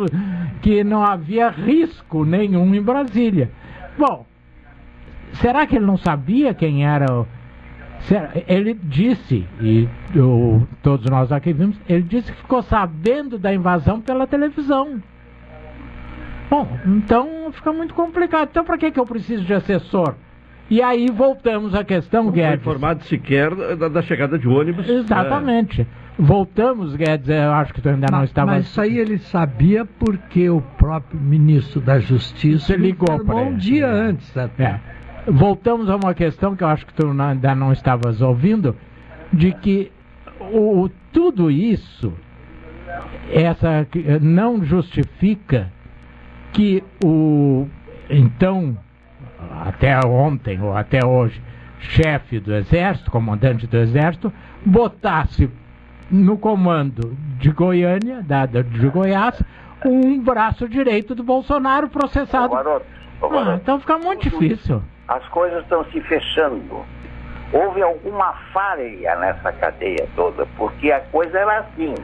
que 0.63 0.83
não 0.83 1.05
havia 1.05 1.51
risco 1.51 2.25
nenhum 2.25 2.75
em 2.75 2.81
Brasília. 2.83 3.51
Bom, 3.99 4.25
será 5.35 5.67
que 5.67 5.77
ele 5.77 5.87
não 5.87 5.97
sabia 5.97 6.55
quem 6.55 6.87
era 6.87 7.13
o. 7.13 7.27
Ele 8.47 8.75
disse, 8.75 9.47
e 9.61 9.89
o, 10.17 10.67
todos 10.83 11.11
nós 11.11 11.33
aqui 11.33 11.53
vimos, 11.53 11.79
ele 11.89 12.03
disse 12.03 12.31
que 12.31 12.39
ficou 12.39 12.63
sabendo 12.63 13.39
da 13.39 13.53
invasão 13.53 14.01
pela 14.01 14.27
televisão. 14.27 15.03
Bom, 16.49 16.67
então 16.87 17.51
fica 17.53 17.73
muito 17.73 17.95
complicado. 17.95 18.49
Então, 18.51 18.65
para 18.65 18.79
que, 18.79 18.91
que 18.91 19.01
eu 19.01 19.05
preciso 19.05 19.45
de 19.45 19.53
assessor? 19.53 20.15
E 20.71 20.83
aí 20.83 21.09
voltamos 21.11 21.75
à 21.75 21.83
questão, 21.83 22.25
não 22.25 22.33
Guedes. 22.33 22.51
Não 22.51 22.59
foi 22.59 22.73
informado 22.73 23.05
sequer 23.05 23.55
da, 23.55 23.89
da, 23.89 24.03
chegada 24.03 24.39
de 24.39 24.47
ônibus. 24.47 24.89
Exatamente. 24.89 25.83
É. 25.83 25.87
Voltamos, 26.19 26.95
Guedes, 26.95 27.29
eu 27.29 27.53
acho 27.53 27.73
que 27.73 27.81
tu 27.81 27.89
ainda 27.89 28.07
não, 28.11 28.19
não 28.19 28.25
estava... 28.25 28.53
Mas 28.53 28.67
isso 28.67 28.81
aí 28.81 28.99
ele 28.99 29.19
sabia 29.19 29.85
porque 29.85 30.51
o 30.51 30.61
próprio 30.61 31.19
ministro 31.19 31.81
da 31.81 31.99
Justiça 31.99 32.77
ligou 32.77 33.19
para 33.25 33.37
um 33.37 33.57
dia 33.57 33.89
antes. 33.89 34.37
Até. 34.37 34.65
É. 34.65 34.81
Voltamos 35.31 35.91
a 35.91 35.97
uma 35.97 36.15
questão 36.15 36.57
que 36.57 36.65
eu 36.65 36.69
acho 36.69 36.87
que 36.87 36.95
tu 36.95 37.09
ainda 37.21 37.55
não 37.55 37.73
estavas 37.73 38.21
ouvindo, 38.21 38.75
de 39.33 39.53
que 39.53 39.93
o, 40.41 40.89
tudo 41.13 41.51
isso 41.51 42.13
essa 43.31 43.87
não 44.21 44.65
justifica 44.65 45.71
que 46.53 46.83
o 47.05 47.69
então 48.09 48.77
até 49.65 49.99
ontem 50.07 50.61
ou 50.61 50.77
até 50.77 51.05
hoje, 51.05 51.41
chefe 51.79 52.41
do 52.41 52.55
Exército, 52.55 53.11
comandante 53.11 53.67
do 53.67 53.77
Exército, 53.77 54.33
botasse 54.65 55.51
no 56.11 56.39
comando 56.39 57.17
de 57.39 57.51
Goiânia, 57.51 58.23
da, 58.23 58.47
de 58.47 58.89
Goiás, 58.89 59.43
um 59.85 60.19
braço 60.21 60.69
direito 60.69 61.15
do 61.15 61.23
Bolsonaro 61.23 61.89
processado. 61.89 62.53
Ô, 62.53 62.57
garoto, 62.57 62.87
ô, 63.21 63.29
garoto. 63.29 63.51
Ah, 63.51 63.59
então 63.63 63.79
fica 63.81 63.99
muito 63.99 64.23
difícil. 64.23 64.83
As 65.09 65.27
coisas 65.29 65.63
estão 65.63 65.85
se 65.87 66.01
fechando. 66.03 66.85
Houve 67.51 67.81
alguma 67.83 68.35
falha 68.53 69.17
nessa 69.17 69.51
cadeia 69.53 70.07
toda, 70.15 70.47
porque 70.59 70.93
a 70.93 71.01
coisa 71.01 71.39
era 71.39 71.61
assim. 71.61 71.95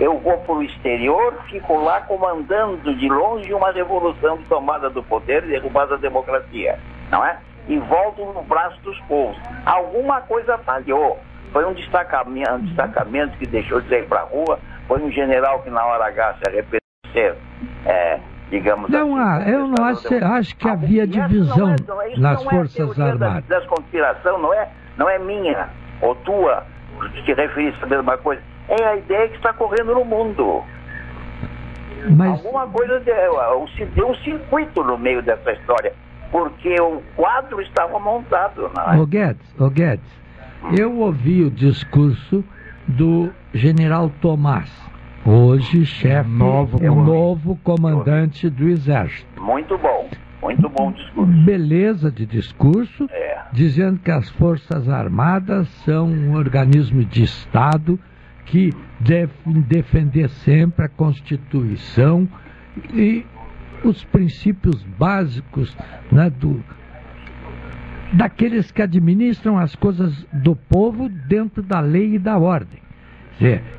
Eu 0.00 0.18
vou 0.18 0.38
para 0.38 0.54
o 0.54 0.62
exterior, 0.62 1.34
fico 1.50 1.78
lá 1.78 2.00
comandando 2.02 2.94
de 2.94 3.08
longe 3.08 3.52
uma 3.52 3.70
revolução 3.72 4.38
de 4.38 4.44
tomada 4.44 4.88
do 4.88 5.02
poder 5.02 5.44
e 5.44 5.48
derrubada 5.48 5.96
da 5.96 5.96
democracia, 5.96 6.78
não 7.10 7.24
é? 7.24 7.38
E 7.68 7.78
volto 7.78 8.24
no 8.24 8.42
braço 8.42 8.80
dos 8.80 8.98
povos. 9.00 9.36
Alguma 9.64 10.22
coisa 10.22 10.56
falhou. 10.58 11.18
Foi 11.52 11.64
um 11.64 11.74
destacamento, 11.74 12.52
um 12.52 12.60
destacamento 12.60 13.36
que 13.38 13.46
deixou 13.46 13.80
de 13.80 13.88
sair 13.88 14.06
para 14.06 14.20
a 14.20 14.24
rua, 14.24 14.58
foi 14.88 15.00
um 15.02 15.10
general 15.10 15.62
que 15.62 15.70
na 15.70 15.84
hora 15.84 16.06
H 16.06 16.34
se 16.34 16.50
arrependeu, 16.50 17.36
é, 17.86 18.20
digamos 18.50 18.90
não 18.90 19.16
assim. 19.16 19.44
Há, 19.44 19.50
eu 19.50 19.68
não 19.68 19.84
acho, 19.84 20.24
acho 20.24 20.56
que 20.56 20.68
havia 20.68 21.06
divisão 21.06 21.74
não 21.86 22.02
é, 22.02 22.16
nas 22.16 22.42
Forças 22.42 22.98
é 22.98 23.02
Armadas. 23.02 23.44
Das, 23.44 23.60
das 23.60 23.66
conspiração 23.66 24.38
não 24.38 24.52
é, 24.54 24.68
não 24.96 25.08
é 25.08 25.18
minha 25.18 25.68
ou 26.00 26.14
tua, 26.16 26.64
que 27.24 27.32
referiste 27.32 27.82
a 27.82 27.86
mesma 27.86 28.16
coisa 28.18 28.42
é 28.68 28.84
a 28.84 28.96
ideia 28.96 29.28
que 29.28 29.36
está 29.36 29.52
correndo 29.52 29.94
no 29.94 30.04
mundo. 30.04 30.62
Mas... 32.10 32.44
Alguma 32.44 32.66
coisa 32.68 33.00
deu, 33.00 33.34
deu 33.94 34.10
um 34.10 34.14
circuito 34.16 34.82
no 34.82 34.98
meio 34.98 35.22
dessa 35.22 35.52
história, 35.52 35.92
porque 36.30 36.80
o 36.80 37.02
quadro 37.16 37.60
estava 37.60 37.98
montado. 37.98 38.70
Não 38.74 38.92
é? 38.92 38.98
Ô 38.98 39.06
Guedes, 39.06 39.60
ô 39.60 39.68
Guedes, 39.70 40.20
eu 40.76 40.96
ouvi 40.98 41.44
o 41.44 41.50
discurso 41.50 42.44
do 42.86 43.32
general 43.52 44.10
Tomás, 44.20 44.70
hoje 45.26 45.84
chefe, 45.84 46.30
novo, 46.30 46.78
é 46.82 46.90
o 46.90 46.94
novo 46.94 47.56
comandante 47.62 48.48
do 48.48 48.68
Exército. 48.68 49.42
Muito 49.42 49.76
bom. 49.78 50.08
Muito 50.40 50.68
bom 50.68 50.92
discurso. 50.92 51.44
Beleza 51.44 52.10
de 52.10 52.24
discurso, 52.24 53.08
é. 53.10 53.42
dizendo 53.52 53.98
que 53.98 54.10
as 54.10 54.28
Forças 54.30 54.88
Armadas 54.88 55.68
são 55.84 56.06
um 56.06 56.34
organismo 56.34 57.04
de 57.04 57.24
Estado 57.24 57.98
que 58.44 58.70
devem 59.00 59.60
defender 59.62 60.28
sempre 60.28 60.84
a 60.84 60.88
Constituição 60.88 62.28
e 62.94 63.26
os 63.82 64.04
princípios 64.04 64.82
básicos 64.98 65.76
né, 66.12 66.30
do, 66.30 66.62
daqueles 68.12 68.70
que 68.70 68.82
administram 68.82 69.58
as 69.58 69.74
coisas 69.74 70.24
do 70.32 70.54
povo 70.54 71.08
dentro 71.08 71.62
da 71.62 71.80
lei 71.80 72.14
e 72.14 72.18
da 72.18 72.38
ordem. 72.38 72.85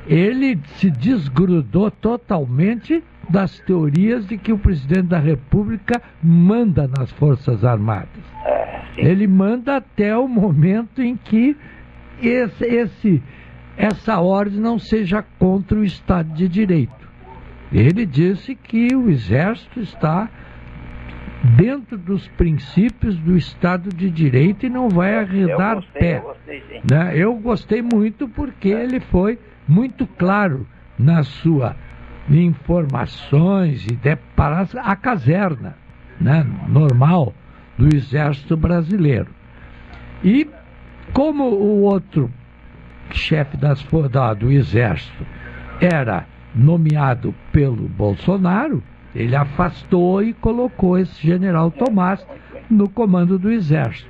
Ele 0.06 0.58
se 0.76 0.90
desgrudou 0.90 1.90
totalmente 1.90 3.02
das 3.28 3.58
teorias 3.60 4.26
de 4.26 4.38
que 4.38 4.52
o 4.52 4.58
presidente 4.58 5.08
da 5.08 5.18
República 5.18 6.00
manda 6.22 6.88
nas 6.88 7.10
Forças 7.12 7.64
Armadas. 7.64 8.24
É, 8.44 8.82
Ele 8.96 9.26
manda 9.26 9.76
até 9.76 10.16
o 10.16 10.28
momento 10.28 11.02
em 11.02 11.16
que 11.16 11.56
esse, 12.22 12.64
esse 12.64 13.22
essa 13.76 14.20
ordem 14.20 14.58
não 14.58 14.78
seja 14.78 15.22
contra 15.38 15.78
o 15.78 15.84
Estado 15.84 16.32
de 16.34 16.48
Direito. 16.48 17.08
Ele 17.72 18.04
disse 18.04 18.54
que 18.54 18.94
o 18.96 19.08
Exército 19.08 19.80
está 19.80 20.28
dentro 21.42 21.96
dos 21.96 22.26
princípios 22.28 23.16
do 23.18 23.36
Estado 23.36 23.90
de 23.90 24.10
Direito 24.10 24.66
e 24.66 24.68
não 24.68 24.88
vai 24.88 25.16
arredar 25.16 25.76
eu 25.76 25.80
gostei, 25.80 26.00
pé. 26.00 26.16
Eu 26.16 26.22
gostei. 26.22 26.82
Né? 26.90 27.12
eu 27.16 27.34
gostei 27.36 27.82
muito 27.82 28.28
porque 28.28 28.68
é. 28.68 28.82
ele 28.82 29.00
foi 29.00 29.38
muito 29.66 30.06
claro 30.06 30.66
na 30.98 31.22
sua 31.22 31.76
informações 32.30 33.86
e 33.86 33.96
de, 33.96 34.16
para 34.36 34.66
a 34.82 34.96
caserna 34.96 35.76
né, 36.20 36.44
normal 36.68 37.32
do 37.76 37.94
Exército 37.94 38.56
Brasileiro. 38.56 39.30
E 40.22 40.46
como 41.12 41.44
o 41.44 41.82
outro 41.82 42.30
chefe 43.10 43.56
das, 43.56 43.86
da, 44.10 44.34
do 44.34 44.50
Exército 44.50 45.24
era 45.80 46.26
nomeado 46.54 47.34
pelo 47.52 47.88
Bolsonaro, 47.88 48.82
ele 49.18 49.34
afastou 49.34 50.22
e 50.22 50.32
colocou 50.32 50.96
esse 50.96 51.26
general 51.26 51.70
Tomás 51.70 52.24
no 52.70 52.88
comando 52.88 53.38
do 53.38 53.50
Exército. 53.50 54.08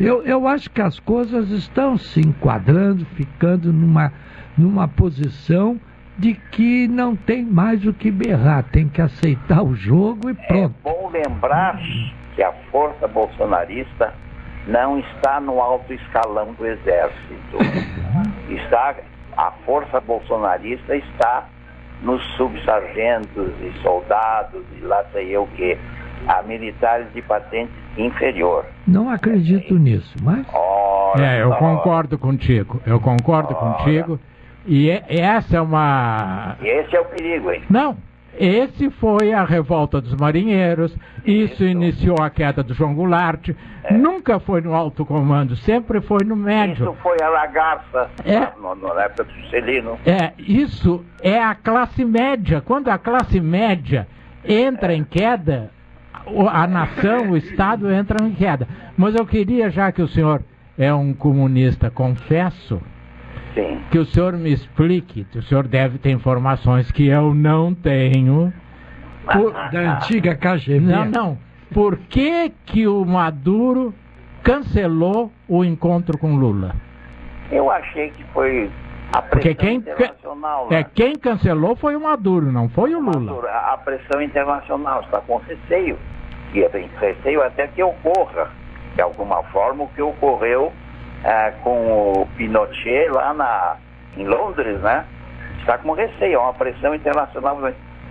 Eu, 0.00 0.22
eu 0.24 0.48
acho 0.48 0.70
que 0.70 0.80
as 0.80 0.98
coisas 0.98 1.50
estão 1.50 1.96
se 1.96 2.20
enquadrando, 2.20 3.04
ficando 3.16 3.72
numa, 3.72 4.12
numa 4.56 4.88
posição 4.88 5.78
de 6.18 6.34
que 6.34 6.88
não 6.88 7.14
tem 7.14 7.44
mais 7.44 7.84
o 7.86 7.92
que 7.92 8.10
berrar, 8.10 8.64
tem 8.64 8.88
que 8.88 9.02
aceitar 9.02 9.62
o 9.62 9.74
jogo 9.74 10.30
e 10.30 10.34
pronto. 10.34 10.74
É 10.84 10.90
bom 10.90 11.10
lembrar 11.10 11.78
que 12.34 12.42
a 12.42 12.52
força 12.70 13.06
bolsonarista 13.06 14.14
não 14.66 14.98
está 14.98 15.38
no 15.38 15.60
alto 15.60 15.92
escalão 15.92 16.54
do 16.54 16.66
exército. 16.66 17.58
Está 18.48 18.94
a 19.36 19.50
força 19.66 20.00
bolsonarista 20.00 20.96
está 20.96 21.46
nos 22.02 22.22
subsargentos 22.36 23.52
e 23.60 23.72
soldados 23.82 24.62
e 24.78 24.84
lá 24.84 25.04
sei 25.12 25.34
eu 25.34 25.44
o 25.44 25.46
que, 25.48 25.78
a 26.26 26.42
militares 26.42 27.12
de 27.12 27.22
patente 27.22 27.72
inferior. 27.96 28.64
Não 28.86 29.08
acredito 29.08 29.74
é. 29.74 29.78
nisso, 29.78 30.14
mas. 30.22 30.46
Ora, 30.52 31.24
é, 31.24 31.42
eu 31.42 31.50
concordo 31.52 32.18
contigo. 32.18 32.80
Eu 32.86 33.00
concordo 33.00 33.54
ora. 33.54 33.74
contigo. 33.74 34.20
E 34.66 34.90
é, 34.90 35.04
essa 35.08 35.56
é 35.56 35.60
uma. 35.60 36.56
Esse 36.62 36.96
é 36.96 37.00
o 37.00 37.04
perigo, 37.04 37.52
hein? 37.52 37.62
Não, 37.70 37.96
esse 38.38 38.90
foi 38.90 39.32
a 39.32 39.44
revolta 39.44 40.00
dos 40.00 40.14
marinheiros, 40.14 40.94
isso, 41.24 41.54
isso. 41.54 41.64
iniciou 41.64 42.20
a 42.20 42.30
queda 42.30 42.62
do 42.62 42.74
João 42.74 42.94
Goulart, 42.94 43.50
é. 43.84 43.94
nunca 43.94 44.38
foi 44.38 44.60
no 44.60 44.74
alto 44.74 45.04
comando, 45.04 45.56
sempre 45.56 46.00
foi 46.00 46.24
no 46.24 46.36
médio. 46.36 46.90
Isso 46.90 46.96
foi 47.02 47.16
a 47.22 47.28
lagarça 47.28 48.10
é. 48.24 48.40
na 48.40 49.02
época 49.02 49.24
do 49.24 49.32
Juscelino. 49.32 49.98
É, 50.04 50.32
isso 50.38 51.04
é 51.22 51.42
a 51.42 51.54
classe 51.54 52.04
média. 52.04 52.60
Quando 52.60 52.88
a 52.88 52.98
classe 52.98 53.40
média 53.40 54.06
entra 54.44 54.92
é. 54.92 54.96
em 54.96 55.04
queda, 55.04 55.70
a 56.50 56.66
nação, 56.66 57.30
o 57.30 57.36
Estado 57.36 57.90
entra 57.90 58.22
em 58.24 58.32
queda. 58.32 58.66
Mas 58.96 59.14
eu 59.14 59.26
queria, 59.26 59.70
já 59.70 59.92
que 59.92 60.02
o 60.02 60.08
senhor 60.08 60.42
é 60.78 60.92
um 60.92 61.14
comunista, 61.14 61.90
confesso, 61.90 62.80
Sim. 63.56 63.80
que 63.90 63.98
o 63.98 64.04
senhor 64.04 64.34
me 64.34 64.52
explique, 64.52 65.26
o 65.34 65.42
senhor 65.42 65.66
deve 65.66 65.96
ter 65.98 66.10
informações 66.10 66.92
que 66.92 67.08
eu 67.08 67.34
não 67.34 67.74
tenho. 67.74 68.52
Por, 69.32 69.52
da 69.52 69.96
antiga 69.96 70.36
KGB. 70.36 70.80
Não, 70.80 71.04
não. 71.06 71.38
Por 71.72 71.96
que, 71.96 72.52
que 72.66 72.86
o 72.86 73.04
Maduro 73.04 73.92
cancelou 74.42 75.32
o 75.48 75.64
encontro 75.64 76.16
com 76.18 76.36
Lula? 76.36 76.76
Eu 77.50 77.70
achei 77.70 78.10
que 78.10 78.22
foi 78.32 78.70
a 79.12 79.22
Porque 79.22 79.54
pressão 79.54 79.66
quem, 79.66 79.76
internacional. 79.78 80.68
é, 80.70 80.76
né? 80.76 80.86
quem 80.94 81.14
cancelou 81.14 81.74
foi 81.74 81.96
o 81.96 82.00
Maduro, 82.00 82.52
não 82.52 82.68
foi 82.68 82.94
o 82.94 83.00
Lula. 83.00 83.48
A 83.48 83.74
a 83.74 83.78
pressão 83.78 84.22
internacional 84.22 85.00
está 85.00 85.20
com 85.20 85.38
receio. 85.38 85.98
E 86.54 86.62
tem 86.68 86.88
receio 87.00 87.42
até 87.42 87.66
que 87.66 87.82
ocorra, 87.82 88.48
de 88.94 89.02
alguma 89.02 89.42
forma, 89.44 89.84
o 89.84 89.88
que 89.88 90.02
ocorreu 90.02 90.72
eh, 91.26 91.50
com 91.64 92.22
o 92.22 92.28
Pinochet 92.36 93.08
lá 93.08 93.34
na, 93.34 93.76
em 94.16 94.24
Londres, 94.24 94.80
né? 94.80 95.04
Está 95.58 95.76
com 95.76 95.92
receio, 95.92 96.34
é 96.34 96.38
uma 96.38 96.54
pressão 96.54 96.94
internacional. 96.94 97.58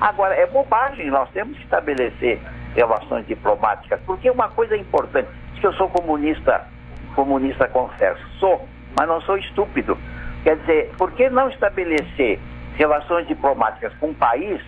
Agora, 0.01 0.36
é 0.36 0.45
bobagem, 0.47 1.09
nós 1.09 1.30
temos 1.30 1.55
que 1.55 1.63
estabelecer 1.63 2.41
relações 2.76 3.26
diplomáticas, 3.26 4.01
porque 4.05 4.30
uma 4.30 4.49
coisa 4.49 4.76
importante, 4.76 5.30
diz 5.53 5.61
que 5.61 5.68
eu 5.68 5.72
sou 5.76 5.89
comunista, 5.89 6.68
comunista 7.16 7.70
confesso, 7.70 8.22
sou, 8.38 8.68
mas 8.99 9.07
não 9.07 9.22
sou 9.22 9.38
estúpido. 9.38 9.97
Quer 10.43 10.57
dizer, 10.57 10.91
por 10.97 11.09
que 11.13 11.30
não 11.30 11.47
estabelecer 11.47 12.38
relações 12.76 13.26
diplomáticas 13.28 13.93
com 13.95 14.07
um 14.07 14.13
país 14.13 14.61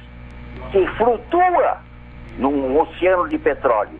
que 0.72 0.88
flutua 0.96 1.80
num 2.38 2.80
oceano 2.80 3.28
de 3.28 3.38
petróleo, 3.38 4.00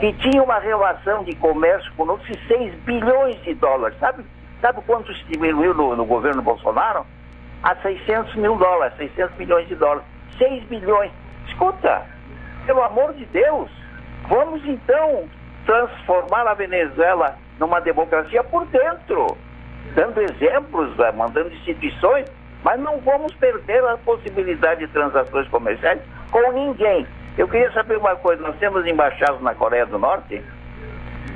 que 0.00 0.12
tinha 0.14 0.42
uma 0.42 0.58
relação 0.58 1.24
de 1.24 1.34
comércio 1.36 1.92
conosco 1.94 2.26
de 2.26 2.38
6 2.46 2.74
bilhões 2.84 3.40
de 3.42 3.54
dólares. 3.54 3.98
Sabe, 3.98 4.24
sabe 4.60 4.80
quanto 4.86 5.12
diminuiu 5.30 5.74
no, 5.74 5.94
no 5.94 6.04
governo 6.04 6.42
Bolsonaro? 6.42 7.04
A 7.62 7.76
600 7.76 8.34
mil 8.36 8.56
dólares, 8.56 8.96
600 8.96 9.36
milhões 9.36 9.68
de 9.68 9.74
dólares. 9.74 10.04
6 10.38 10.64
bilhões. 10.64 11.12
Escuta, 11.48 12.06
pelo 12.64 12.82
amor 12.82 13.12
de 13.12 13.26
Deus, 13.26 13.70
vamos 14.28 14.64
então 14.64 15.28
transformar 15.66 16.46
a 16.46 16.54
Venezuela 16.54 17.36
numa 17.58 17.80
democracia 17.80 18.42
por 18.44 18.64
dentro, 18.66 19.36
dando 19.94 20.20
exemplos, 20.22 20.98
eh, 20.98 21.12
mandando 21.12 21.52
instituições, 21.52 22.26
mas 22.64 22.80
não 22.80 22.98
vamos 23.00 23.34
perder 23.34 23.84
a 23.84 23.98
possibilidade 23.98 24.86
de 24.86 24.92
transações 24.92 25.46
comerciais 25.48 26.00
com 26.30 26.52
ninguém. 26.52 27.06
Eu 27.40 27.48
queria 27.48 27.72
saber 27.72 27.96
uma 27.96 28.14
coisa, 28.16 28.42
nós 28.42 28.54
temos 28.56 28.86
embaixados 28.86 29.40
na 29.40 29.54
Coreia 29.54 29.86
do 29.86 29.98
Norte? 29.98 30.42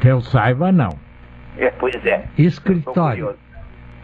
Que 0.03 0.09
eu 0.09 0.21
saiba, 0.21 0.71
não. 0.71 0.91
É, 1.57 1.71
pois 1.71 1.97
é. 2.05 2.27
Escritório. 2.37 3.35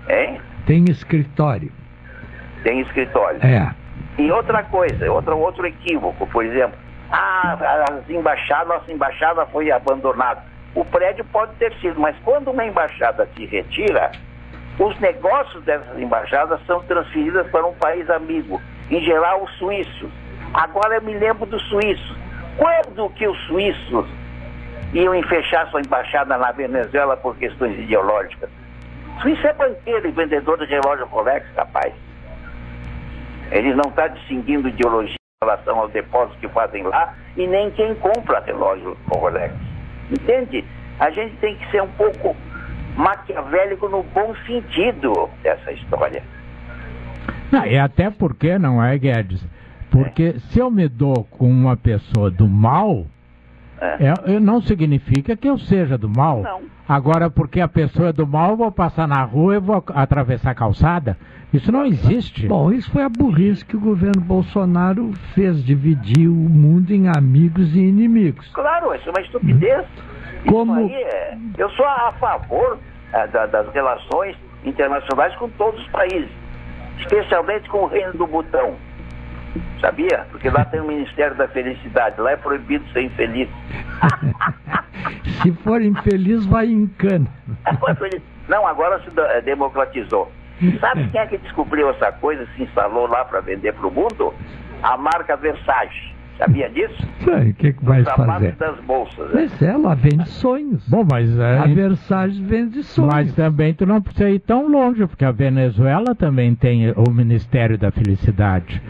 Hein? 0.09 0.41
Tem 0.65 0.83
escritório. 0.89 1.71
Tem 2.63 2.81
escritório. 2.81 3.39
É. 3.45 3.75
E 4.17 4.33
outra 4.33 4.63
coisa, 4.63 5.13
outro, 5.13 5.37
outro 5.37 5.67
equívoco, 5.67 6.27
por 6.29 6.43
exemplo, 6.43 6.75
ah, 7.13 7.59
as 7.91 8.09
embaixadas, 8.09 8.69
nossa 8.69 8.91
embaixada 8.91 9.45
foi 9.45 9.71
abandonada. 9.71 10.43
O 10.75 10.87
prédio 10.87 11.27
pode 11.27 11.53
ter 11.57 11.71
sido, 11.83 12.01
mas 12.01 12.17
quando 12.25 12.51
uma 12.51 12.65
embaixada 12.65 13.29
se 13.37 13.45
retira, 13.45 14.11
os 14.79 14.99
negócios 15.01 15.63
dessas 15.65 15.99
embaixadas 15.99 16.65
são 16.67 16.83
transferidos 16.85 17.47
para 17.51 17.67
um 17.67 17.75
país 17.75 18.09
amigo, 18.09 18.59
em 18.91 19.03
geral 19.03 19.45
os 19.45 19.53
suíços. 19.59 20.11
Agora 20.55 20.97
eu 20.97 21.03
me 21.03 21.15
lembro 21.15 21.47
dos 21.47 21.63
suíços. 21.69 22.17
Quando 22.57 23.09
que 23.11 23.27
os 23.27 23.39
suíços 23.47 24.07
iam 24.93 25.23
fechar 25.25 25.69
sua 25.69 25.81
embaixada 25.81 26.37
na 26.37 26.51
Venezuela 26.53 27.17
por 27.17 27.37
questões 27.37 27.79
ideológicas? 27.79 28.51
Suíço 29.23 29.47
é 29.47 29.53
banqueiro 29.53 30.09
e 30.09 30.11
vendedor 30.11 30.59
de 30.59 30.65
relógio 30.67 31.07
Rolex, 31.07 31.47
capaz. 31.55 31.93
Ele 33.51 33.75
não 33.75 33.91
está 33.91 34.09
distinguindo 34.09 34.69
ideologia 34.69 35.15
em 35.15 35.45
relação 35.45 35.79
aos 35.79 35.93
depósitos 35.93 36.39
que 36.41 36.49
fazem 36.49 36.83
lá 36.83 37.15
e 37.37 37.47
nem 37.47 37.71
quem 37.71 37.95
compra 37.97 38.41
relógio 38.41 38.97
Rolex. 39.09 39.55
Entende? 40.11 40.65
A 40.99 41.11
gente 41.11 41.37
tem 41.37 41.57
que 41.57 41.71
ser 41.71 41.83
um 41.83 41.93
pouco 41.93 42.37
maquiavélico 42.97 43.89
no 43.89 44.03
bom 44.03 44.35
sentido 44.47 45.31
dessa 45.43 45.73
história. 45.73 46.23
Não, 47.51 47.65
e 47.67 47.79
até 47.79 48.11
porque, 48.11 48.59
não 48.59 48.83
é, 48.83 48.97
Guedes? 48.99 49.45
Porque 49.91 50.39
se 50.51 50.59
eu 50.59 50.71
me 50.71 50.89
dou 50.89 51.25
com 51.25 51.51
uma 51.51 51.77
pessoa 51.77 52.31
do 52.31 52.47
mal, 52.49 53.05
é, 53.81 54.39
não 54.39 54.61
significa 54.61 55.37
que 55.37 55.49
eu 55.49 55.59
seja 55.59 55.97
do 55.99 56.09
mal. 56.09 56.43
Não. 56.43 56.61
Agora, 56.89 57.31
porque 57.31 57.61
a 57.61 57.69
pessoa 57.69 58.09
é 58.09 58.13
do 58.13 58.27
mal, 58.27 58.51
eu 58.51 58.57
vou 58.57 58.71
passar 58.73 59.07
na 59.09 59.23
rua 59.23 59.57
e 59.57 59.61
vou 59.61 59.83
atravessar 59.95 60.51
a 60.51 60.55
calçada. 60.55 61.17
Isso 61.53 61.73
não 61.73 61.85
existe. 61.85 62.47
Bom, 62.47 62.71
isso 62.73 62.91
foi 62.91 63.03
a 63.03 63.09
burrice 63.09 63.65
que 63.65 63.77
o 63.77 63.81
governo 63.81 64.21
Bolsonaro 64.21 65.13
fez, 65.35 65.65
dividir 65.65 66.29
o 66.29 66.33
mundo 66.35 66.91
em 66.93 67.09
amigos 67.09 67.75
e 67.75 67.81
inimigos. 67.81 68.49
Claro, 68.53 68.95
isso 68.95 69.09
é 69.09 69.13
uma 69.13 69.21
estupidez. 69.23 69.85
Como- 70.49 70.81
Isso 70.87 70.95
aí 70.95 71.03
é... 71.03 71.37
Eu 71.59 71.69
sou 71.71 71.85
a 71.87 72.13
favor 72.21 72.79
eh, 73.13 73.27
da- 73.29 73.47
das 73.47 73.73
relações 73.73 74.37
internacionais 74.65 75.35
com 75.37 75.49
todos 75.51 75.81
os 75.81 75.89
países, 75.89 76.31
especialmente 76.99 77.69
com 77.69 77.79
o 77.79 77.87
Reino 77.87 78.13
do 78.15 78.27
Butão. 78.27 78.75
Sabia? 79.81 80.27
Porque 80.31 80.49
lá 80.49 80.65
tem 80.65 80.81
o 80.81 80.87
Ministério 80.87 81.37
da 81.37 81.49
Felicidade, 81.49 82.21
lá 82.21 82.33
é 82.33 82.37
proibido 82.37 82.85
ser 82.93 83.03
infeliz. 83.03 83.49
Se 85.43 85.53
for 85.65 85.81
infeliz, 85.83 86.45
vai 86.47 86.67
em 86.67 86.87
cana. 86.87 87.27
Não, 88.49 88.67
agora 88.67 89.01
se 89.01 89.09
eh, 89.19 89.41
democratizou. 89.43 90.31
Sabe 90.81 91.09
quem 91.09 91.21
é 91.21 91.27
que 91.27 91.39
descobriu 91.39 91.89
essa 91.91 92.13
coisa, 92.13 92.47
se 92.57 92.63
instalou 92.65 93.07
lá 93.07 93.25
para 93.25 93.41
vender 93.41 93.73
para 93.73 93.87
o 93.87 93.91
mundo? 93.91 94.35
A 94.83 94.97
marca 94.97 95.37
Versace. 95.37 96.11
Sabia 96.37 96.69
disso? 96.71 96.97
Sei, 97.23 97.51
O 97.51 97.55
que, 97.55 97.73
que 97.75 97.85
vai 97.85 98.03
fazer? 98.03 98.53
das 98.57 98.79
bolsas. 98.81 99.31
né? 99.31 99.43
Mas 99.43 99.63
ela 99.63 99.95
vende 99.95 100.29
sonhos. 100.29 100.87
Bom, 100.89 101.07
mas 101.11 101.39
é, 101.39 101.59
A 101.59 101.67
Versace 101.67 102.43
vende 102.43 102.83
sonhos. 102.83 103.13
Mas 103.15 103.35
também 103.35 103.73
tu 103.75 103.87
não 103.87 104.01
precisa 104.03 104.29
ir 104.31 104.41
tão 104.41 104.67
longe, 104.69 105.07
porque 105.07 105.25
a 105.25 105.31
Venezuela 105.33 106.15
também 106.15 106.55
tem 106.55 106.93
o 106.93 107.11
Ministério 107.11 107.79
da 107.79 107.91
Felicidade. 107.91 108.83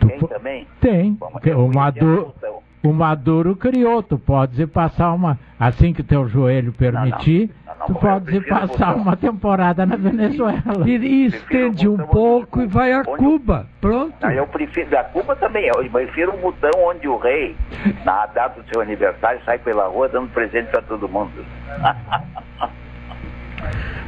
Tu 0.00 0.08
Tem 0.08 0.18
também? 0.18 0.66
Tem. 0.80 1.18
O, 1.56 1.68
Maduro, 1.68 2.34
o 2.82 2.92
Maduro 2.92 3.56
criou, 3.56 4.02
tu 4.02 4.18
podes 4.18 4.58
ir 4.58 4.66
passar 4.68 5.12
uma. 5.12 5.38
Assim 5.58 5.92
que 5.92 6.02
teu 6.02 6.28
joelho 6.28 6.72
permitir, 6.72 7.50
tu 7.86 7.94
podes 7.94 8.32
ir 8.32 8.46
passar 8.46 8.94
uma 8.94 9.16
temporada 9.16 9.84
na 9.84 9.96
Venezuela. 9.96 10.86
E, 10.86 10.96
e 10.96 11.26
estende 11.26 11.88
um 11.88 11.96
pouco 11.96 12.62
e 12.62 12.66
vai 12.66 12.92
a 12.92 13.04
Cuba. 13.04 13.66
Pronto. 13.80 14.24
Eu 14.24 14.46
prefiro, 14.46 14.88
da 14.90 15.02
Cuba 15.04 15.34
também, 15.36 15.66
eu 15.66 15.90
prefiro 15.90 16.34
um 16.34 16.40
botão 16.40 16.70
onde 16.84 17.08
o 17.08 17.18
rei, 17.18 17.56
na 18.04 18.26
data 18.26 18.60
do 18.62 18.68
seu 18.72 18.80
aniversário, 18.80 19.40
sai 19.44 19.58
pela 19.58 19.88
rua 19.88 20.08
dando 20.08 20.28
presente 20.28 20.70
para 20.70 20.82
todo 20.82 21.08
mundo. 21.08 21.32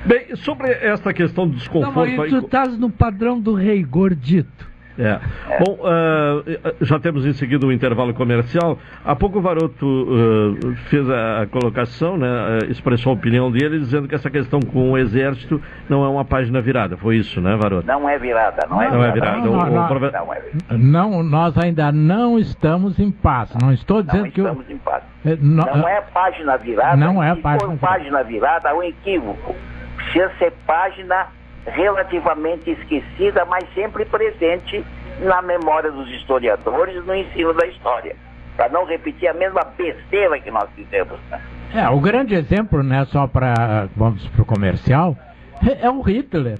Bem, 0.07 0.35
sobre 0.37 0.71
esta 0.73 1.13
questão 1.13 1.45
do 1.47 1.53
Não, 1.53 1.59
desconforto. 1.59 2.17
mas 2.17 2.31
tu 2.31 2.39
estás 2.39 2.79
no 2.79 2.89
padrão 2.91 3.41
do 3.41 3.55
rei 3.55 3.83
gordito. 3.83 4.70
É. 5.01 5.19
Bom, 5.65 5.79
ah, 5.85 6.43
já 6.83 6.99
temos 6.99 7.25
em 7.25 7.33
seguida 7.33 7.67
o 7.67 7.73
intervalo 7.73 8.13
comercial. 8.13 8.79
Há 9.05 9.17
pouco 9.17 9.39
o 9.39 9.43
Varoto 9.43 10.07
ah, 10.11 10.75
fez 10.91 11.09
a, 11.09 11.47
colocação, 11.51 12.17
né, 12.19 12.29
expressou 12.69 13.11
a 13.13 13.15
opinião 13.15 13.51
dele, 13.51 13.79
dizendo 13.79 14.07
que 14.07 14.15
essa 14.15 14.29
questão 14.31 14.61
com 14.61 14.93
o 14.93 14.99
Exército 14.99 15.61
não 15.89 16.05
é 16.05 16.09
uma 16.09 16.25
página 16.25 16.61
virada. 16.61 16.97
Foi 16.99 17.17
isso, 17.17 17.41
né, 17.41 17.57
Varoto? 17.57 17.87
Não 17.87 18.09
é 18.09 18.19
virada, 18.19 18.67
não 18.69 18.83
é 18.83 18.91
Não 18.91 19.03
é 19.05 19.13
virada. 19.13 19.13
virada. 19.13 19.37
Não, 19.39 19.53
O- 19.53 19.55
o 19.55 19.57
não, 19.57 19.71
Não 19.71 20.35
é 20.35 20.41
virada. 20.41 20.79
Não, 20.79 21.23
nós 21.23 21.57
ainda 21.59 21.91
não 21.91 22.39
estamos 22.39 22.99
em 22.99 23.11
paz. 23.11 23.51
Não 23.61 23.73
estou 23.73 24.03
dizendo 24.03 24.25
Não 24.25 24.31
que. 24.31 24.41
estamos 24.41 24.69
em 24.71 24.77
paz. 24.79 25.03
No- 25.41 25.65
Não 25.65 25.89
é 25.89 26.01
página 26.13 26.57
virada. 26.59 26.97
Não 26.97 27.23
é 27.23 27.35
Se 27.35 27.41
página 27.41 27.61
for 27.61 27.75
virada. 27.77 27.87
página 27.99 28.23
virada, 28.23 28.71
há 28.71 28.75
um 28.75 28.83
equívoco. 28.83 29.55
Precisa 29.97 30.31
ser 30.39 30.53
página 30.67 31.27
relativamente 31.67 32.71
esquecida, 32.71 33.45
mas 33.45 33.65
sempre 33.75 34.05
presente 34.05 34.85
na 35.21 35.43
memória 35.43 35.91
dos 35.91 36.09
historiadores, 36.11 37.05
no 37.05 37.15
ensino 37.15 37.53
da 37.53 37.67
história. 37.67 38.17
Para 38.57 38.69
não 38.71 38.85
repetir 38.85 39.29
a 39.29 39.35
mesma 39.35 39.63
besteira 39.77 40.39
que 40.41 40.51
nós 40.51 40.69
fizemos. 40.75 41.19
né? 41.31 41.41
É, 41.75 41.89
o 41.89 42.01
grande 42.01 42.35
exemplo, 42.35 42.83
né, 42.83 43.05
só 43.07 43.27
para 43.27 43.89
vamos 43.97 44.27
pro 44.29 44.45
comercial, 44.45 45.17
é, 45.67 45.87
é 45.87 45.91
o 45.91 46.01
Hitler. 46.01 46.59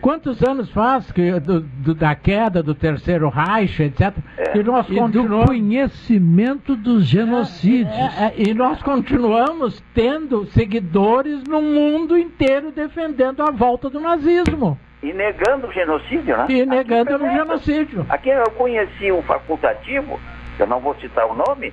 Quantos 0.00 0.42
anos 0.42 0.70
faz 0.72 1.12
que 1.12 1.38
do- 1.40 1.60
do- 1.60 1.94
da 1.94 2.14
queda 2.14 2.62
do 2.62 2.74
terceiro 2.74 3.28
Reich, 3.28 3.82
etc. 3.82 4.14
E 4.54 4.62
nós 4.62 4.88
E 4.88 4.94
do 4.94 4.98
continuamos 4.98 5.46
conhecimento 5.46 6.74
dos 6.74 7.04
genocídios. 7.04 7.94
É, 7.94 8.26
é, 8.26 8.34
e 8.36 8.54
nós 8.54 8.82
continuamos 8.82 9.82
tendo 9.94 10.46
seguidores 10.46 11.44
no 11.44 11.60
mundo 11.60 12.16
inteiro 12.16 12.72
defendendo 12.72 13.42
a 13.42 13.50
volta 13.50 13.90
do 13.90 14.00
nazismo. 14.00 14.78
E 15.02 15.12
negando 15.12 15.66
o 15.66 15.72
genocídio, 15.72 16.36
né? 16.36 16.46
E 16.48 16.64
negando 16.66 17.14
Aqui 17.14 17.24
o 17.24 17.26
foi 17.26 17.30
genocídio. 17.34 18.06
Aqui 18.08 18.28
eu 18.30 18.50
conheci 18.52 19.10
um 19.12 19.22
facultativo, 19.22 20.18
que 20.56 20.62
eu 20.62 20.66
não 20.66 20.80
vou 20.80 20.94
citar 20.96 21.26
o 21.26 21.34
nome, 21.34 21.72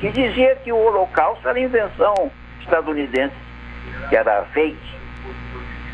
que 0.00 0.08
dizia 0.10 0.56
que 0.56 0.72
o 0.72 0.76
Holocausto 0.76 1.48
era 1.48 1.58
invenção 1.58 2.14
estadunidense, 2.60 3.34
que 4.08 4.16
era 4.16 4.44
fake. 4.52 4.76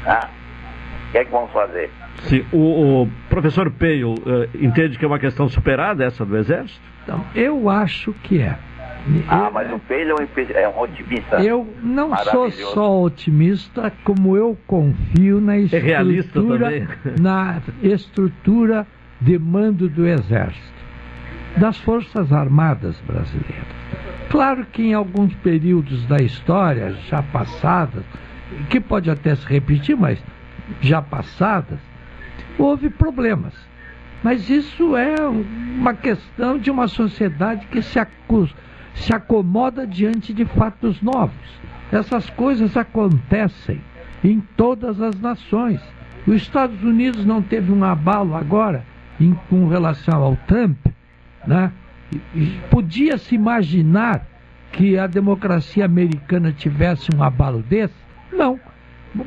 Ah. 0.07 0.29
O 1.09 1.13
que 1.13 1.19
é 1.19 1.25
que 1.25 1.31
vamos 1.31 1.51
fazer? 1.53 1.91
Sim, 2.25 2.45
o, 2.53 3.03
o 3.03 3.09
professor 3.29 3.71
Peio 3.71 4.15
uh, 4.15 4.49
entende 4.55 4.99
que 4.99 5.05
é 5.05 5.09
uma 5.09 5.19
questão 5.19 5.49
superada 5.49 6.05
essa 6.05 6.25
do 6.25 6.37
Exército? 6.37 6.81
Então, 7.05 7.25
eu 7.35 7.69
acho 7.69 8.13
que 8.25 8.41
é. 8.41 8.59
Ah, 9.29 9.51
mas 9.53 9.73
o 9.73 9.79
Peio 9.79 10.17
é 10.55 10.69
um 10.69 10.81
otimista. 10.81 11.37
Eu 11.37 11.67
não 11.81 12.17
sou 12.17 12.51
só 12.51 13.03
otimista, 13.03 13.93
como 14.03 14.37
eu 14.37 14.59
confio 14.67 15.41
na 15.41 15.59
estrutura, 15.59 16.77
é 16.77 16.87
na 17.21 17.61
estrutura 17.83 18.87
de 19.21 19.39
mando 19.39 19.89
do 19.89 20.07
Exército, 20.07 20.85
das 21.57 21.79
Forças 21.79 22.33
Armadas 22.33 23.01
brasileiras. 23.07 23.77
Claro 24.29 24.67
que 24.73 24.83
em 24.83 24.95
alguns 24.95 25.33
períodos 25.37 26.05
da 26.07 26.17
história 26.17 26.93
já 27.09 27.23
passadas, 27.23 28.05
que 28.69 28.81
pode 28.81 29.09
até 29.09 29.35
se 29.37 29.47
repetir, 29.47 29.97
mas 29.97 30.23
já 30.81 31.01
passadas, 31.03 31.79
houve 32.59 32.91
problemas. 32.91 33.55
Mas 34.23 34.49
isso 34.49 34.97
é 34.97 35.15
uma 35.21 35.95
questão 35.95 36.59
de 36.59 36.71
uma 36.71 36.89
sociedade 36.89 37.67
que 37.67 37.83
se, 37.83 38.01
se 38.95 39.15
acomoda 39.15 39.87
diante 39.87 40.33
de 40.33 40.45
fatos 40.45 41.01
novos. 41.03 41.61
Essas 41.93 42.29
coisas 42.31 42.77
acontecem 42.77 43.81
em 44.25 44.41
todas 44.57 45.01
as 45.01 45.21
nações. 45.21 45.81
Os 46.27 46.37
Estados 46.37 46.83
Unidos 46.83 47.25
não 47.25 47.41
teve 47.41 47.71
um 47.71 47.85
abalo 47.85 48.35
agora 48.35 48.85
em, 49.21 49.33
com 49.49 49.69
relação 49.69 50.23
ao 50.23 50.37
Trump, 50.49 50.79
né? 51.47 51.71
Podia 52.71 53.19
se 53.19 53.35
imaginar 53.35 54.27
que 54.73 54.99
a 54.99 55.07
democracia 55.07 55.85
americana 55.85 56.53
tivesse 56.53 57.09
um 57.15 57.23
abalo 57.23 57.63
desse? 57.63 57.95
Não. 58.33 58.59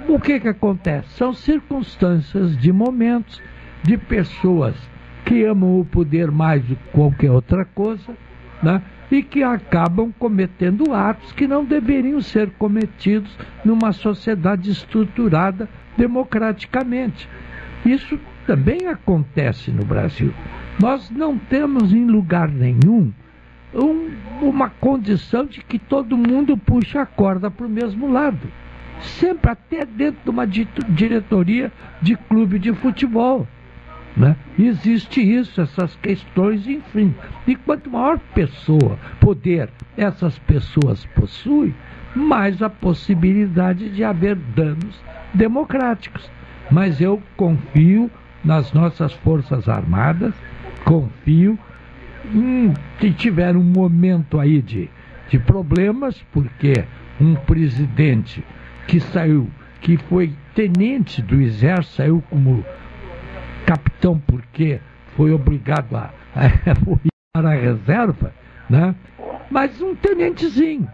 O 0.07 0.19
que, 0.19 0.39
que 0.39 0.47
acontece? 0.47 1.09
São 1.09 1.33
circunstâncias 1.33 2.57
de 2.57 2.71
momentos, 2.71 3.41
de 3.83 3.97
pessoas 3.97 4.75
que 5.25 5.43
amam 5.43 5.79
o 5.79 5.85
poder 5.85 6.31
mais 6.31 6.63
do 6.63 6.75
que 6.75 6.89
qualquer 6.91 7.31
outra 7.31 7.65
coisa, 7.65 8.15
né? 8.61 8.81
e 9.11 9.23
que 9.23 9.41
acabam 9.43 10.11
cometendo 10.19 10.93
atos 10.93 11.31
que 11.31 11.47
não 11.47 11.65
deveriam 11.65 12.21
ser 12.21 12.51
cometidos 12.51 13.35
numa 13.65 13.91
sociedade 13.91 14.69
estruturada 14.69 15.67
democraticamente. 15.97 17.27
Isso 17.85 18.19
também 18.45 18.87
acontece 18.87 19.71
no 19.71 19.83
Brasil. 19.83 20.33
Nós 20.79 21.09
não 21.09 21.37
temos 21.37 21.91
em 21.91 22.05
lugar 22.05 22.49
nenhum 22.49 23.11
um, 23.73 24.09
uma 24.41 24.69
condição 24.69 25.45
de 25.45 25.61
que 25.63 25.77
todo 25.77 26.17
mundo 26.17 26.57
puxa 26.57 27.01
a 27.01 27.05
corda 27.05 27.49
para 27.49 27.65
o 27.65 27.69
mesmo 27.69 28.11
lado. 28.11 28.47
Sempre, 29.01 29.51
até 29.51 29.85
dentro 29.85 30.19
de 30.23 30.29
uma 30.29 30.45
diretoria 30.45 31.71
de 32.01 32.15
clube 32.15 32.59
de 32.59 32.73
futebol. 32.73 33.47
Né? 34.15 34.35
Existe 34.57 35.21
isso, 35.21 35.61
essas 35.61 35.95
questões, 35.97 36.67
enfim. 36.67 37.15
E 37.47 37.55
quanto 37.55 37.89
maior 37.89 38.19
pessoa, 38.33 38.97
poder 39.19 39.69
essas 39.95 40.37
pessoas 40.39 41.05
possuem, 41.15 41.73
mais 42.15 42.61
a 42.61 42.69
possibilidade 42.69 43.89
de 43.89 44.03
haver 44.03 44.35
danos 44.35 45.01
democráticos. 45.33 46.29
Mas 46.71 46.99
eu 46.99 47.21
confio 47.37 48.09
nas 48.43 48.73
nossas 48.73 49.13
Forças 49.13 49.69
Armadas, 49.69 50.33
confio 50.83 51.57
que 52.99 53.11
tiveram 53.11 53.59
um 53.59 53.63
momento 53.63 54.39
aí 54.39 54.61
de, 54.61 54.89
de 55.29 55.39
problemas, 55.39 56.21
porque 56.31 56.83
um 57.19 57.35
presidente 57.35 58.43
que 58.89 58.99
saiu, 58.99 59.47
que 59.81 59.97
foi 59.97 60.33
tenente 60.55 61.21
do 61.21 61.39
exército, 61.39 61.95
saiu 61.95 62.23
como 62.27 62.65
capitão 63.65 64.19
porque 64.25 64.79
foi 65.15 65.31
obrigado 65.31 65.95
a, 65.95 66.09
a, 66.35 67.37
a 67.39 67.53
reserva, 67.53 68.33
né? 68.67 68.95
mas 69.51 69.79
um 69.79 69.95
tenentezinho. 69.95 70.89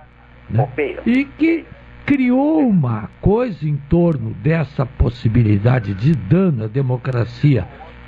Né? 0.49 0.67
E 1.05 1.23
que 1.23 1.65
criou 2.05 2.67
uma 2.67 3.09
coisa 3.21 3.65
em 3.67 3.77
torno 3.89 4.31
dessa 4.35 4.85
possibilidade 4.85 5.93
de 5.93 6.11
dano 6.13 6.65
à 6.65 6.67
democracia 6.67 7.65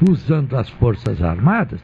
usando 0.07 0.57
as 0.57 0.69
Forças 0.69 1.23
Armadas, 1.23 1.79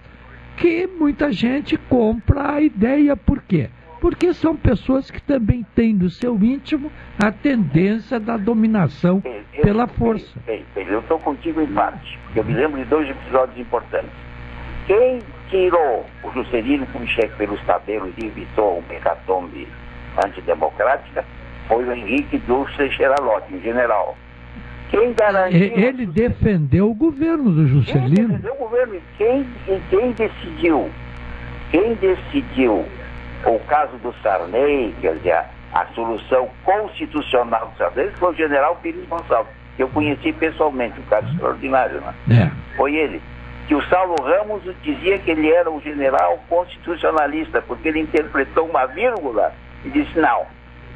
que 0.57 0.85
muita 0.87 1.31
gente 1.31 1.77
compra 1.77 2.55
a 2.55 2.61
ideia. 2.61 3.15
Por 3.15 3.41
quê? 3.41 3.69
Porque 4.03 4.33
são 4.33 4.53
pessoas 4.53 5.09
que 5.09 5.21
também 5.21 5.65
têm 5.73 5.93
no 5.93 6.09
seu 6.09 6.35
íntimo 6.35 6.91
a 7.17 7.31
tendência 7.31 8.19
da 8.19 8.35
dominação 8.35 9.21
eu, 9.23 9.61
pela 9.61 9.87
força. 9.87 10.37
eu 10.75 10.99
estou 10.99 11.17
contigo 11.19 11.61
em 11.61 11.67
parte, 11.67 12.19
porque 12.25 12.41
eu 12.41 12.43
me 12.43 12.53
lembro 12.53 12.83
de 12.83 12.89
dois 12.89 13.09
episódios 13.09 13.57
importantes. 13.57 14.11
Quem 14.87 15.19
tirou 15.49 16.05
o 16.21 16.31
Juscelino 16.33 16.85
Kubitschek 16.87 17.33
pelos 17.37 17.61
cabelos 17.61 18.13
e 18.21 18.25
evitou 18.25 18.79
uma 18.79 18.93
hecatombe 18.93 19.69
antidemocrática 20.21 21.23
foi 21.69 21.85
o 21.85 21.93
Henrique 21.93 22.39
Dulce 22.39 22.91
Xeralotti, 22.91 23.55
um 23.55 23.61
general. 23.61 24.17
Quem 24.89 25.13
garantiu... 25.13 25.77
Ele 25.77 26.05
defendeu 26.07 26.91
o 26.91 26.93
governo 26.93 27.51
do 27.51 27.67
Juscelino. 27.67 28.15
Quem 28.15 28.27
defendeu 28.27 28.53
o 28.53 28.57
governo? 28.57 29.01
Quem, 29.17 29.47
quem 29.89 30.11
decidiu? 30.11 30.89
Quem 31.71 31.95
decidiu 31.95 32.85
o 33.45 33.59
caso 33.67 33.97
do 33.97 34.13
Sarney, 34.21 34.93
quer 35.01 35.15
dizer, 35.15 35.33
a, 35.33 35.45
a 35.73 35.85
solução 35.93 36.49
constitucional 36.63 37.67
do 37.67 37.77
Sarney, 37.77 38.09
foi 38.17 38.31
o 38.31 38.35
general 38.35 38.75
Pires 38.81 39.07
Gonçalves, 39.07 39.51
que 39.75 39.83
eu 39.83 39.89
conheci 39.89 40.31
pessoalmente, 40.33 40.99
um 40.99 41.03
caso 41.03 41.27
extraordinário, 41.31 42.01
né? 42.01 42.13
É. 42.29 42.75
Foi 42.75 42.95
ele. 42.95 43.21
Que 43.67 43.75
o 43.75 43.81
Saulo 43.83 44.15
Ramos 44.21 44.61
dizia 44.83 45.17
que 45.19 45.31
ele 45.31 45.49
era 45.49 45.69
um 45.71 45.79
general 45.81 46.43
constitucionalista, 46.49 47.61
porque 47.61 47.87
ele 47.87 48.01
interpretou 48.01 48.67
uma 48.67 48.85
vírgula 48.87 49.53
e 49.85 49.89
disse, 49.89 50.19
não, 50.19 50.45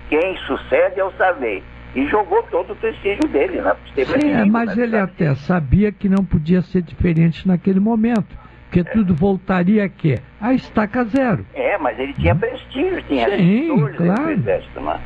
quem 0.10 0.38
sucede 0.38 1.00
é 1.00 1.04
o 1.04 1.12
Sarney 1.12 1.64
e 1.96 2.06
jogou 2.08 2.44
todo 2.44 2.74
o 2.74 2.76
prestígio 2.76 3.28
dele, 3.30 3.62
né? 3.62 3.76
Sim, 3.96 4.32
é, 4.32 4.46
mas 4.46 4.76
né? 4.76 4.84
ele 4.84 4.98
até 4.98 5.34
sabia 5.36 5.92
que 5.92 6.08
não 6.08 6.24
podia 6.24 6.62
ser 6.62 6.82
diferente 6.82 7.48
naquele 7.48 7.80
momento. 7.80 8.38
Porque 8.68 8.82
é. 8.82 8.84
tudo 8.84 9.16
voltaria 9.16 9.86
a 9.86 9.90
quê? 9.90 10.20
A 10.40 10.54
estaca 10.54 11.04
zero. 11.06 11.46
É, 11.54 11.78
mas 11.78 11.98
ele 11.98 12.14
tinha 12.14 12.36
prestígio, 12.36 13.02
tinha 13.04 13.30
Sim, 13.38 13.70
claro. 13.96 14.32
exército, 14.32 14.80
né? 14.82 15.00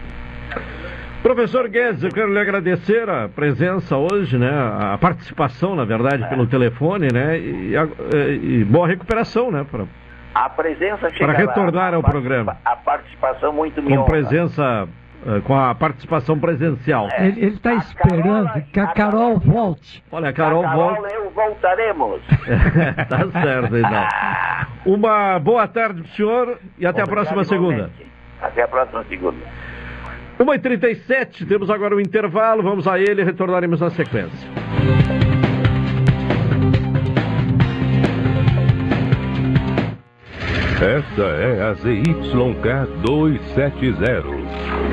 Professor 1.21 1.69
Guedes, 1.69 2.03
eu 2.03 2.09
quero 2.09 2.33
lhe 2.33 2.39
agradecer 2.39 3.07
a 3.07 3.29
presença 3.29 3.95
hoje, 3.95 4.39
né? 4.39 4.49
A 4.49 4.97
participação, 4.97 5.75
na 5.75 5.85
verdade, 5.85 6.23
é. 6.23 6.27
pelo 6.27 6.47
telefone, 6.47 7.09
né? 7.13 7.37
E, 7.37 7.77
a, 7.77 7.87
e, 8.41 8.63
boa 8.63 8.87
recuperação, 8.87 9.51
né? 9.51 9.63
Pra, 9.69 9.85
a 10.33 10.49
presença 10.49 11.11
Para 11.11 11.33
retornar 11.33 11.93
ao 11.93 12.01
programa. 12.01 12.57
A 12.65 12.75
participação 12.75 13.53
muito 13.53 13.83
Com 13.83 14.03
presença 14.05 14.87
com 15.45 15.55
a 15.55 15.73
participação 15.75 16.39
presencial. 16.39 17.07
É. 17.11 17.27
Ele 17.27 17.47
está 17.47 17.73
esperando 17.75 18.47
Carol, 18.47 18.61
que 18.73 18.79
a 18.79 18.87
Carol 18.87 19.39
volte. 19.39 20.03
Olha, 20.11 20.29
a 20.29 20.33
Carol, 20.33 20.65
a 20.65 20.69
Carol 20.69 21.07
eu 21.07 21.29
voltaremos. 21.31 22.21
tá 23.07 23.41
certo, 23.41 23.77
então. 23.77 24.07
Uma 24.93 25.39
boa 25.39 25.67
tarde 25.67 26.01
para 26.01 26.09
o 26.09 26.15
senhor 26.15 26.59
e 26.77 26.85
até 26.85 27.03
Obrigado 27.03 27.07
a 27.07 27.07
próxima 27.07 27.43
segunda. 27.43 27.91
Até 28.41 28.63
a 28.63 28.67
próxima 28.67 29.03
segunda. 29.03 29.45
1h37, 30.39 31.47
temos 31.47 31.69
agora 31.69 31.93
o 31.93 31.97
um 31.97 32.01
intervalo, 32.01 32.63
vamos 32.63 32.87
a 32.87 32.99
ele 32.99 33.21
e 33.21 33.23
retornaremos 33.23 33.79
na 33.79 33.91
sequência. 33.91 34.49
Esta 40.81 41.21
é 41.21 41.61
a 41.61 41.73
ZYK 41.75 42.87
270, 43.03 44.40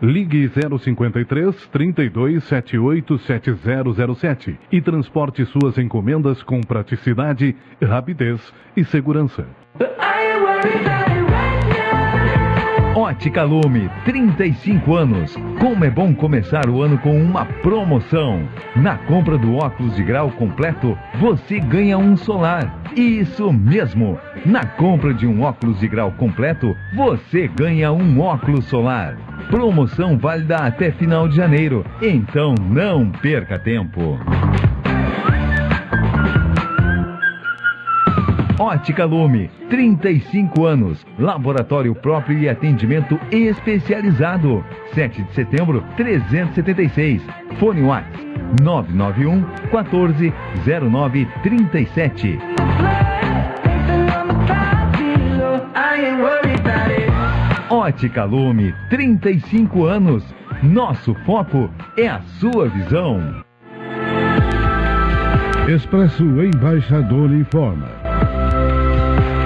Ligue 0.00 0.48
053 0.48 1.68
3278 1.68 3.18
7007 3.18 4.58
e 4.70 4.80
transporte 4.80 5.44
suas 5.44 5.78
encomendas 5.78 6.42
com 6.42 6.60
praticidade, 6.60 7.54
rapidez 7.80 8.52
e 8.76 8.84
segurança. 8.84 9.46
Ótica 12.94 13.42
Lume, 13.42 13.90
35 14.04 14.94
anos. 14.94 15.34
Como 15.58 15.82
é 15.82 15.88
bom 15.88 16.14
começar 16.14 16.68
o 16.68 16.82
ano 16.82 16.98
com 16.98 17.18
uma 17.18 17.46
promoção. 17.46 18.46
Na 18.76 18.98
compra 18.98 19.38
do 19.38 19.54
óculos 19.54 19.96
de 19.96 20.02
grau 20.02 20.30
completo, 20.32 20.96
você 21.18 21.58
ganha 21.58 21.96
um 21.96 22.14
solar. 22.18 22.82
Isso 22.94 23.50
mesmo! 23.50 24.18
Na 24.44 24.66
compra 24.66 25.14
de 25.14 25.26
um 25.26 25.40
óculos 25.40 25.80
de 25.80 25.88
grau 25.88 26.12
completo, 26.12 26.76
você 26.94 27.48
ganha 27.48 27.90
um 27.90 28.20
óculos 28.20 28.66
solar. 28.66 29.16
Promoção 29.48 30.18
válida 30.18 30.56
até 30.56 30.90
final 30.90 31.26
de 31.26 31.36
janeiro. 31.36 31.86
Então 32.02 32.54
não 32.60 33.10
perca 33.10 33.58
tempo. 33.58 34.18
Ótica 38.62 39.04
Lume, 39.04 39.50
35 39.68 40.64
anos. 40.64 41.04
Laboratório 41.18 41.96
próprio 41.96 42.38
e 42.38 42.48
atendimento 42.48 43.18
especializado. 43.32 44.64
7 44.94 45.20
de 45.20 45.34
setembro, 45.34 45.84
376. 45.96 47.20
Fone 47.58 47.82
WhatsApp 47.82 48.24
991 48.62 49.42
14 49.68 50.32
09 50.64 51.28
37. 51.42 52.38
Ótica 57.68 58.22
Lume, 58.22 58.72
35 58.88 59.86
anos. 59.86 60.24
Nosso 60.62 61.16
foco 61.26 61.68
é 61.98 62.06
a 62.06 62.20
sua 62.38 62.68
visão. 62.68 63.42
Expresso 65.68 66.22
Embaixador 66.22 67.32
informa. 67.32 68.01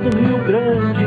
do 0.00 0.16
Rio 0.16 0.38
Grande. 0.44 1.06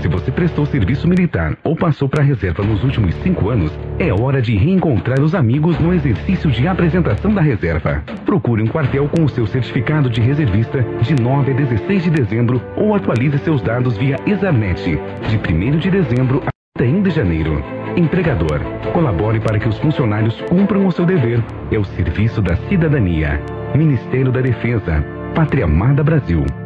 Se 0.00 0.08
você 0.08 0.30
prestou 0.30 0.64
serviço 0.66 1.08
militar 1.08 1.56
ou 1.64 1.74
passou 1.74 2.08
para 2.08 2.22
a 2.22 2.24
reserva 2.24 2.62
nos 2.62 2.84
últimos 2.84 3.14
cinco 3.16 3.50
anos, 3.50 3.72
é 3.98 4.12
hora 4.12 4.40
de 4.40 4.56
reencontrar 4.56 5.20
os 5.20 5.34
amigos 5.34 5.78
no 5.80 5.92
exercício 5.92 6.50
de 6.50 6.68
apresentação 6.68 7.34
da 7.34 7.40
reserva. 7.40 8.04
Procure 8.24 8.62
um 8.62 8.68
quartel 8.68 9.08
com 9.08 9.24
o 9.24 9.28
seu 9.28 9.46
certificado 9.46 10.08
de 10.08 10.20
reservista 10.20 10.82
de 11.00 11.20
9 11.20 11.50
a 11.50 11.54
16 11.54 12.04
de 12.04 12.10
dezembro 12.10 12.62
ou 12.76 12.94
atualize 12.94 13.38
seus 13.38 13.60
dados 13.60 13.96
via 13.96 14.20
Exarnet 14.26 14.98
de 15.28 15.36
1 15.36 15.78
de 15.78 15.90
dezembro 15.90 16.42
a 16.46 16.50
31 16.78 17.02
de 17.02 17.10
janeiro. 17.10 17.64
Empregador, 17.96 18.60
colabore 18.92 19.40
para 19.40 19.58
que 19.58 19.68
os 19.68 19.78
funcionários 19.78 20.40
cumpram 20.42 20.86
o 20.86 20.92
seu 20.92 21.04
dever. 21.04 21.42
É 21.72 21.78
o 21.78 21.84
serviço 21.84 22.40
da 22.40 22.54
cidadania. 22.68 23.40
Ministério 23.76 24.32
da 24.32 24.40
Defesa. 24.40 25.04
Pátria 25.34 25.64
Amada 25.64 26.02
Brasil. 26.02 26.65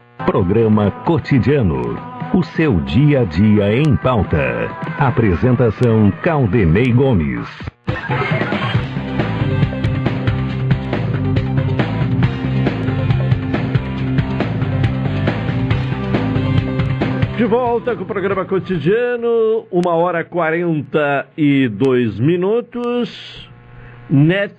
Programa 0.25 0.91
Cotidiano. 1.03 1.97
O 2.33 2.43
seu 2.43 2.79
dia 2.81 3.21
a 3.21 3.23
dia 3.25 3.75
em 3.75 3.95
pauta. 3.97 4.69
Apresentação 4.97 6.11
Caldenei 6.23 6.93
Gomes. 6.93 7.49
De 17.35 17.45
volta 17.45 17.95
com 17.95 18.03
o 18.03 18.05
programa 18.05 18.45
cotidiano, 18.45 19.65
uma 19.71 19.95
hora 19.95 20.23
quarenta 20.23 21.27
e 21.35 21.67
dois 21.67 22.19
minutos. 22.19 23.50
NET 24.13 24.51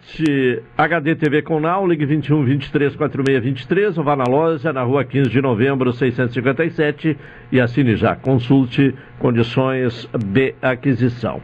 HD 0.78 1.14
TV 1.14 1.42
com 1.42 1.60
Now, 1.60 1.86
ligue 1.86 2.06
21 2.06 2.42
23 2.42 2.96
46 2.96 3.44
23 3.44 3.98
ou 3.98 4.02
vá 4.02 4.16
na 4.16 4.24
loja 4.24 4.72
na 4.72 4.82
rua 4.82 5.04
15 5.04 5.28
de 5.28 5.42
novembro 5.42 5.92
657 5.92 7.18
e 7.52 7.60
assine 7.60 7.94
já. 7.94 8.16
Consulte 8.16 8.94
condições 9.18 10.08
de 10.16 10.54
aquisição. 10.62 11.42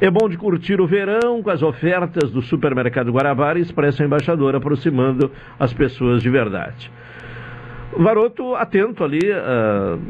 É 0.00 0.10
bom 0.10 0.30
de 0.30 0.38
curtir 0.38 0.80
o 0.80 0.86
verão 0.86 1.42
com 1.42 1.50
as 1.50 1.62
ofertas 1.62 2.30
do 2.30 2.40
Supermercado 2.40 3.12
Guarabara 3.12 3.58
e 3.58 3.62
Expresso 3.62 4.02
Embaixador, 4.02 4.56
aproximando 4.56 5.30
as 5.60 5.74
pessoas 5.74 6.22
de 6.22 6.30
verdade. 6.30 6.90
Varoto 7.98 8.54
atento 8.54 9.04
ali, 9.04 9.30
uh, 9.30 10.00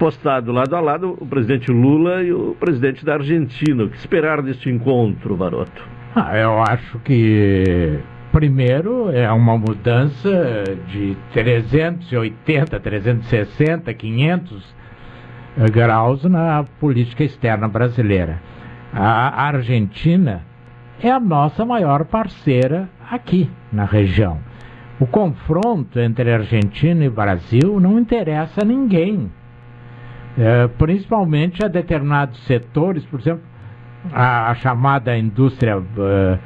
postado 0.00 0.50
lado 0.50 0.74
a 0.74 0.80
lado, 0.80 1.16
o 1.20 1.24
presidente 1.24 1.70
Lula 1.70 2.24
e 2.24 2.32
o 2.32 2.56
presidente 2.58 3.04
da 3.04 3.14
Argentina. 3.14 3.84
O 3.84 3.88
que 3.88 3.96
esperar 3.96 4.42
deste 4.42 4.68
encontro, 4.68 5.36
Varoto? 5.36 5.97
Ah, 6.14 6.36
eu 6.36 6.60
acho 6.62 6.98
que 7.00 7.98
primeiro 8.32 9.10
é 9.10 9.30
uma 9.30 9.58
mudança 9.58 10.64
de 10.88 11.16
380, 11.32 12.80
360, 12.80 13.92
500 13.92 14.74
graus 15.72 16.24
na 16.24 16.64
política 16.80 17.24
externa 17.24 17.68
brasileira. 17.68 18.40
A 18.92 19.46
Argentina 19.46 20.42
é 21.02 21.10
a 21.10 21.20
nossa 21.20 21.64
maior 21.64 22.04
parceira 22.04 22.88
aqui 23.10 23.50
na 23.72 23.84
região. 23.84 24.38
O 25.00 25.06
confronto 25.06 26.00
entre 26.00 26.32
Argentina 26.32 27.04
e 27.04 27.10
Brasil 27.10 27.78
não 27.78 27.98
interessa 27.98 28.62
a 28.62 28.64
ninguém, 28.64 29.30
é, 30.36 30.66
principalmente 30.68 31.64
a 31.64 31.68
determinados 31.68 32.38
setores, 32.46 33.04
por 33.04 33.20
exemplo, 33.20 33.42
a, 34.12 34.50
a 34.50 34.54
chamada 34.56 35.16
indústria 35.16 35.78
uh, 35.78 36.38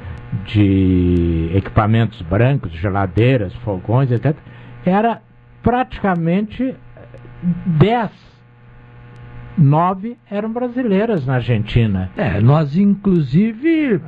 de 0.45 1.51
equipamentos 1.53 2.21
brancos, 2.21 2.71
geladeiras, 2.71 3.53
fogões, 3.57 4.11
etc., 4.11 4.35
era 4.85 5.21
praticamente 5.61 6.75
10, 7.65 8.11
9 9.57 10.17
eram 10.29 10.51
brasileiras 10.51 11.25
na 11.25 11.35
Argentina. 11.35 12.09
É, 12.17 12.39
nós 12.41 12.75
inclusive 12.75 14.01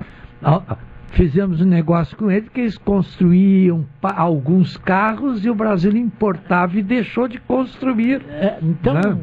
fizemos 1.12 1.62
um 1.62 1.66
negócio 1.66 2.16
com 2.18 2.30
eles 2.30 2.50
que 2.50 2.62
eles 2.62 2.78
construíam 2.78 3.86
alguns 4.02 4.76
carros 4.78 5.46
e 5.46 5.50
o 5.50 5.56
Brasil 5.56 5.96
importava 5.96 6.78
e 6.78 6.84
deixou 6.84 7.28
de 7.28 7.40
construir. 7.40 8.22
É, 8.30 8.60
então, 8.62 8.94
né? 8.94 9.18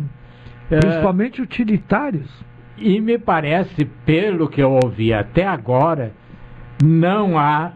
é, 0.71 0.79
principalmente 0.79 1.43
utilitários. 1.43 2.31
E 2.85 3.01
me 3.01 3.17
parece, 3.17 3.85
pelo 4.05 4.49
que 4.49 4.61
eu 4.61 4.73
ouvi 4.73 5.15
até 5.15 5.47
agora, 5.47 6.13
não 6.83 7.39
há, 7.39 7.71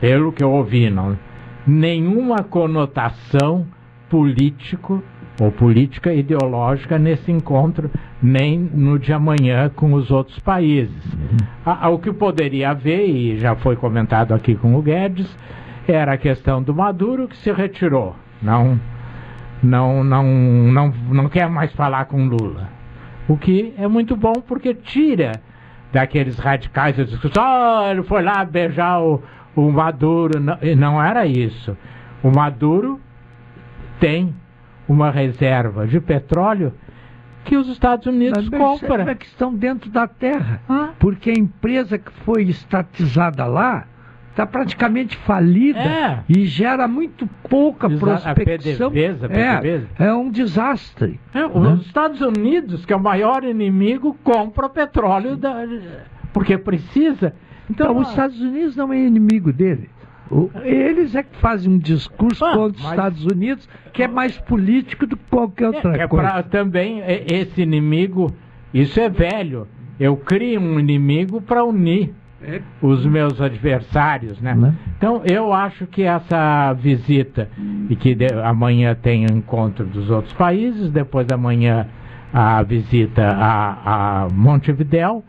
pelo 0.00 0.32
que 0.32 0.42
eu 0.42 0.50
ouvi, 0.50 0.88
não, 0.88 1.14
nenhuma 1.66 2.42
conotação 2.42 3.66
político 4.08 5.02
ou 5.38 5.52
política 5.52 6.14
ideológica 6.14 6.98
nesse 6.98 7.30
encontro, 7.30 7.90
nem 8.22 8.58
no 8.58 8.98
de 8.98 9.12
amanhã 9.12 9.68
com 9.68 9.92
os 9.92 10.10
outros 10.10 10.38
países. 10.38 11.04
O 11.92 11.98
que 11.98 12.10
poderia 12.10 12.70
haver, 12.70 13.10
e 13.10 13.38
já 13.38 13.54
foi 13.56 13.76
comentado 13.76 14.32
aqui 14.32 14.54
com 14.54 14.74
o 14.74 14.80
Guedes, 14.80 15.36
era 15.86 16.14
a 16.14 16.18
questão 16.18 16.62
do 16.62 16.74
Maduro 16.74 17.28
que 17.28 17.36
se 17.36 17.52
retirou. 17.52 18.16
Não, 18.40 18.80
não, 19.62 20.02
não, 20.02 20.24
não, 20.24 20.94
não 21.10 21.28
quer 21.28 21.48
mais 21.50 21.70
falar 21.74 22.06
com 22.06 22.24
Lula. 22.24 22.79
O 23.30 23.36
que 23.36 23.72
é 23.78 23.86
muito 23.86 24.16
bom 24.16 24.32
porque 24.32 24.74
tira 24.74 25.40
daqueles 25.92 26.36
radicais 26.36 26.98
a 26.98 27.04
discussão, 27.04 27.44
oh, 27.44 27.88
ele 27.88 28.02
foi 28.02 28.22
lá 28.22 28.44
beijar 28.44 29.00
o, 29.00 29.22
o 29.54 29.70
Maduro. 29.70 30.40
Não, 30.40 30.58
não 30.76 31.00
era 31.00 31.24
isso. 31.26 31.76
O 32.24 32.30
Maduro 32.32 33.00
tem 34.00 34.34
uma 34.88 35.12
reserva 35.12 35.86
de 35.86 36.00
petróleo 36.00 36.74
que 37.44 37.56
os 37.56 37.68
Estados 37.68 38.04
Unidos 38.04 38.48
compram. 38.48 39.08
É 39.08 39.14
que 39.14 39.26
estão 39.26 39.54
dentro 39.54 39.88
da 39.90 40.08
terra. 40.08 40.60
Ah. 40.68 40.90
Porque 40.98 41.30
a 41.30 41.38
empresa 41.38 41.98
que 41.98 42.10
foi 42.24 42.42
estatizada 42.48 43.46
lá 43.46 43.86
está 44.30 44.46
praticamente 44.46 45.16
falida 45.18 45.78
é. 45.78 46.24
e 46.28 46.44
gera 46.44 46.86
muito 46.86 47.26
pouca 47.48 47.88
Exa 47.88 47.98
prospecção. 47.98 48.88
A 48.88 48.90
PDVSA, 48.90 49.26
a 49.26 49.28
PDVSA. 49.28 49.88
É, 49.98 50.06
é 50.06 50.14
um 50.14 50.30
desastre. 50.30 51.20
É, 51.34 51.44
os 51.44 51.62
né? 51.62 51.78
Estados 51.84 52.20
Unidos, 52.20 52.84
que 52.84 52.92
é 52.92 52.96
o 52.96 53.02
maior 53.02 53.44
inimigo, 53.44 54.16
compra 54.22 54.68
petróleo 54.68 55.36
da, 55.36 55.64
porque 56.32 56.56
precisa. 56.56 57.34
Então, 57.68 57.90
então 57.90 57.98
os 57.98 58.08
Estados 58.08 58.40
Unidos 58.40 58.76
não 58.76 58.92
é 58.92 58.98
inimigo 58.98 59.52
dele. 59.52 59.90
Eles 60.62 61.16
é 61.16 61.24
que 61.24 61.36
fazem 61.38 61.72
um 61.72 61.78
discurso 61.78 62.44
ah, 62.44 62.54
contra 62.54 62.80
os 62.80 62.88
Estados 62.88 63.24
Unidos 63.24 63.68
que 63.92 64.04
é 64.04 64.06
mais 64.06 64.38
político 64.38 65.04
do 65.04 65.16
que 65.16 65.24
qualquer 65.28 65.66
outra 65.66 65.96
é, 65.96 66.02
é 66.02 66.08
coisa. 66.08 66.30
Pra, 66.30 66.42
também 66.44 67.02
esse 67.28 67.60
inimigo, 67.60 68.32
isso 68.72 69.00
é 69.00 69.08
velho. 69.08 69.66
Eu 69.98 70.16
crio 70.16 70.60
um 70.60 70.78
inimigo 70.78 71.42
para 71.42 71.64
unir 71.64 72.14
é. 72.14 72.19
Os 72.80 73.04
meus 73.04 73.40
adversários, 73.40 74.40
né? 74.40 74.54
né? 74.54 74.74
Então 74.96 75.22
eu 75.30 75.52
acho 75.52 75.86
que 75.86 76.02
essa 76.02 76.72
visita 76.72 77.48
e 77.88 77.96
que 77.96 78.14
de, 78.14 78.26
amanhã 78.42 78.94
tem 78.94 79.26
o 79.26 79.32
encontro 79.32 79.84
dos 79.84 80.10
outros 80.10 80.32
países, 80.32 80.90
depois 80.90 81.26
da 81.26 81.36
manhã 81.36 81.86
a 82.32 82.62
visita 82.62 83.26
a, 83.26 84.24
a 84.24 84.28
Montevidéu, 84.30 85.22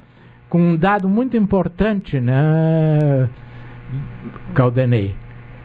com 0.49 0.61
um 0.61 0.75
dado 0.77 1.09
muito 1.09 1.35
importante, 1.35 2.19
né? 2.19 3.29
Caldenei. 4.53 5.15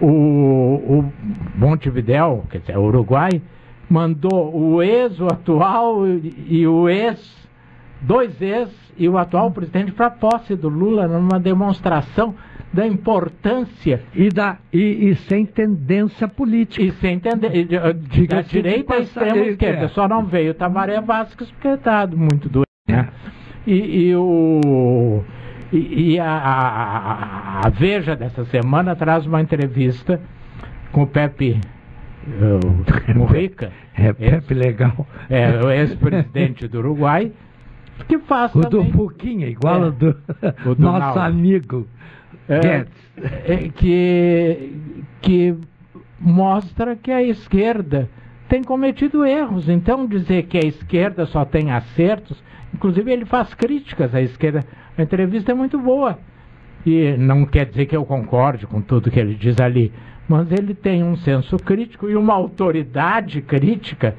O, 0.00 0.06
o 0.06 1.12
Montevidéu, 1.54 2.44
quer 2.50 2.58
dizer, 2.58 2.76
o 2.76 2.82
Uruguai, 2.82 3.40
mandou 3.88 4.54
o 4.54 4.82
ex, 4.82 5.20
o 5.20 5.26
atual 5.26 6.06
e 6.06 6.66
o 6.66 6.88
ex, 6.88 7.45
dois 8.00 8.40
ex 8.40 8.70
e 8.96 9.08
o 9.08 9.18
atual 9.18 9.50
presidente 9.50 9.92
para 9.92 10.06
a 10.06 10.10
posse 10.10 10.54
do 10.54 10.68
Lula 10.68 11.06
numa 11.06 11.38
demonstração 11.38 12.34
da 12.72 12.86
importância 12.86 14.02
e 14.14 14.28
da 14.28 14.58
e, 14.72 15.08
e 15.08 15.14
sem 15.14 15.46
tendência 15.46 16.28
política 16.28 16.82
e 16.82 16.92
sem 16.92 17.18
tendência 17.18 17.80
da 18.28 18.42
direita 18.42 18.96
e 18.96 19.02
extrema 19.02 19.46
esquerda 19.46 19.84
é. 19.84 19.88
só 19.88 20.08
não 20.08 20.24
veio 20.24 20.52
Tamaré 20.54 21.00
Vasquez 21.00 21.50
porque 21.50 21.68
está 21.68 22.06
muito 22.06 22.48
doente 22.48 22.66
né? 22.88 23.08
e, 23.66 24.08
e 24.08 24.16
o 24.16 25.22
e, 25.72 26.12
e 26.12 26.20
a, 26.20 26.30
a, 26.30 27.60
a, 27.66 27.70
Veja 27.70 28.14
dessa 28.14 28.44
semana 28.46 28.94
traz 28.94 29.26
uma 29.26 29.40
entrevista 29.40 30.20
com 30.92 31.02
o 31.02 31.06
Pepe 31.06 31.60
uh, 32.26 33.18
Mujica. 33.18 33.72
É, 33.94 34.12
Pepe 34.12 34.54
legal. 34.54 35.06
É, 35.28 35.60
o 35.60 35.70
ex-presidente 35.70 36.68
do 36.68 36.78
Uruguai, 36.78 37.32
que 38.04 38.18
faz 38.20 38.54
o 38.54 38.60
também... 38.60 38.90
do 38.90 38.92
Fuquinha, 38.92 39.48
igual 39.48 39.86
é, 39.86 39.90
do, 39.90 40.16
do 40.64 40.80
nosso 40.80 41.18
amigo 41.18 41.86
é, 42.48 42.86
é, 43.46 43.68
que, 43.68 44.72
que 45.20 45.56
mostra 46.20 46.96
que 46.96 47.10
a 47.10 47.22
esquerda 47.22 48.08
tem 48.48 48.62
cometido 48.62 49.24
erros. 49.24 49.68
Então, 49.68 50.06
dizer 50.06 50.44
que 50.44 50.58
a 50.58 50.66
esquerda 50.66 51.26
só 51.26 51.44
tem 51.44 51.70
acertos, 51.72 52.42
inclusive 52.72 53.12
ele 53.12 53.24
faz 53.24 53.52
críticas 53.54 54.14
à 54.14 54.20
esquerda. 54.20 54.64
A 54.96 55.02
entrevista 55.02 55.52
é 55.52 55.54
muito 55.54 55.78
boa. 55.78 56.18
E 56.84 57.16
não 57.16 57.44
quer 57.44 57.66
dizer 57.66 57.86
que 57.86 57.96
eu 57.96 58.04
concorde 58.04 58.66
com 58.66 58.80
tudo 58.80 59.10
que 59.10 59.18
ele 59.18 59.34
diz 59.34 59.60
ali, 59.60 59.92
mas 60.28 60.50
ele 60.52 60.72
tem 60.72 61.02
um 61.02 61.16
senso 61.16 61.56
crítico 61.56 62.08
e 62.08 62.14
uma 62.14 62.34
autoridade 62.34 63.42
crítica, 63.42 64.14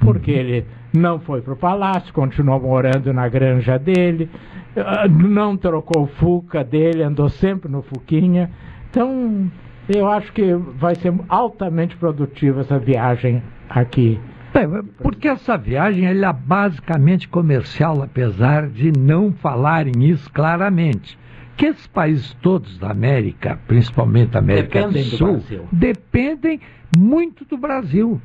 porque 0.00 0.32
uhum. 0.32 0.38
ele 0.38 0.66
não 0.92 1.18
foi 1.18 1.40
para 1.40 1.54
o 1.54 1.56
palácio, 1.56 2.12
continuou 2.12 2.60
morando 2.60 3.12
na 3.12 3.28
granja 3.28 3.78
dele, 3.78 4.28
ah, 4.76 5.08
não 5.08 5.56
trocou 5.56 6.04
o 6.04 6.06
Fuca 6.06 6.62
dele, 6.62 7.02
andou 7.02 7.28
sempre 7.28 7.70
no 7.70 7.82
Fuquinha. 7.82 8.50
Então, 8.90 9.50
eu 9.88 10.08
acho 10.08 10.32
que 10.32 10.54
vai 10.54 10.94
ser 10.94 11.12
altamente 11.28 11.96
produtiva 11.96 12.60
essa 12.60 12.78
viagem 12.78 13.42
aqui. 13.68 14.20
É, 14.54 14.66
porque 15.02 15.28
essa 15.28 15.56
viagem 15.56 16.06
é 16.06 16.32
basicamente 16.32 17.26
comercial, 17.26 18.02
apesar 18.02 18.68
de 18.68 18.92
não 18.92 19.32
falarem 19.32 20.04
isso 20.04 20.30
claramente. 20.30 21.18
Que 21.56 21.66
esses 21.66 21.86
países 21.86 22.34
todos 22.42 22.78
da 22.78 22.90
América, 22.90 23.58
principalmente 23.66 24.30
da 24.30 24.40
América 24.40 24.80
dependem 24.80 25.04
do 25.04 25.16
Sul, 25.16 25.36
do 25.38 25.68
dependem 25.72 26.60
muito 26.96 27.44
do 27.44 27.56
Brasil. 27.56 28.20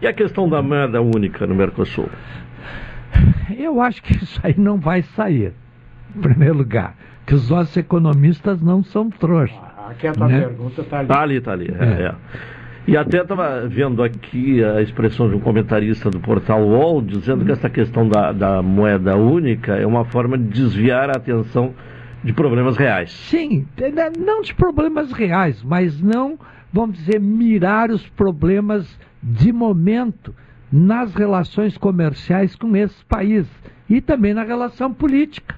E 0.00 0.06
a 0.06 0.12
questão 0.12 0.48
da 0.48 0.62
moeda 0.62 1.00
única 1.00 1.46
no 1.46 1.54
Mercosul? 1.54 2.08
Eu 3.58 3.80
acho 3.80 4.02
que 4.02 4.12
isso 4.12 4.40
aí 4.42 4.54
não 4.56 4.78
vai 4.78 5.02
sair, 5.02 5.52
em 6.14 6.20
primeiro 6.20 6.54
lugar. 6.54 6.94
Que 7.26 7.34
os 7.34 7.50
nossos 7.50 7.76
economistas 7.76 8.60
não 8.62 8.84
são 8.84 9.10
trouxas. 9.10 9.58
Ah, 9.76 9.88
aqui 9.90 10.06
a 10.06 10.12
tua 10.12 10.28
né? 10.28 10.40
pergunta 10.40 10.80
está 10.80 10.98
ali. 10.98 11.08
Está 11.08 11.22
ali, 11.22 11.36
está 11.36 11.52
ali. 11.52 11.74
É. 11.78 12.02
É. 12.04 12.14
E 12.88 12.96
até 12.96 13.20
estava 13.20 13.66
vendo 13.66 14.00
aqui 14.00 14.62
a 14.62 14.80
expressão 14.80 15.28
de 15.28 15.34
um 15.34 15.40
comentarista 15.40 16.08
do 16.08 16.20
portal 16.20 16.62
UOL 16.62 17.02
dizendo 17.02 17.44
que 17.44 17.50
essa 17.50 17.68
questão 17.68 18.08
da, 18.08 18.30
da 18.30 18.62
moeda 18.62 19.16
única 19.16 19.74
é 19.74 19.84
uma 19.84 20.04
forma 20.04 20.38
de 20.38 20.44
desviar 20.44 21.10
a 21.10 21.16
atenção 21.16 21.74
de 22.22 22.32
problemas 22.32 22.76
reais. 22.76 23.10
Sim, 23.10 23.66
né, 23.76 24.12
não 24.16 24.40
de 24.40 24.54
problemas 24.54 25.10
reais, 25.12 25.64
mas 25.64 26.00
não, 26.00 26.38
vamos 26.72 26.96
dizer, 26.96 27.20
mirar 27.20 27.90
os 27.90 28.06
problemas 28.10 28.86
de 29.28 29.52
momento 29.52 30.32
nas 30.70 31.12
relações 31.12 31.76
comerciais 31.76 32.54
com 32.54 32.76
esses 32.76 33.02
países 33.02 33.50
e 33.90 34.00
também 34.00 34.32
na 34.32 34.44
relação 34.44 34.94
política. 34.94 35.56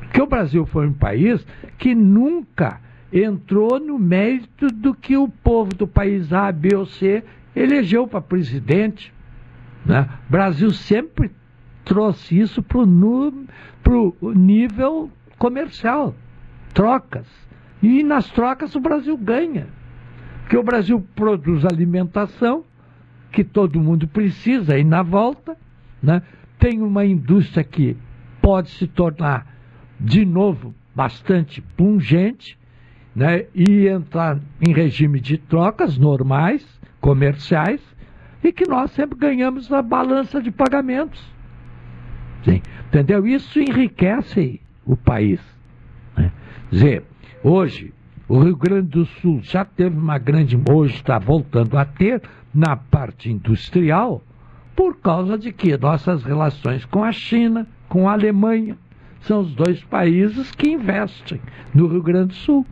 Porque 0.00 0.22
o 0.22 0.26
Brasil 0.26 0.64
foi 0.64 0.88
um 0.88 0.92
país 0.94 1.46
que 1.76 1.94
nunca 1.94 2.80
entrou 3.12 3.78
no 3.78 3.98
mérito 3.98 4.68
do 4.68 4.94
que 4.94 5.18
o 5.18 5.28
povo 5.28 5.74
do 5.74 5.86
país 5.86 6.32
A, 6.32 6.50
B 6.50 6.74
ou 6.74 6.86
C 6.86 7.22
elegeu 7.54 8.06
para 8.06 8.22
presidente. 8.22 9.12
Né? 9.84 10.08
O 10.26 10.32
Brasil 10.32 10.70
sempre 10.70 11.30
trouxe 11.84 12.38
isso 12.38 12.62
para 12.62 12.78
o 12.78 14.32
nível 14.34 15.10
comercial, 15.38 16.14
trocas. 16.72 17.26
E 17.82 18.02
nas 18.02 18.30
trocas 18.30 18.74
o 18.74 18.80
Brasil 18.80 19.16
ganha. 19.16 19.66
Porque 20.40 20.56
o 20.56 20.62
Brasil 20.62 21.06
produz 21.14 21.66
alimentação, 21.66 22.64
que 23.30 23.44
todo 23.44 23.80
mundo 23.80 24.06
precisa, 24.08 24.78
e 24.78 24.84
na 24.84 25.02
volta, 25.02 25.56
né? 26.02 26.22
tem 26.58 26.82
uma 26.82 27.04
indústria 27.04 27.62
que 27.62 27.96
pode 28.42 28.70
se 28.70 28.86
tornar, 28.86 29.46
de 30.00 30.24
novo, 30.24 30.74
bastante 30.94 31.60
pungente, 31.60 32.58
né, 33.14 33.46
e 33.54 33.88
entrar 33.88 34.38
em 34.60 34.72
regime 34.72 35.20
de 35.20 35.38
trocas 35.38 35.98
normais, 35.98 36.64
comerciais, 37.00 37.80
e 38.42 38.52
que 38.52 38.68
nós 38.68 38.90
sempre 38.92 39.18
ganhamos 39.18 39.68
na 39.68 39.82
balança 39.82 40.40
de 40.40 40.50
pagamentos. 40.50 41.20
Sim, 42.44 42.62
entendeu? 42.86 43.26
Isso 43.26 43.58
enriquece 43.60 44.60
o 44.84 44.96
país. 44.96 45.40
Né? 46.16 46.32
Hoje, 47.42 47.92
O 48.28 48.40
Rio 48.40 48.56
Grande 48.56 48.88
do 48.88 49.06
Sul 49.06 49.40
já 49.42 49.64
teve 49.64 49.96
uma 49.96 50.18
grande, 50.18 50.58
hoje 50.70 50.96
está 50.96 51.18
voltando 51.18 51.78
a 51.78 51.84
ter, 51.86 52.20
na 52.54 52.76
parte 52.76 53.30
industrial, 53.30 54.22
por 54.74 54.96
causa 54.98 55.36
de 55.36 55.52
que 55.52 55.76
nossas 55.76 56.22
relações 56.22 56.84
com 56.84 57.02
a 57.02 57.12
China, 57.12 57.66
com 57.88 58.08
a 58.08 58.12
Alemanha, 58.12 58.76
são 59.22 59.40
os 59.40 59.54
dois 59.54 59.82
países 59.84 60.50
que 60.52 60.70
investem 60.70 61.40
no 61.74 61.86
Rio 61.88 62.02
Grande 62.02 62.28
do 62.28 62.34
Sul. 62.34 62.66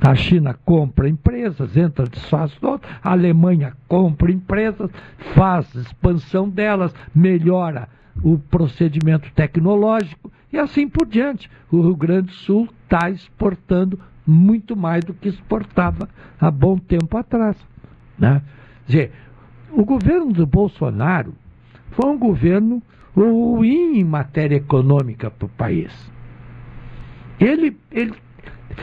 A 0.00 0.14
China 0.14 0.54
compra 0.64 1.08
empresas, 1.08 1.76
entra 1.76 2.06
de 2.06 2.20
sócio 2.20 2.60
do 2.60 2.68
outro, 2.68 2.88
a 3.02 3.10
Alemanha 3.10 3.76
compra 3.88 4.30
empresas, 4.30 4.90
faz 5.34 5.74
expansão 5.74 6.48
delas, 6.48 6.94
melhora 7.12 7.88
o 8.22 8.38
procedimento 8.38 9.30
tecnológico 9.32 10.30
e 10.52 10.58
assim 10.58 10.88
por 10.88 11.06
diante. 11.06 11.50
O 11.70 11.82
Rio 11.82 11.96
Grande 11.96 12.28
do 12.28 12.34
Sul 12.34 12.68
está 12.84 13.10
exportando 13.10 13.98
muito 14.24 14.76
mais 14.76 15.04
do 15.04 15.14
que 15.14 15.28
exportava 15.28 16.08
há 16.40 16.50
bom 16.50 16.78
tempo 16.78 17.16
atrás. 17.16 17.56
Né? 18.16 18.40
Quer 18.88 18.92
dizer, 18.92 19.12
o 19.70 19.84
governo 19.84 20.32
do 20.32 20.46
Bolsonaro 20.46 21.34
foi 21.90 22.10
um 22.10 22.18
governo 22.18 22.82
ruim 23.14 23.98
em 23.98 24.04
matéria 24.04 24.56
econômica 24.56 25.30
para 25.30 25.46
o 25.46 25.50
país. 25.50 25.92
Ele, 27.38 27.76
ele 27.92 28.14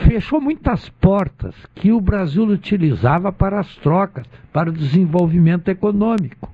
fechou 0.06 0.40
muitas 0.40 0.88
portas 0.88 1.54
que 1.74 1.90
o 1.90 2.00
Brasil 2.00 2.44
utilizava 2.44 3.32
para 3.32 3.58
as 3.58 3.74
trocas, 3.76 4.24
para 4.52 4.70
o 4.70 4.72
desenvolvimento 4.72 5.68
econômico. 5.68 6.50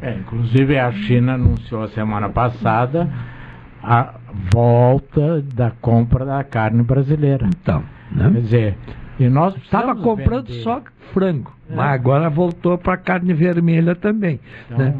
É, 0.00 0.18
inclusive 0.18 0.78
a 0.78 0.92
China 0.92 1.34
anunciou 1.34 1.88
semana 1.88 2.28
passada 2.28 3.10
a 3.82 4.14
volta 4.52 5.42
da 5.42 5.70
compra 5.70 6.24
da 6.24 6.44
carne 6.44 6.82
brasileira. 6.82 7.46
Então, 7.46 7.82
né? 8.10 8.30
quer 8.32 8.40
dizer, 8.40 8.78
e 9.18 9.28
nós 9.28 9.54
estava 9.56 9.94
comprando 9.94 10.48
vender. 10.48 10.62
só 10.62 10.82
frango, 11.12 11.53
é. 11.68 11.74
mas 11.74 11.94
agora 11.94 12.28
voltou 12.28 12.78
para 12.78 12.96
carne 12.96 13.32
vermelha 13.32 13.94
também. 13.94 14.40
Então, 14.66 14.78
né? 14.78 14.94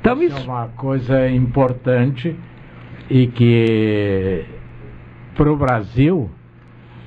então 0.00 0.22
isso, 0.22 0.36
isso 0.36 0.48
é 0.48 0.52
uma 0.52 0.68
coisa 0.68 1.28
importante 1.28 2.36
e 3.08 3.26
que 3.26 4.44
para 5.34 5.50
o 5.50 5.56
Brasil 5.56 6.30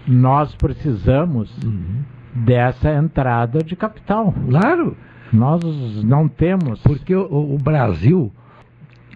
nós 0.07 0.55
precisamos 0.55 1.55
uhum. 1.63 2.01
dessa 2.33 2.91
entrada 2.93 3.59
de 3.59 3.75
capital. 3.75 4.33
Claro. 4.49 4.97
Nós 5.31 5.63
não 6.03 6.27
temos. 6.27 6.81
Porque 6.83 7.15
o, 7.15 7.55
o 7.55 7.57
Brasil 7.57 8.31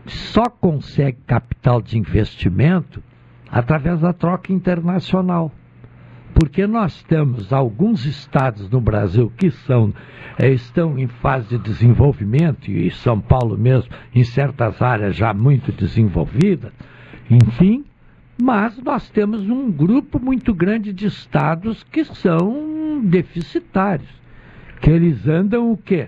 só 0.06 0.46
consegue 0.46 1.18
capital 1.28 1.82
de 1.82 1.98
investimento 1.98 3.04
através 3.52 4.00
da 4.00 4.14
troca 4.14 4.52
internacional. 4.52 5.52
Porque 6.40 6.68
nós 6.68 7.02
temos 7.04 7.52
alguns 7.52 8.06
estados 8.06 8.70
no 8.70 8.80
Brasil 8.80 9.32
que 9.36 9.50
são, 9.50 9.92
é, 10.38 10.48
estão 10.52 10.98
em 11.00 11.08
fase 11.08 11.50
de 11.50 11.58
desenvolvimento, 11.58 12.70
e 12.70 12.92
São 12.92 13.20
Paulo 13.20 13.58
mesmo, 13.58 13.90
em 14.14 14.24
certas 14.24 14.80
áreas 14.80 15.16
já 15.16 15.34
muito 15.34 15.72
desenvolvidas, 15.72 16.72
enfim, 17.28 17.84
mas 18.40 18.78
nós 18.78 19.10
temos 19.10 19.50
um 19.50 19.72
grupo 19.72 20.20
muito 20.20 20.54
grande 20.54 20.94
de 20.94 21.08
estados 21.08 21.82
que 21.82 22.06
são 22.06 23.02
deficitários, 23.04 24.10
que 24.80 24.92
eles 24.92 25.28
andam 25.28 25.72
o 25.72 25.76
quê? 25.76 26.08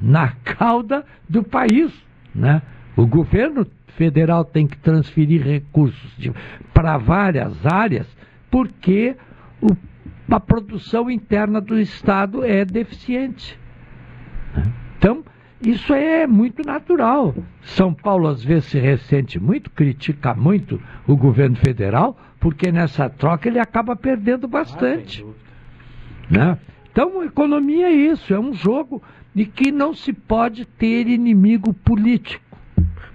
Na 0.00 0.28
cauda 0.44 1.04
do 1.28 1.42
país, 1.42 1.92
né? 2.32 2.62
O 2.96 3.04
governo 3.04 3.66
federal 3.96 4.44
tem 4.44 4.64
que 4.64 4.78
transferir 4.78 5.42
recursos 5.42 6.30
para 6.72 6.98
várias 6.98 7.66
áreas 7.66 8.06
porque 8.48 9.16
o, 9.60 9.68
a 10.30 10.40
produção 10.40 11.10
interna 11.10 11.60
do 11.60 11.78
Estado 11.78 12.44
é 12.44 12.64
deficiente. 12.64 13.58
Né? 14.54 14.64
Então, 14.98 15.24
isso 15.60 15.94
é 15.94 16.26
muito 16.26 16.62
natural. 16.64 17.34
São 17.62 17.94
Paulo 17.94 18.28
às 18.28 18.42
vezes 18.42 18.66
se 18.66 18.78
ressente 18.78 19.38
muito, 19.38 19.70
critica 19.70 20.34
muito 20.34 20.80
o 21.06 21.16
governo 21.16 21.56
federal, 21.56 22.18
porque 22.38 22.70
nessa 22.70 23.08
troca 23.08 23.48
ele 23.48 23.58
acaba 23.58 23.96
perdendo 23.96 24.46
bastante. 24.46 25.24
Ah, 25.24 26.30
né? 26.30 26.58
Então, 26.90 27.22
economia 27.22 27.88
é 27.88 27.92
isso, 27.92 28.32
é 28.32 28.40
um 28.40 28.54
jogo 28.54 29.02
de 29.34 29.44
que 29.44 29.70
não 29.70 29.92
se 29.92 30.14
pode 30.14 30.64
ter 30.64 31.06
inimigo 31.08 31.74
político. 31.74 32.42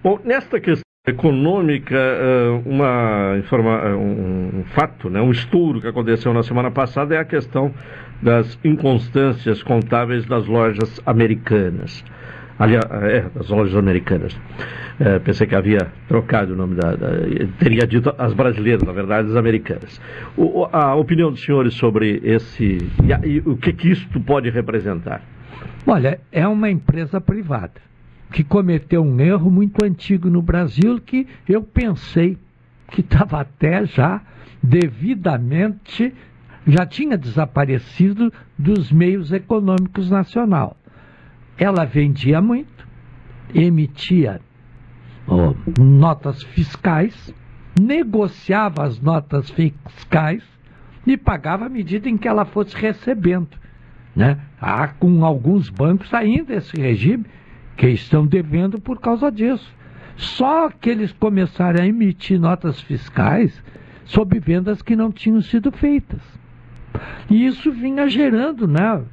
Bom, 0.04 0.20
nesta 0.24 0.60
questão 0.60 0.91
econômica, 1.12 1.96
eh, 1.96 2.62
uma 2.66 3.38
informa, 3.38 3.82
eh, 3.84 3.96
um 3.96 4.64
fato, 4.74 5.10
né, 5.10 5.22
um 5.22 5.32
estouro 5.32 5.80
que 5.80 5.88
aconteceu 5.88 6.34
na 6.34 6.44
semana 6.44 6.72
passada 6.72 7.16
é 7.16 7.20
a 7.20 7.26
questão 7.26 7.74
das 8.22 8.60
inconstâncias 8.64 9.64
contábeis 9.64 10.26
das 10.26 10.46
lojas 10.48 11.00
americanas. 11.06 12.04
Aliás, 12.60 12.86
é, 12.92 13.26
das 13.34 13.50
lojas 13.50 13.76
americanas. 13.76 14.40
É, 15.00 15.18
pensei 15.18 15.48
que 15.48 15.56
havia 15.56 15.88
trocado 16.08 16.54
o 16.54 16.56
nome 16.56 16.76
da, 16.76 16.96
da, 16.96 17.08
Teria 17.58 17.88
dito 17.88 18.14
as 18.18 18.34
brasileiras, 18.34 18.84
na 18.84 18.92
verdade, 18.92 19.30
as 19.30 19.36
americanas. 19.36 20.00
O, 20.38 20.66
a 20.72 20.94
opinião 20.96 21.32
dos 21.32 21.44
senhores 21.44 21.74
sobre 21.74 22.22
esse. 22.24 22.78
E, 23.04 23.28
e 23.28 23.40
o 23.40 23.58
que, 23.58 23.74
que 23.74 23.90
isto 23.90 24.20
pode 24.20 24.52
representar? 24.52 25.24
Olha, 25.88 26.20
é 26.32 26.48
uma 26.48 26.70
empresa 26.70 27.20
privada 27.20 27.91
que 28.32 28.44
cometeu 28.44 29.04
um 29.04 29.20
erro 29.20 29.52
muito 29.52 29.84
antigo 29.84 30.30
no 30.30 30.42
Brasil 30.42 31.00
que 31.00 31.28
eu 31.48 31.62
pensei 31.62 32.38
que 32.90 33.02
estava 33.02 33.42
até 33.42 33.86
já 33.86 34.22
devidamente 34.62 36.14
já 36.66 36.86
tinha 36.86 37.18
desaparecido 37.18 38.32
dos 38.58 38.92
meios 38.92 39.32
econômicos 39.32 40.10
nacional 40.10 40.78
ela 41.64 41.86
vendia 41.86 42.42
muito, 42.42 42.88
emitia 43.54 44.42
oh, 45.28 45.54
notas 45.80 46.42
fiscais, 46.42 47.34
negociava 47.80 48.84
as 48.84 49.00
notas 49.00 49.50
fiscais 49.52 50.44
e 51.06 51.16
pagava 51.16 51.68
à 51.68 51.70
medida 51.70 52.10
em 52.10 52.18
que 52.18 52.28
ela 52.28 52.46
fosse 52.46 52.76
recebendo. 52.76 53.50
Né? 54.16 54.40
Há 54.60 54.88
com 54.88 55.24
alguns 55.24 55.70
bancos 55.70 56.12
ainda 56.14 56.56
esse 56.56 56.76
regime 56.80 57.26
que 57.82 57.90
estão 57.90 58.28
devendo 58.28 58.80
por 58.80 59.00
causa 59.00 59.32
disso. 59.32 59.74
Só 60.16 60.70
que 60.70 60.88
eles 60.88 61.12
começaram 61.14 61.82
a 61.82 61.88
emitir 61.88 62.40
notas 62.40 62.80
fiscais 62.80 63.60
sob 64.06 64.38
vendas 64.40 64.84
que 64.84 64.96
não 64.96 65.12
tinham 65.12 65.42
sido 65.42 65.72
feitas. 65.72 66.22
E 67.28 67.44
isso 67.44 67.72
vinha 67.72 68.08
gerando, 68.08 68.68
né, 68.68 69.04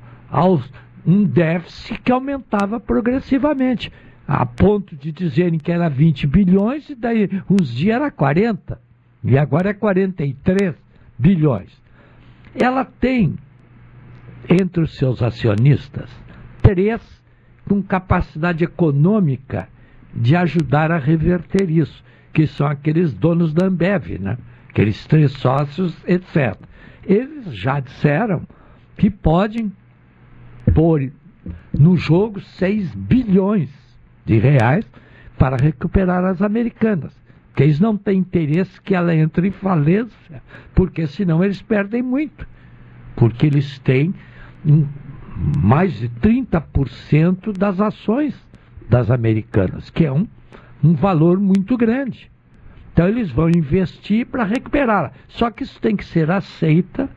um 1.07 1.25
déficit 1.25 1.99
que 2.03 2.13
aumentava 2.13 2.79
progressivamente, 2.79 3.91
a 4.27 4.45
ponto 4.45 4.95
de 4.95 5.13
dizerem 5.13 5.59
que 5.59 5.73
era 5.73 5.89
20 5.89 6.27
bilhões 6.27 6.91
e 6.91 6.95
daí 6.95 7.31
uns 7.49 7.75
dias 7.75 7.97
era 7.97 8.11
40, 8.11 8.79
e 9.25 9.39
agora 9.39 9.71
é 9.71 9.73
43 9.73 10.75
bilhões. 11.19 11.73
Ela 12.55 12.85
tem 12.85 13.35
entre 14.47 14.83
os 14.83 14.95
seus 14.95 15.23
acionistas 15.23 16.11
três 16.61 17.18
com 17.69 17.83
capacidade 17.83 18.65
econômica 18.65 19.69
de 20.15 20.35
ajudar 20.35 20.91
a 20.91 20.99
reverter 20.99 21.71
isso, 21.71 22.03
que 22.33 22.47
são 22.47 22.67
aqueles 22.67 23.13
donos 23.13 23.53
da 23.53 23.67
Ambev, 23.67 24.19
né? 24.19 24.39
aqueles 24.71 25.07
três 25.07 25.33
sócios, 25.33 25.97
etc. 26.07 26.57
Eles 27.05 27.55
já 27.55 27.81
disseram 27.81 28.43
que 28.97 29.11
podem 29.11 29.71
pôr 30.75 31.11
no 31.73 31.97
jogo 31.97 32.41
6 32.41 32.95
bilhões 32.95 33.71
de 34.25 34.39
reais 34.39 34.85
para 35.39 35.57
recuperar 35.57 36.25
as 36.25 36.43
americanas. 36.43 37.13
Que 37.55 37.65
eles 37.65 37.81
não 37.81 37.97
têm 37.97 38.19
interesse 38.19 38.81
que 38.81 38.95
ela 38.95 39.15
entre 39.15 39.49
em 39.49 39.51
falência, 39.53 40.43
porque 40.75 41.07
senão 41.07 41.43
eles 41.43 41.61
perdem 41.61 42.03
muito. 42.03 42.47
Porque 43.17 43.47
eles 43.47 43.79
têm 43.81 44.15
mais 45.63 45.93
de 45.95 46.09
30% 46.09 47.57
das 47.57 47.81
ações 47.81 48.35
das 48.89 49.11
americanas, 49.11 49.91
que 49.91 50.05
é 50.05 50.13
um, 50.13 50.27
um 50.83 50.95
valor 50.95 51.39
muito 51.39 51.77
grande. 51.77 52.31
Então 52.93 53.07
eles 53.07 53.31
vão 53.31 53.49
investir 53.49 54.27
para 54.27 54.43
recuperá-la. 54.43 55.13
Só 55.29 55.51
que 55.51 55.63
isso 55.63 55.81
tem 55.81 55.95
que 55.95 56.05
ser 56.05 56.31
aceita 56.31 57.09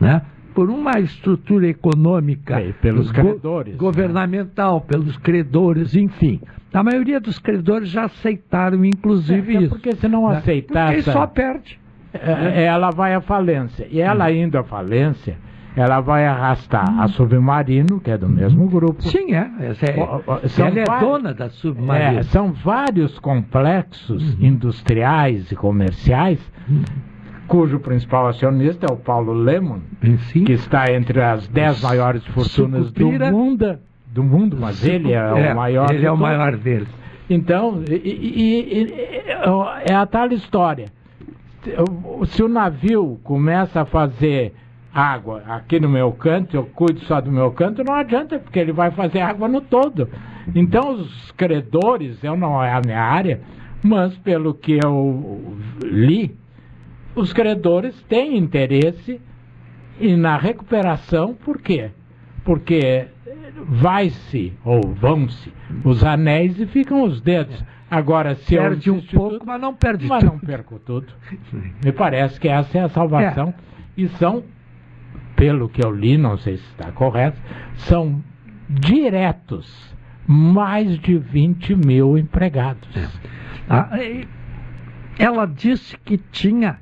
né, 0.00 0.22
por 0.54 0.70
uma 0.70 0.98
estrutura 0.98 1.68
econômica 1.68 2.58
é, 2.58 2.72
pelos 2.72 3.12
credores, 3.12 3.76
go 3.76 3.84
governamental, 3.84 4.78
né? 4.78 4.84
pelos 4.88 5.18
credores, 5.18 5.94
enfim. 5.94 6.40
A 6.72 6.82
maioria 6.82 7.20
dos 7.20 7.38
credores 7.38 7.90
já 7.90 8.04
aceitaram, 8.04 8.82
inclusive, 8.82 9.54
é, 9.54 9.58
é 9.58 9.62
isso. 9.62 9.68
Porque 9.70 9.94
se 9.94 10.08
não 10.08 10.28
né? 10.28 10.38
aceitar. 10.38 10.94
Porque 10.94 11.10
só 11.10 11.26
perde. 11.26 11.78
É, 12.14 12.64
ela 12.64 12.90
vai 12.90 13.14
à 13.14 13.20
falência. 13.20 13.86
E 13.90 14.00
ela 14.00 14.26
hum. 14.26 14.30
indo 14.30 14.56
à 14.56 14.64
falência, 14.64 15.36
ela 15.76 16.00
vai 16.00 16.26
arrastar 16.26 16.90
hum. 16.90 17.00
a 17.02 17.08
Submarino, 17.08 18.00
que 18.00 18.10
é 18.10 18.16
do 18.16 18.28
mesmo 18.28 18.66
grupo. 18.68 19.02
Sim, 19.02 19.34
é. 19.34 19.50
é 19.60 20.48
são 20.48 20.66
ela 20.66 20.80
é 20.80 21.00
dona 21.00 21.34
da 21.34 21.50
Submarino. 21.50 22.18
É, 22.18 22.22
são 22.22 22.52
vários 22.52 23.18
complexos 23.18 24.34
hum. 24.34 24.38
industriais 24.40 25.52
e 25.52 25.54
comerciais 25.54 26.40
hum 26.68 26.82
cujo 27.46 27.78
principal 27.78 28.28
acionista 28.28 28.86
é 28.90 28.92
o 28.92 28.96
Paulo 28.96 29.32
Lemon, 29.32 29.80
que 30.44 30.52
está 30.52 30.92
entre 30.92 31.22
as 31.22 31.46
dez 31.48 31.80
maiores 31.82 32.24
fortunas 32.26 32.90
do 32.90 32.98
Sucupira. 32.98 33.30
mundo, 33.30 33.78
do 34.06 34.22
mundo, 34.22 34.56
mas 34.58 34.84
ele 34.84 35.12
é, 35.12 35.16
É, 35.16 35.52
o 35.52 35.56
maior. 35.56 35.92
ele 35.92 36.06
é 36.06 36.10
o 36.10 36.16
maior 36.16 36.56
deles. 36.56 36.88
Então, 37.28 37.82
e- 37.88 37.94
e- 37.94 38.82
e- 38.82 39.24
é 39.84 39.94
a 39.94 40.06
tal 40.06 40.28
história. 40.28 40.86
Se 42.26 42.42
o 42.42 42.48
navio 42.48 43.18
começa 43.24 43.80
a 43.80 43.84
fazer 43.84 44.54
água 44.96 45.42
aqui 45.46 45.78
no 45.78 45.88
meu 45.88 46.10
canto, 46.12 46.56
eu 46.56 46.64
cuido 46.64 47.00
só 47.00 47.20
do 47.20 47.30
meu 47.30 47.50
canto, 47.52 47.84
não 47.84 47.94
adianta, 47.94 48.38
porque 48.38 48.58
ele 48.58 48.72
vai 48.72 48.90
fazer 48.90 49.20
água 49.20 49.46
no 49.46 49.60
todo. 49.60 50.08
Então, 50.54 50.94
os 50.94 51.30
credores, 51.32 52.22
eu 52.24 52.36
não 52.36 52.62
é 52.62 52.72
a 52.72 52.80
minha 52.80 53.02
área, 53.02 53.40
mas 53.82 54.16
pelo 54.18 54.54
que 54.54 54.78
eu 54.82 55.54
li, 55.82 56.34
os 57.14 57.32
credores 57.32 58.00
têm 58.08 58.38
interesse 58.38 59.20
e 60.00 60.16
na 60.16 60.38
recuperação, 60.38 61.34
por 61.34 61.60
quê? 61.60 61.90
Porque 62.44 63.06
vai-se 63.68 64.52
ou 64.64 64.80
vão-se 64.94 65.52
os 65.84 66.02
anéis 66.04 66.58
e 66.58 66.66
ficam 66.66 67.02
os 67.02 67.20
dedos. 67.20 67.62
Agora, 67.90 68.34
se 68.34 68.54
eu 68.54 68.62
Perde 68.62 68.90
um 68.90 69.00
pouco, 69.00 69.38
tudo, 69.38 69.46
mas 69.46 69.60
não 69.60 69.74
perde 69.74 70.06
mas 70.06 70.20
tudo. 70.22 70.32
não 70.32 70.38
perco 70.40 70.78
tudo. 70.78 71.06
Me 71.84 71.92
parece 71.92 72.40
que 72.40 72.48
essa 72.48 72.78
é 72.78 72.82
a 72.82 72.88
salvação. 72.88 73.54
E 73.96 74.08
são, 74.08 74.42
pelo 75.36 75.68
que 75.68 75.84
eu 75.84 75.90
li, 75.90 76.16
não 76.16 76.36
sei 76.38 76.56
se 76.56 76.64
está 76.70 76.90
correto, 76.90 77.40
são 77.76 78.22
diretos 78.68 79.94
mais 80.26 80.98
de 80.98 81.18
20 81.18 81.76
mil 81.76 82.18
empregados. 82.18 82.88
Ah, 83.68 83.96
e 83.98 84.26
ela 85.18 85.46
disse 85.46 85.96
que 85.98 86.18
tinha 86.18 86.78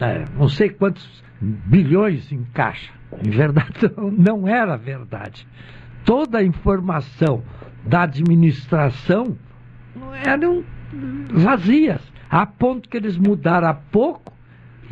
é, 0.00 0.24
não 0.36 0.48
sei 0.48 0.70
quantos 0.70 1.22
bilhões 1.40 2.30
em 2.32 2.44
caixa. 2.52 2.92
Em 3.24 3.30
verdade, 3.30 3.90
não 3.96 4.48
era 4.48 4.76
verdade. 4.76 5.46
Toda 6.04 6.38
a 6.38 6.44
informação 6.44 7.42
da 7.84 8.02
administração 8.02 9.36
eram 10.24 10.64
vazias, 11.32 12.00
a 12.30 12.44
ponto 12.44 12.88
que 12.88 12.96
eles 12.96 13.16
mudaram 13.16 13.68
há 13.68 13.74
pouco 13.74 14.32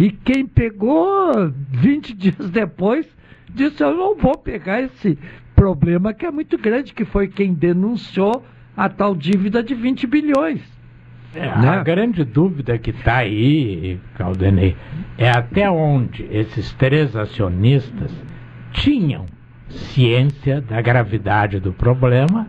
e 0.02 0.10
quem 0.10 0.44
pegou 0.44 1.52
20 1.70 2.12
dias 2.18 2.50
depois 2.50 3.06
disse: 3.48 3.84
Eu 3.84 3.96
não 3.96 4.16
vou 4.16 4.36
pegar 4.36 4.82
esse 4.82 5.16
problema 5.54 6.12
que 6.12 6.26
é 6.26 6.30
muito 6.32 6.58
grande, 6.58 6.92
que 6.92 7.04
foi 7.04 7.28
quem 7.28 7.54
denunciou 7.54 8.44
a 8.76 8.88
tal 8.88 9.14
dívida 9.14 9.62
de 9.62 9.76
20 9.76 10.08
bilhões. 10.08 10.60
É, 11.32 11.46
Né? 11.46 11.68
A 11.68 11.84
grande 11.84 12.24
dúvida 12.24 12.76
que 12.78 12.90
está 12.90 13.18
aí, 13.18 14.00
Caldenei, 14.16 14.76
é 15.16 15.30
até 15.30 15.70
onde 15.70 16.26
esses 16.32 16.72
três 16.72 17.14
acionistas 17.14 18.10
tinham 18.72 19.26
ciência 19.68 20.60
da 20.60 20.82
gravidade 20.82 21.60
do 21.60 21.72
problema 21.72 22.48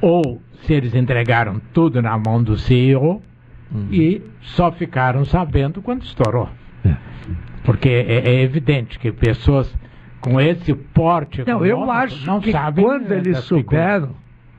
ou 0.00 0.42
se 0.62 0.74
eles 0.74 0.96
entregaram 0.96 1.60
tudo 1.72 2.02
na 2.02 2.18
mão 2.18 2.42
do 2.42 2.58
CEO 2.58 3.22
e 3.90 4.20
só 4.40 4.72
ficaram 4.72 5.24
sabendo 5.24 5.80
quando 5.80 6.02
estourou. 6.02 6.48
Porque 7.68 7.90
é, 7.90 8.30
é 8.30 8.40
evidente 8.40 8.98
que 8.98 9.12
pessoas 9.12 9.70
com 10.22 10.40
esse 10.40 10.72
porte 10.72 11.44
Não, 11.46 11.66
eu 11.66 11.90
acho 11.90 12.26
não 12.26 12.40
que 12.40 12.50
sabem 12.50 12.82
quando 12.82 13.12
eh, 13.12 13.18
eles 13.18 13.40
souberam, 13.40 14.14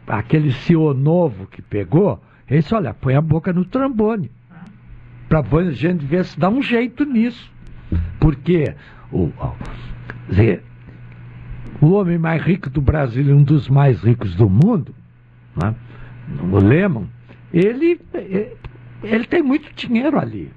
aquele 0.07 0.51
CEO 0.51 0.93
novo 0.93 1.47
que 1.47 1.59
pegou, 1.59 2.21
ele 2.47 2.59
disse, 2.59 2.75
olha, 2.75 2.93
põe 2.93 3.15
a 3.15 3.21
boca 3.21 3.51
no 3.51 3.65
trambone. 3.65 4.29
Para 5.27 5.39
a 5.39 5.71
gente 5.71 6.05
ver 6.05 6.23
se 6.23 6.39
dá 6.39 6.49
um 6.49 6.61
jeito 6.61 7.03
nisso. 7.03 7.51
Porque 8.19 8.75
o, 9.11 9.31
dizer, 10.29 10.63
o 11.81 11.89
homem 11.93 12.19
mais 12.19 12.43
rico 12.43 12.69
do 12.69 12.79
Brasil 12.79 13.25
e 13.25 13.33
um 13.33 13.41
dos 13.41 13.67
mais 13.69 14.03
ricos 14.03 14.35
do 14.35 14.47
mundo, 14.47 14.93
né, 15.59 15.73
o 16.51 16.59
Lehman, 16.59 17.09
ele, 17.51 17.99
eh, 18.13 18.53
ele 19.01 19.25
tem 19.25 19.41
muito 19.41 19.73
dinheiro 19.73 20.19
ali. 20.19 20.51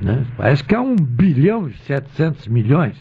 Né? 0.00 0.26
Parece 0.36 0.64
que 0.64 0.74
é 0.74 0.80
um 0.80 0.96
bilhão 0.96 1.68
e 1.68 1.74
700 1.74 2.48
milhões. 2.48 2.96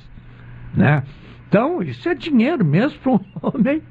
Né? 0.74 1.04
Então, 1.48 1.82
isso 1.82 2.08
é 2.10 2.16
dinheiro 2.16 2.66
mesmo 2.66 3.00
para 3.00 3.12
um 3.14 3.20
homem 3.42 3.82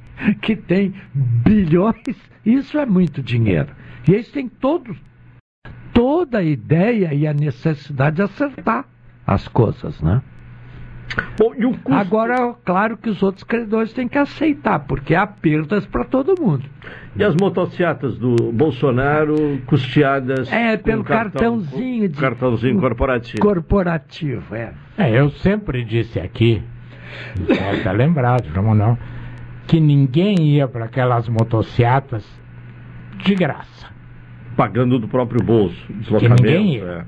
que 0.42 0.56
tem 0.56 0.94
bilhões. 1.14 2.16
Isso 2.44 2.78
é 2.78 2.86
muito 2.86 3.22
dinheiro. 3.22 3.68
E 4.06 4.12
eles 4.12 4.30
têm 4.30 4.48
todos, 4.48 4.96
toda 5.92 6.38
a 6.38 6.42
ideia 6.42 7.14
e 7.14 7.26
a 7.26 7.32
necessidade 7.32 8.16
de 8.16 8.22
acertar 8.22 8.86
as 9.26 9.48
coisas, 9.48 10.00
né? 10.00 10.22
Agora, 11.90 12.54
claro 12.64 12.96
que 12.96 13.08
os 13.08 13.22
outros 13.22 13.44
credores 13.44 13.92
têm 13.92 14.08
que 14.08 14.18
aceitar, 14.18 14.80
porque 14.80 15.14
há 15.14 15.26
perdas 15.26 15.86
para 15.86 16.04
todo 16.04 16.34
mundo. 16.40 16.64
E 17.16 17.22
as 17.22 17.34
motocicletas 17.36 18.18
do 18.18 18.52
Bolsonaro 18.52 19.60
custeadas 19.66 20.50
É, 20.52 20.76
com 20.76 20.82
pelo 20.84 21.04
cartão- 21.04 21.60
cartãozinho 21.60 22.08
de- 22.08 22.18
cartãozinho 22.20 22.80
corporativo. 22.80 23.40
Corporativo, 23.40 24.54
é. 24.54 24.72
É, 24.98 25.10
eu 25.18 25.30
sempre 25.30 25.84
disse 25.84 26.18
aqui, 26.18 26.62
estar 27.48 27.92
lembrado, 27.92 28.52
como 28.52 28.74
não, 28.74 28.98
que 29.66 29.78
ninguém 29.78 30.40
ia 30.40 30.66
para 30.66 30.86
aquelas 30.86 31.28
motocicletas 31.28 32.24
de 33.24 33.34
graça. 33.34 33.86
Pagando 34.56 34.98
do 34.98 35.08
próprio 35.08 35.44
bolso, 35.44 35.86
Que 35.86 35.92
deslocamento. 35.94 36.42
ninguém 36.42 36.74
ia. 36.76 36.84
é. 36.84 37.04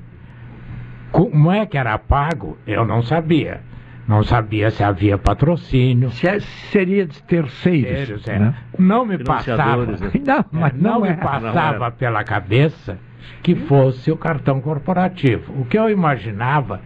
Como 1.11 1.51
é 1.51 1.65
que 1.65 1.77
era 1.77 1.97
pago? 1.97 2.57
Eu 2.67 2.85
não 2.85 3.01
sabia. 3.01 3.61
Não 4.07 4.23
sabia 4.23 4.71
se 4.71 4.83
havia 4.83 5.17
patrocínio. 5.17 6.09
Se 6.11 6.39
seria 6.71 7.05
de 7.05 7.21
terceiros. 7.23 8.25
é. 8.27 8.39
né? 8.39 8.55
Não 8.79 9.05
me 9.05 9.17
passava. 9.17 9.85
Né? 9.85 9.97
Não, 10.25 10.45
mas 10.51 10.73
não, 10.73 10.93
não 10.93 11.01
me 11.01 11.09
era. 11.09 11.17
passava 11.17 11.89
Não 11.89 11.91
pela 11.91 12.23
cabeça 12.23 12.97
que 13.43 13.53
fosse 13.55 14.09
o 14.11 14.17
cartão 14.17 14.61
corporativo. 14.61 15.53
O 15.59 15.65
que 15.65 15.77
eu 15.77 15.89
imaginava 15.89 16.79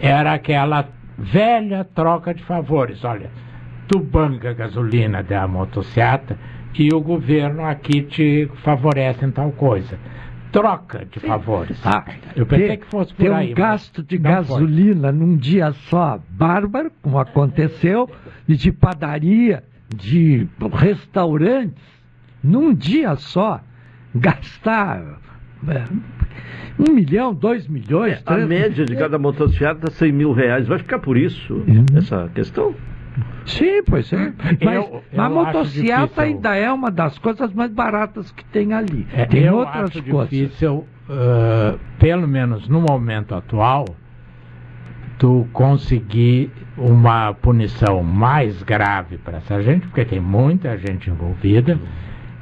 era 0.00 0.32
aquela 0.32 0.88
velha 1.18 1.84
troca 1.84 2.32
de 2.32 2.42
favores. 2.42 3.04
Olha, 3.04 3.30
tu 3.86 3.98
banca 3.98 4.50
a 4.50 4.54
gasolina 4.54 5.22
da 5.22 5.46
motocicleta 5.46 6.38
e 6.74 6.88
o 6.94 7.00
governo 7.00 7.66
aqui 7.66 8.02
te 8.02 8.50
favorece 8.64 9.24
em 9.24 9.30
tal 9.30 9.52
coisa. 9.52 9.98
Troca 10.52 11.06
de 11.10 11.18
favores. 11.20 11.80
Ah, 11.84 12.04
eu 12.36 12.44
pensei 12.44 12.68
ter- 12.68 12.76
que 12.76 12.86
fosse 12.86 13.12
por 13.14 13.24
ter 13.24 13.32
aí. 13.32 13.52
um 13.52 13.54
gasto 13.54 14.02
de 14.02 14.18
não 14.18 14.22
foi. 14.22 14.32
gasolina 14.34 15.10
num 15.10 15.36
dia 15.36 15.72
só, 15.72 16.20
bárbaro, 16.28 16.92
como 17.00 17.18
aconteceu, 17.18 18.08
e 18.46 18.54
de 18.54 18.70
padaria, 18.70 19.64
de 19.94 20.46
restaurantes, 20.72 21.82
num 22.44 22.74
dia 22.74 23.16
só, 23.16 23.60
gastar 24.14 25.20
é, 25.68 25.84
um 26.78 26.92
milhão, 26.92 27.32
dois 27.32 27.66
milhões, 27.68 28.20
A 28.26 28.34
três 28.34 28.48
média 28.48 28.84
de 28.84 28.94
cada 28.96 29.18
motocicleta 29.18 29.88
é 29.88 29.90
100 29.90 30.12
mil 30.12 30.32
reais. 30.32 30.66
Vai 30.66 30.78
ficar 30.78 30.98
por 30.98 31.16
isso 31.16 31.54
Uhum. 31.54 31.86
essa 31.96 32.28
questão? 32.34 32.74
Sim, 33.44 33.82
pois 33.84 34.12
é. 34.12 34.32
Mas, 34.64 34.74
Eu- 34.76 35.02
mas 35.12 35.18
a 35.18 35.24
eu 35.28 35.30
motocicleta 35.34 36.22
ainda 36.22 36.54
é 36.56 36.72
uma 36.72 36.90
das 36.90 37.18
coisas 37.18 37.52
mais 37.52 37.70
baratas 37.70 38.30
que 38.30 38.44
tem 38.46 38.72
ali. 38.72 39.06
É, 39.12 39.26
tem 39.26 39.42
eu 39.44 39.56
outras 39.56 39.90
acho 39.90 40.02
coisas. 40.04 40.30
difícil, 40.30 40.86
ah, 41.10 41.76
pelo 41.98 42.26
menos 42.26 42.68
no 42.68 42.80
momento 42.80 43.34
atual, 43.34 43.84
tu 45.18 45.46
conseguir 45.52 46.50
uma 46.76 47.34
punição 47.34 48.02
mais 48.02 48.62
grave 48.62 49.18
para 49.18 49.38
essa 49.38 49.62
gente, 49.62 49.86
porque 49.88 50.04
tem 50.04 50.20
muita 50.20 50.76
gente 50.78 51.10
envolvida 51.10 51.78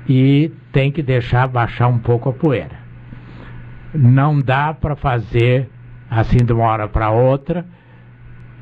e 0.09 0.51
tem 0.73 0.91
que 0.93 1.03
deixar 1.03 1.47
baixar 1.49 1.89
um 1.89 1.99
pouco 1.99 2.29
a 2.29 2.33
poeira. 2.33 2.79
Não 3.93 4.39
dá 4.39 4.73
para 4.73 4.95
fazer 4.95 5.69
assim 6.09 6.39
de 6.45 6.53
uma 6.53 6.65
hora 6.65 6.89
para 6.89 7.11
outra. 7.11 7.67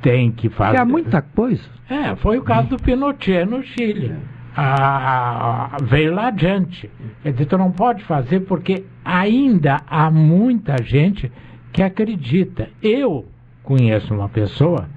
Tem 0.03 0.31
que 0.31 0.49
fazer. 0.49 0.79
É 0.79 0.85
muita 0.85 1.21
coisa. 1.23 1.63
É, 1.89 2.15
foi 2.17 2.39
o 2.39 2.43
caso 2.43 2.69
do 2.69 2.77
Pinochet 2.77 3.45
no 3.45 3.63
Chile. 3.63 4.15
Ah, 4.57 5.77
veio 5.83 6.15
lá 6.15 6.29
adiante. 6.29 6.91
Quer 7.23 7.33
dizer, 7.33 7.47
tu 7.47 7.57
não 7.57 7.71
pode 7.71 8.03
fazer 8.05 8.41
porque 8.41 8.85
ainda 9.05 9.79
há 9.89 10.11
muita 10.11 10.83
gente 10.83 11.31
que 11.73 11.83
acredita. 11.83 12.69
Eu 12.83 13.27
conheço 13.63 14.13
uma 14.15 14.29
pessoa, 14.29 14.89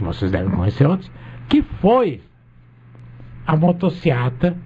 vocês 0.00 0.30
devem 0.30 0.50
conhecer 0.50 0.86
outros, 0.86 1.10
que 1.48 1.62
foi 1.62 2.22
a 3.46 3.56
motociata 3.56 4.56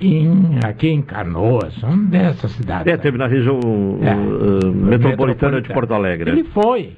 em, 0.00 0.58
aqui 0.64 0.88
em 0.88 1.02
Canoas, 1.02 1.82
uma 1.82 1.96
dessas 2.08 2.50
cidades. 2.52 2.92
É, 2.92 2.96
teve 2.96 3.16
na 3.18 3.26
região 3.26 3.58
É. 4.02 4.14
uh, 4.14 4.72
metropolitana 4.72 5.60
de 5.60 5.72
Porto 5.72 5.94
Alegre. 5.94 6.30
Ele 6.30 6.44
foi. 6.44 6.96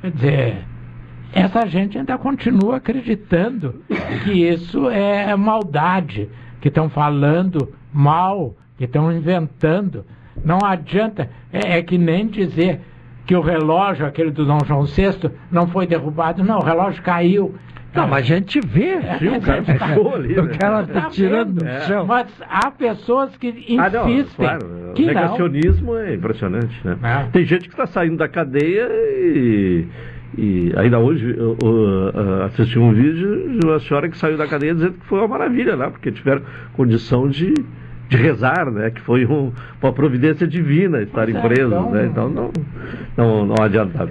Quer 0.00 0.10
dizer, 0.10 0.64
essa 1.32 1.66
gente 1.66 1.98
ainda 1.98 2.16
continua 2.18 2.76
acreditando 2.76 3.82
que 4.24 4.32
isso 4.48 4.88
é 4.90 5.34
maldade, 5.36 6.28
que 6.60 6.68
estão 6.68 6.88
falando 6.88 7.72
mal, 7.92 8.54
que 8.78 8.84
estão 8.84 9.12
inventando. 9.12 10.04
Não 10.44 10.58
adianta. 10.64 11.30
É, 11.52 11.78
é 11.78 11.82
que 11.82 11.96
nem 11.98 12.26
dizer 12.26 12.80
que 13.26 13.34
o 13.34 13.40
relógio, 13.40 14.06
aquele 14.06 14.30
do 14.30 14.44
Dom 14.44 14.58
João 14.64 14.84
VI, 14.84 15.30
não 15.50 15.66
foi 15.66 15.86
derrubado. 15.86 16.44
Não, 16.44 16.58
o 16.58 16.64
relógio 16.64 17.02
caiu. 17.02 17.54
Não, 17.94 18.06
mas 18.06 18.18
a 18.18 18.34
gente 18.34 18.60
vê. 18.60 19.00
Sim, 19.18 19.36
o 19.38 19.40
cara 19.40 19.62
ficou 19.64 20.14
ali. 20.14 20.38
O 20.38 20.44
né? 20.44 20.54
cara 20.58 20.86
tá 20.86 21.08
tirando 21.08 21.54
do 21.54 21.66
É. 21.66 21.80
chão. 21.80 22.04
Mas 22.04 22.26
há 22.46 22.70
pessoas 22.70 23.34
que 23.38 23.76
Ah, 23.78 23.88
não, 23.88 24.08
insistem. 24.10 24.46
claro. 24.46 24.92
que 24.94 25.02
o 25.02 25.06
não. 25.06 25.14
negacionismo 25.14 25.96
é 25.96 26.14
impressionante, 26.14 26.78
né? 26.86 26.98
É. 27.02 27.30
Tem 27.30 27.44
gente 27.46 27.62
que 27.68 27.74
está 27.74 27.86
saindo 27.86 28.18
da 28.18 28.28
cadeia 28.28 28.86
e, 28.90 29.86
e 30.36 30.72
ainda 30.76 30.98
hoje 30.98 31.34
eu, 31.36 31.56
eu, 31.62 32.42
assisti 32.44 32.78
um 32.78 32.92
vídeo 32.92 33.58
de 33.58 33.66
uma 33.66 33.78
senhora 33.80 34.08
que 34.08 34.16
saiu 34.18 34.36
da 34.36 34.46
cadeia 34.46 34.74
dizendo 34.74 34.94
que 34.94 35.06
foi 35.06 35.18
uma 35.20 35.28
maravilha 35.28 35.74
lá, 35.76 35.90
porque 35.90 36.10
tiveram 36.10 36.42
condição 36.74 37.28
de, 37.28 37.54
de 38.08 38.16
rezar, 38.16 38.70
né? 38.70 38.90
Que 38.90 39.00
foi 39.00 39.24
um- 39.26 39.52
uma 39.82 39.92
providência 39.92 40.46
divina 40.46 41.00
estarem 41.02 41.36
é, 41.36 41.40
presos, 41.40 41.66
então- 41.72 41.90
né? 41.90 42.06
Então 42.06 42.28
não, 42.28 42.50
não, 43.16 43.46
não 43.46 43.64
adianta. 43.64 44.08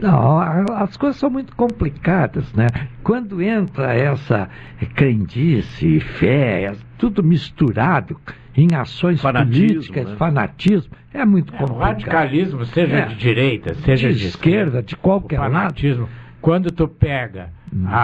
Não, 0.00 0.38
as 0.76 0.96
coisas 0.96 1.18
são 1.18 1.28
muito 1.30 1.54
complicadas, 1.56 2.52
né? 2.54 2.66
Quando 3.02 3.42
entra 3.42 3.94
essa 3.94 4.48
crendice 4.94 5.86
e 5.96 6.00
fé, 6.00 6.62
é 6.64 6.76
tudo 6.96 7.22
misturado 7.22 8.16
em 8.56 8.74
ações 8.74 9.20
Fanatismo, 9.20 9.66
políticas, 9.68 10.08
né? 10.08 10.16
fanatismo, 10.16 10.92
é 11.14 11.24
muito 11.24 11.50
O 11.54 11.56
complicado. 11.56 11.80
radicalismo, 11.88 12.64
seja 12.66 12.96
É. 12.96 13.06
de 13.06 13.14
direita, 13.16 13.74
seja 13.74 14.08
De 14.12 14.18
de, 14.18 14.26
esquerda, 14.26 14.82
de 14.82 14.96
qualquer 14.96 15.38
fanatismo. 15.38 16.08
Quando 16.40 16.70
tu 16.70 16.86
pega 16.86 17.50
a, 17.86 17.96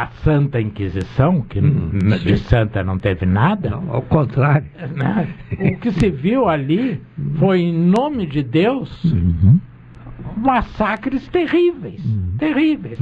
a, 0.00 0.02
a 0.02 0.06
Santa 0.24 0.60
Inquisição, 0.60 1.40
que 1.42 1.60
n- 1.60 2.18
de 2.18 2.36
santa 2.38 2.82
não 2.82 2.98
teve 2.98 3.24
nada, 3.24 3.74
ao 3.88 4.02
contrário. 4.02 4.66
né? 4.96 5.28
o 5.58 5.76
que 5.78 5.92
se 5.92 6.10
viu 6.10 6.48
ali 6.48 7.00
foi, 7.38 7.60
em 7.60 7.72
nome 7.72 8.26
de 8.26 8.42
Deus, 8.42 8.90
massacres 10.36 11.26
terríveis. 11.28 12.02
Terríveis. 12.38 12.98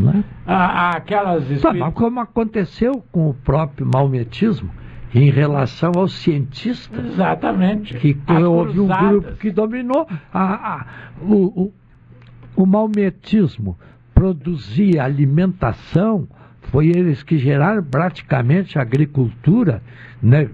A- 0.46 0.54
a- 0.54 0.90
aquelas 0.96 1.44
Tá, 1.60 1.72
mas 1.72 1.94
como 1.94 2.20
aconteceu 2.20 3.02
com 3.12 3.30
o 3.30 3.34
próprio 3.34 3.86
maometismo 3.86 4.70
em 5.14 5.30
relação 5.30 5.92
aos 5.96 6.12
cientistas. 6.12 7.04
Exatamente. 7.06 7.94
Que 7.96 8.16
houve 8.44 8.78
um 8.80 8.88
grupo 8.88 9.32
que 9.36 9.50
dominou. 9.50 10.06
A, 10.32 10.42
a- 10.74 10.86
o, 11.22 11.62
o, 11.64 11.72
o 12.56 12.66
maometismo 12.66 13.78
produzia 14.14 15.04
alimentação, 15.04 16.26
foi 16.62 16.88
eles 16.88 17.22
que 17.22 17.38
geraram 17.38 17.82
praticamente 17.82 18.78
a 18.78 18.82
agricultura 18.82 19.82
né, 20.22 20.50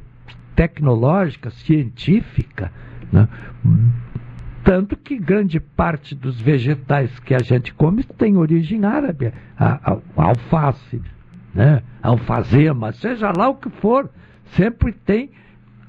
tecnológica, 0.54 1.50
científica. 1.50 2.70
Né? 3.10 3.26
Tanto 4.64 4.96
que 4.96 5.18
grande 5.18 5.60
parte 5.60 6.14
dos 6.14 6.40
vegetais 6.40 7.18
que 7.20 7.34
a 7.34 7.38
gente 7.40 7.72
come 7.74 8.02
tem 8.02 8.36
origem 8.36 8.84
árabe. 8.84 9.32
A, 9.58 9.92
a- 9.92 9.98
a 10.16 10.24
alface, 10.30 11.02
né? 11.54 11.82
alfazema, 12.02 12.90
seja 12.92 13.30
lá 13.36 13.48
o 13.48 13.54
que 13.56 13.68
for, 13.68 14.08
sempre 14.56 14.92
tem 14.92 15.30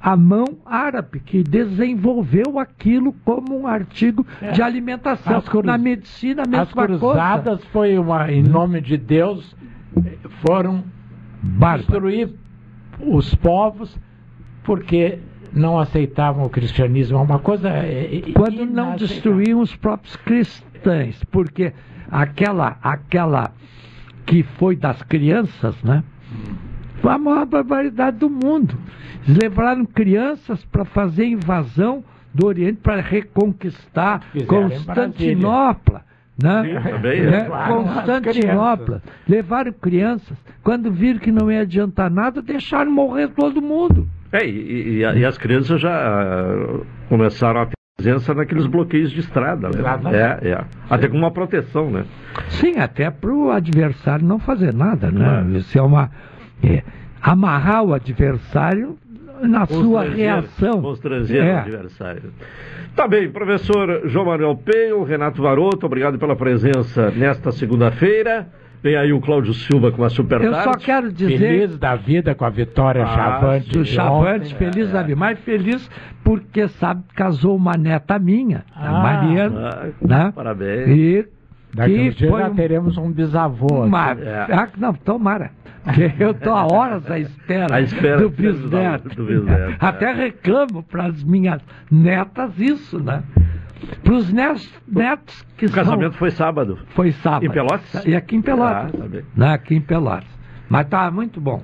a 0.02 0.16
mão 0.16 0.46
árabe 0.66 1.20
que 1.20 1.42
desenvolveu 1.42 2.60
aquilo 2.60 3.14
como 3.26 3.58
um 3.60 3.66
artigo 3.66 4.26
É. 4.42 4.52
de 4.52 4.62
alimentação. 4.62 5.38
As 5.38 5.48
cruz- 5.50 5.66
Na 5.66 5.78
medicina, 5.78 6.42
a 6.42 6.44
As 6.44 6.50
mesma 6.50 6.86
cruzadas 6.86 7.56
coisa. 7.60 7.70
foi 7.72 7.98
uma, 7.98 8.32
em 8.32 8.44
nome 8.44 8.82
de 8.82 8.98
Deus, 8.98 9.56
foram 10.46 10.84
destruir 11.78 12.30
os 13.00 13.34
povos 13.36 13.98
porque 14.64 15.20
não 15.54 15.80
aceitavam 15.80 16.46
o 16.46 16.50
cristianismo. 16.50 17.18
É 17.18 17.22
uma 17.22 17.40
coisa. 17.40 17.70
eh, 17.70 18.22
eh, 18.28 18.32
Quando 18.34 18.66
não 18.66 18.96
destruíam 18.96 19.60
os 19.60 19.76
próprios 19.76 20.16
cristãos, 20.18 21.24
porque 21.32 21.74
aquela, 22.10 22.78
aquela 22.82 23.52
que 24.26 24.44
foi 24.44 24.76
das 24.76 25.02
crianças, 25.04 25.76
né? 25.84 26.04
Foi 27.02 27.12
a 27.12 27.18
maior 27.18 27.46
barbaridade 27.46 28.18
do 28.18 28.30
mundo. 28.30 28.78
Eles 29.28 29.38
levaram 29.38 29.86
crianças 29.86 30.64
para 30.66 30.86
fazer 30.86 31.26
invasão 31.26 32.04
do 32.34 32.48
Oriente 32.48 32.80
para 32.82 33.02
reconquistar 33.02 34.22
Fizeram 34.32 34.70
Constantinopla. 34.70 36.04
Né? 36.42 36.82
Também, 36.84 37.20
é. 37.20 37.32
Né? 37.32 37.44
Claro, 37.46 37.76
Constantinopla. 37.76 39.02
Levaram 39.28 39.72
crianças. 39.72 40.38
Quando 40.64 40.92
viram 40.92 41.20
que 41.20 41.32
não 41.32 41.52
ia 41.52 41.62
adiantar 41.62 42.10
nada, 42.10 42.42
deixaram 42.42 42.92
morrer 42.92 43.30
todo 43.30 43.62
mundo. 43.62 44.10
É, 44.32 44.46
e, 44.46 45.00
e- 45.02 45.20
e 45.20 45.26
as 45.26 45.38
crianças 45.38 45.80
já 45.80 45.92
ah, 45.96 46.80
começaram 47.10 47.62
a 47.62 47.66
ter 47.68 47.74
presença 47.98 48.34
naqueles 48.34 48.66
bloqueios 48.68 49.12
de 49.12 49.22
estrada, 49.22 49.70
né? 49.70 49.82
É, 50.42 50.50
é. 50.50 50.64
Até 50.90 51.08
com 51.08 51.18
uma 51.18 51.32
proteção, 51.32 51.90
né? 51.90 52.04
Sim, 52.50 52.78
até 52.80 53.10
para 53.10 53.32
o 53.34 53.50
adversário 53.52 54.26
não 54.26 54.38
fazer 54.40 54.74
nada, 54.74 55.10
né? 55.10 55.46
Isso 55.58 55.78
é 55.78 55.82
uma. 55.82 56.10
é, 56.64 56.84
amarrar 57.22 57.84
o 57.84 57.94
adversário 57.94 58.98
na 59.42 59.66
sua 59.66 60.04
reação. 60.04 60.82
Constranger 60.82 61.44
É. 61.44 61.54
o 61.56 61.58
adversário. 61.60 62.34
Tá 62.96 63.08
bem, 63.08 63.30
professor 63.30 64.02
João 64.06 64.26
Manuel 64.26 64.56
Peio, 64.56 65.04
Renato 65.04 65.42
Varoto, 65.42 65.86
obrigado 65.86 66.18
pela 66.18 66.36
presença 66.36 67.12
nesta 67.12 67.52
segunda-feira. 67.52 68.48
Vem 68.86 68.96
aí 68.98 69.12
o 69.12 69.20
Cláudio 69.20 69.52
Silva 69.52 69.92
com 69.92 70.04
a 70.04 70.10
super 70.12 70.40
Eu 70.44 70.54
só 70.54 70.74
quero 70.74 71.12
dizer. 71.12 71.40
Feliz 71.40 71.76
da 71.80 71.96
vida 71.96 72.36
com 72.36 72.46
a 72.46 72.52
vitória 72.52 73.04
Ah, 73.04 73.08
chavante. 73.08 73.70
do 73.72 73.84
Chavante, 73.84 74.54
ontem. 74.54 74.58
feliz 74.72 74.92
da 74.92 75.02
vida. 75.02 75.16
Mais 75.16 75.40
feliz 75.40 75.90
porque, 76.24 76.68
sabe, 76.68 77.02
casou 77.16 77.56
uma 77.56 77.76
neta 77.76 78.20
minha, 78.20 78.64
a 78.76 78.88
Ah, 78.90 79.02
Mariana. 79.02 79.70
ah, 79.74 79.88
né? 80.00 80.32
Parabéns. 80.36 80.88
E 80.88 81.28
Daqui 81.74 81.94
que 81.96 82.10
uns 82.10 82.16
dias 82.16 82.30
foi 82.30 82.42
já 82.42 82.48
um- 82.50 82.54
teremos 82.56 82.98
um 83.00 83.12
bisavô. 83.12 83.86
uma, 83.86 84.12
aqui. 84.12 84.22
ah, 84.52 84.68
não, 84.78 84.94
tomara. 84.94 85.50
Porque 85.84 86.12
eu 86.24 86.30
estou 86.30 86.54
há 86.54 86.72
horas 86.72 87.10
à 87.10 87.18
espera, 87.18 87.76
À 87.78 87.82
espera 87.82 88.18
do 88.20 88.30
bisneto. 88.30 89.10
do 89.16 89.26
bisneto, 89.26 89.78
Até 89.80 90.14
reclamo 90.14 90.84
para 90.84 91.06
as 91.08 91.24
minhas 91.24 91.60
netas 91.92 92.52
isso, 92.60 93.00
né? 93.00 93.24
Para 94.04 94.14
os 94.14 94.32
netos, 94.32 94.74
netos 94.88 95.46
que 95.58 95.66
O 95.66 95.72
casamento 95.72 96.12
são... 96.12 96.20
foi 96.20 96.32
sábado. 96.32 96.80
Foi 96.90 97.12
sábado. 97.12 97.46
Em 97.46 97.50
Pelotas? 97.50 98.06
E 98.06 98.16
aqui 98.16 98.36
em 98.36 98.42
Pelotas. 98.42 98.92
Ah, 98.94 98.98
tá 98.98 99.22
né? 99.36 99.54
Aqui 99.54 99.76
em 99.76 99.82
Pelotas. 99.82 100.28
Mas 100.70 100.88
tá 100.88 101.10
muito 101.12 101.40
bom. 101.42 101.62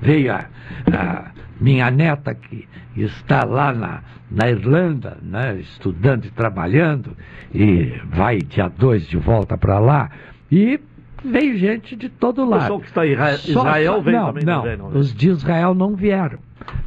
Veio 0.00 0.32
a, 0.32 0.46
a 0.92 1.30
minha 1.60 1.90
neta 1.90 2.34
que 2.34 2.68
está 2.96 3.44
lá 3.44 3.72
na, 3.72 4.02
na 4.30 4.48
Irlanda, 4.48 5.18
né? 5.22 5.56
estudando 5.60 6.24
e 6.26 6.30
trabalhando, 6.30 7.16
e 7.52 8.00
vai 8.10 8.38
dia 8.38 8.68
2 8.68 9.06
de 9.08 9.16
volta 9.16 9.56
para 9.58 9.78
lá. 9.78 10.10
E 10.50 10.78
veio 11.24 11.56
gente 11.58 11.96
de 11.96 12.08
todo 12.08 12.44
lado. 12.48 12.60
pessoal 12.60 12.80
que 12.80 12.86
está 12.86 13.06
em 13.06 13.12
Isra- 13.12 13.36
Só- 13.38 13.50
Israel 13.60 13.92
só- 13.94 14.00
vem 14.00 14.14
não, 14.14 14.26
também, 14.26 14.44
Não, 14.44 14.64
não, 14.76 14.90
né? 14.90 14.98
os 14.98 15.12
de 15.14 15.28
Israel 15.30 15.74
não 15.74 15.96
vieram. 15.96 16.38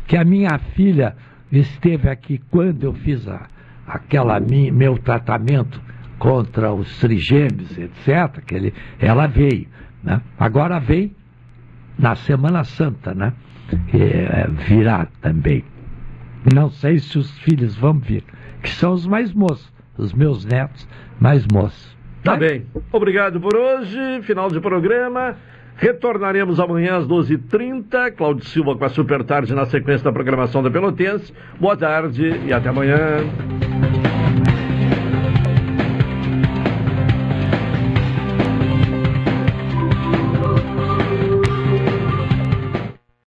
Que 0.08 0.16
a 0.16 0.24
minha 0.24 0.58
filha 0.76 1.16
esteve 1.52 2.10
aqui 2.10 2.40
quando 2.50 2.84
eu 2.86 2.94
fiz 2.94 3.28
a, 3.28 3.48
aquela 3.92 4.40
meu 4.40 4.98
tratamento 4.98 5.82
contra 6.18 6.72
os 6.74 7.00
trigêmeos, 7.00 7.78
etc. 7.78 8.44
Que 8.46 8.56
ele, 8.56 8.74
ela 9.00 9.28
veio. 9.28 9.68
Né? 10.04 10.22
Agora 10.40 10.80
vem 10.80 11.16
na 11.98 12.16
Semana 12.16 12.64
Santa, 12.64 13.14
né? 13.14 13.34
É, 13.94 14.48
virá 14.68 15.08
também. 15.22 15.64
Não 16.54 16.70
sei 16.70 17.00
se 17.00 17.18
os 17.18 17.32
filhos 17.40 17.76
vão 17.76 17.94
vir, 17.94 18.24
que 18.62 18.70
são 18.70 18.94
os 18.94 19.06
mais 19.06 19.34
moços, 19.34 19.72
os 19.98 20.14
meus 20.14 20.46
netos 20.46 20.88
mais 21.20 21.46
moços. 21.52 21.96
Tá 22.24 22.36
bem. 22.36 22.66
Obrigado 22.92 23.40
por 23.40 23.56
hoje. 23.56 24.22
Final 24.24 24.50
de 24.50 24.60
programa. 24.60 25.36
Retornaremos 25.82 26.60
amanhã 26.60 26.98
às 26.98 27.08
12h30. 27.08 28.12
Cláudio 28.16 28.46
Silva 28.46 28.78
com 28.78 28.86
a 28.86 28.90
Super 28.90 29.24
Tarde 29.24 29.56
na 29.56 29.66
sequência 29.66 30.04
da 30.04 30.12
programação 30.12 30.62
da 30.62 30.70
Pelotense. 30.70 31.34
Boa 31.60 31.76
tarde 31.76 32.40
e 32.46 32.54
até 32.54 32.70
amanhã. 32.70 33.18